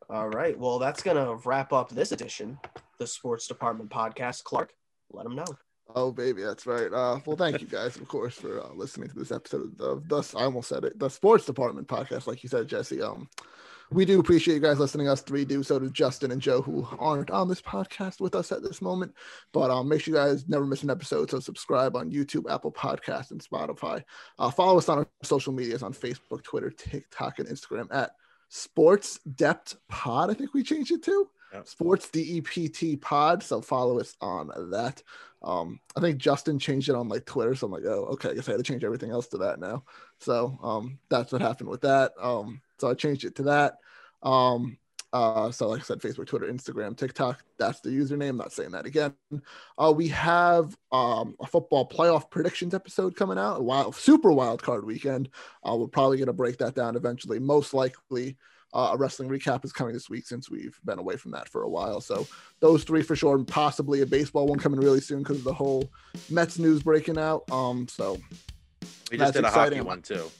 All 0.09 0.29
right. 0.29 0.59
Well, 0.59 0.79
that's 0.79 1.03
gonna 1.03 1.35
wrap 1.45 1.73
up 1.73 1.91
this 1.91 2.13
edition, 2.13 2.59
the 2.99 3.07
Sports 3.07 3.47
Department 3.47 3.91
podcast. 3.91 4.45
Clarke, 4.45 4.73
let 5.13 5.25
them 5.25 5.37
know. 5.37 5.45
Oh 5.95 6.13
baby, 6.13 6.43
that's 6.43 6.67
right. 6.67 6.93
Uh, 6.93 7.21
well, 7.27 7.37
thank 7.37 7.61
you 7.61 7.67
guys, 7.67 7.97
of 7.97 8.09
course, 8.09 8.35
for 8.35 8.63
uh, 8.63 8.73
listening 8.75 9.09
to 9.09 9.15
this 9.15 9.33
episode 9.33 9.79
of 9.81 10.09
the. 10.09 10.37
I 10.37 10.45
almost 10.45 10.69
said 10.69 10.85
it, 10.85 10.99
the 10.99 11.09
Sports 11.09 11.45
Department 11.45 11.89
podcast, 11.89 12.27
like 12.27 12.43
you 12.43 12.49
said, 12.49 12.69
Jesse. 12.69 13.03
Um, 13.03 13.29
we 13.91 14.05
do 14.05 14.21
appreciate 14.21 14.55
you 14.55 14.61
guys 14.61 14.79
listening. 14.79 15.09
Us 15.09 15.23
three 15.23 15.45
do. 15.45 15.63
So 15.63 15.79
do 15.79 15.91
Justin 15.91 16.31
and 16.31 16.41
Joe, 16.41 16.61
who 16.61 16.87
aren't 16.99 17.31
on 17.31 17.49
this 17.49 17.63
podcast 17.63 18.21
with 18.21 18.35
us 18.35 18.53
at 18.53 18.63
this 18.63 18.83
moment. 18.83 19.15
But 19.53 19.71
um, 19.71 19.89
make 19.89 20.03
sure 20.03 20.15
you 20.15 20.21
guys 20.21 20.49
never 20.49 20.67
miss 20.67 20.83
an 20.83 20.91
episode. 20.91 21.31
So 21.31 21.41
subscribe 21.41 21.97
on 21.97 22.11
YouTube, 22.11 22.51
Apple 22.51 22.73
Podcast, 22.73 23.31
and 23.31 23.43
Spotify. 23.43 24.05
Uh, 24.39 24.51
follow 24.51 24.79
us 24.79 24.89
on 24.89 24.99
our 24.99 25.09
social 25.23 25.53
medias 25.53 25.83
on 25.83 25.93
Facebook, 25.93 26.43
Twitter, 26.43 26.71
TikTok, 26.71 27.39
and 27.39 27.49
Instagram 27.49 27.87
at 27.91 28.11
Sports 28.49 29.21
Depth 29.21 29.77
Pod. 29.89 30.31
I 30.31 30.35
think 30.35 30.55
we 30.55 30.63
changed 30.63 30.93
it 30.93 31.03
to 31.05 31.29
yep. 31.53 31.67
Sports 31.67 32.11
DEPT 32.11 33.01
Pod. 33.01 33.43
So 33.43 33.61
follow 33.61 34.01
us 34.01 34.17
on 34.21 34.51
that. 34.71 35.03
Um, 35.43 35.81
I 35.97 36.01
think 36.01 36.19
Justin 36.19 36.59
changed 36.59 36.89
it 36.89 36.97
on 36.97 37.09
like 37.09 37.25
Twitter, 37.25 37.55
so 37.55 37.67
I'm 37.67 37.73
like, 37.73 37.85
oh, 37.85 38.07
okay, 38.13 38.31
I 38.31 38.35
guess 38.35 38.49
I 38.49 38.53
had 38.53 38.59
to 38.59 38.65
change 38.65 38.85
everything 38.85 39.11
else 39.11 39.29
to 39.29 39.39
that 39.39 39.61
now. 39.61 39.85
So 40.19 40.59
um, 40.63 40.99
that's 41.09 41.33
what 41.33 41.43
happened 41.43 41.69
with 41.69 41.83
that. 41.83 42.13
Um, 42.21 42.61
so 42.79 42.91
I 42.91 42.95
changed 42.95 43.25
it 43.25 43.37
to 43.37 43.43
that. 43.45 43.79
Um, 44.23 44.79
uh, 45.13 45.51
so 45.51 45.69
like 45.69 45.81
I 45.81 45.85
said, 45.85 46.01
Facebook, 46.01 46.27
Twitter, 46.27 46.47
Instagram, 46.53 46.97
TikTok, 46.97 47.43
that's 47.59 47.81
the 47.81 47.91
username. 47.91 48.37
Not 48.37 48.53
saying 48.53 48.73
that 48.73 48.85
again. 48.85 49.15
Uh, 49.79 49.93
we 49.97 50.09
have 50.09 50.77
um, 50.93 51.35
a 51.41 51.47
football 51.47 51.89
playoff 51.89 52.31
predictions 52.31 52.75
episode 52.75 53.17
coming 53.17 53.39
out, 53.39 53.61
a 53.61 53.63
wild, 53.63 53.95
super 53.95 54.33
wild 54.33 54.63
card 54.63 54.85
weekend. 54.85 55.31
Uh, 55.67 55.77
we're 55.77 55.87
probably 55.87 56.19
going 56.19 56.27
to 56.27 56.33
break 56.33 56.59
that 56.59 56.75
down 56.75 56.95
eventually. 56.97 57.39
Most 57.39 57.73
likely, 57.73 58.37
uh, 58.75 58.91
a 58.93 58.97
wrestling 58.97 59.29
recap 59.29 59.65
is 59.65 59.73
coming 59.73 59.95
this 59.95 60.11
week 60.11 60.27
since 60.27 60.51
we've 60.51 60.79
been 60.85 60.99
away 60.99 61.17
from 61.17 61.31
that 61.33 61.49
for 61.49 61.63
a 61.63 61.69
while. 61.69 62.01
So 62.01 62.27
those 62.61 62.85
three 62.85 63.03
for 63.03 63.17
sure, 63.17 63.35
and 63.37 63.47
possibly 63.47 64.03
a 64.03 64.07
baseball 64.07 64.47
one 64.47 64.59
coming 64.59 64.81
really 64.81 65.01
soon 65.01 65.21
because 65.21 65.39
of 65.39 65.45
the 65.45 65.55
whole 65.55 65.89
Mets 66.31 66.59
news 66.59 66.83
breaking 66.83 67.19
out. 67.19 67.51
Um, 67.51 67.89
so 67.89 68.19
we 69.11 69.19
just 69.19 69.33
did 69.35 69.45
a 69.45 69.49
exciting. 69.49 69.79
hockey 69.79 69.89
one 69.89 70.03
too. 70.03 70.31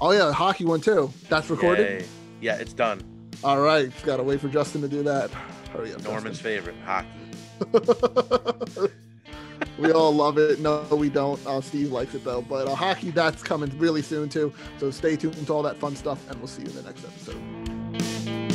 Oh 0.00 0.10
yeah, 0.10 0.28
a 0.28 0.32
hockey 0.32 0.64
one 0.64 0.80
too. 0.80 1.12
That's 1.28 1.48
recorded. 1.48 2.02
Yay. 2.02 2.06
Yeah, 2.40 2.56
it's 2.56 2.72
done. 2.72 3.02
All 3.44 3.60
right, 3.60 3.90
gotta 4.04 4.22
wait 4.22 4.40
for 4.40 4.48
Justin 4.48 4.80
to 4.82 4.88
do 4.88 5.02
that. 5.04 5.30
Hurry 5.72 5.92
up. 5.92 6.02
Norman's 6.02 6.38
Justin. 6.38 6.74
favorite 6.74 6.76
hockey. 6.84 7.08
we 9.78 9.92
all 9.92 10.12
love 10.12 10.38
it. 10.38 10.60
No, 10.60 10.82
we 10.90 11.08
don't. 11.08 11.44
Uh, 11.46 11.60
Steve 11.60 11.92
likes 11.92 12.14
it 12.14 12.24
though. 12.24 12.42
But 12.42 12.66
uh, 12.66 12.74
hockey, 12.74 13.10
that's 13.10 13.42
coming 13.42 13.76
really 13.78 14.02
soon 14.02 14.28
too. 14.28 14.52
So 14.78 14.90
stay 14.90 15.16
tuned 15.16 15.46
to 15.46 15.52
all 15.52 15.62
that 15.62 15.76
fun 15.76 15.96
stuff, 15.96 16.28
and 16.30 16.38
we'll 16.38 16.48
see 16.48 16.62
you 16.62 16.68
in 16.68 16.76
the 16.76 16.82
next 16.82 17.04
episode. 17.04 17.65
Thank 17.98 18.28
you. 18.28 18.45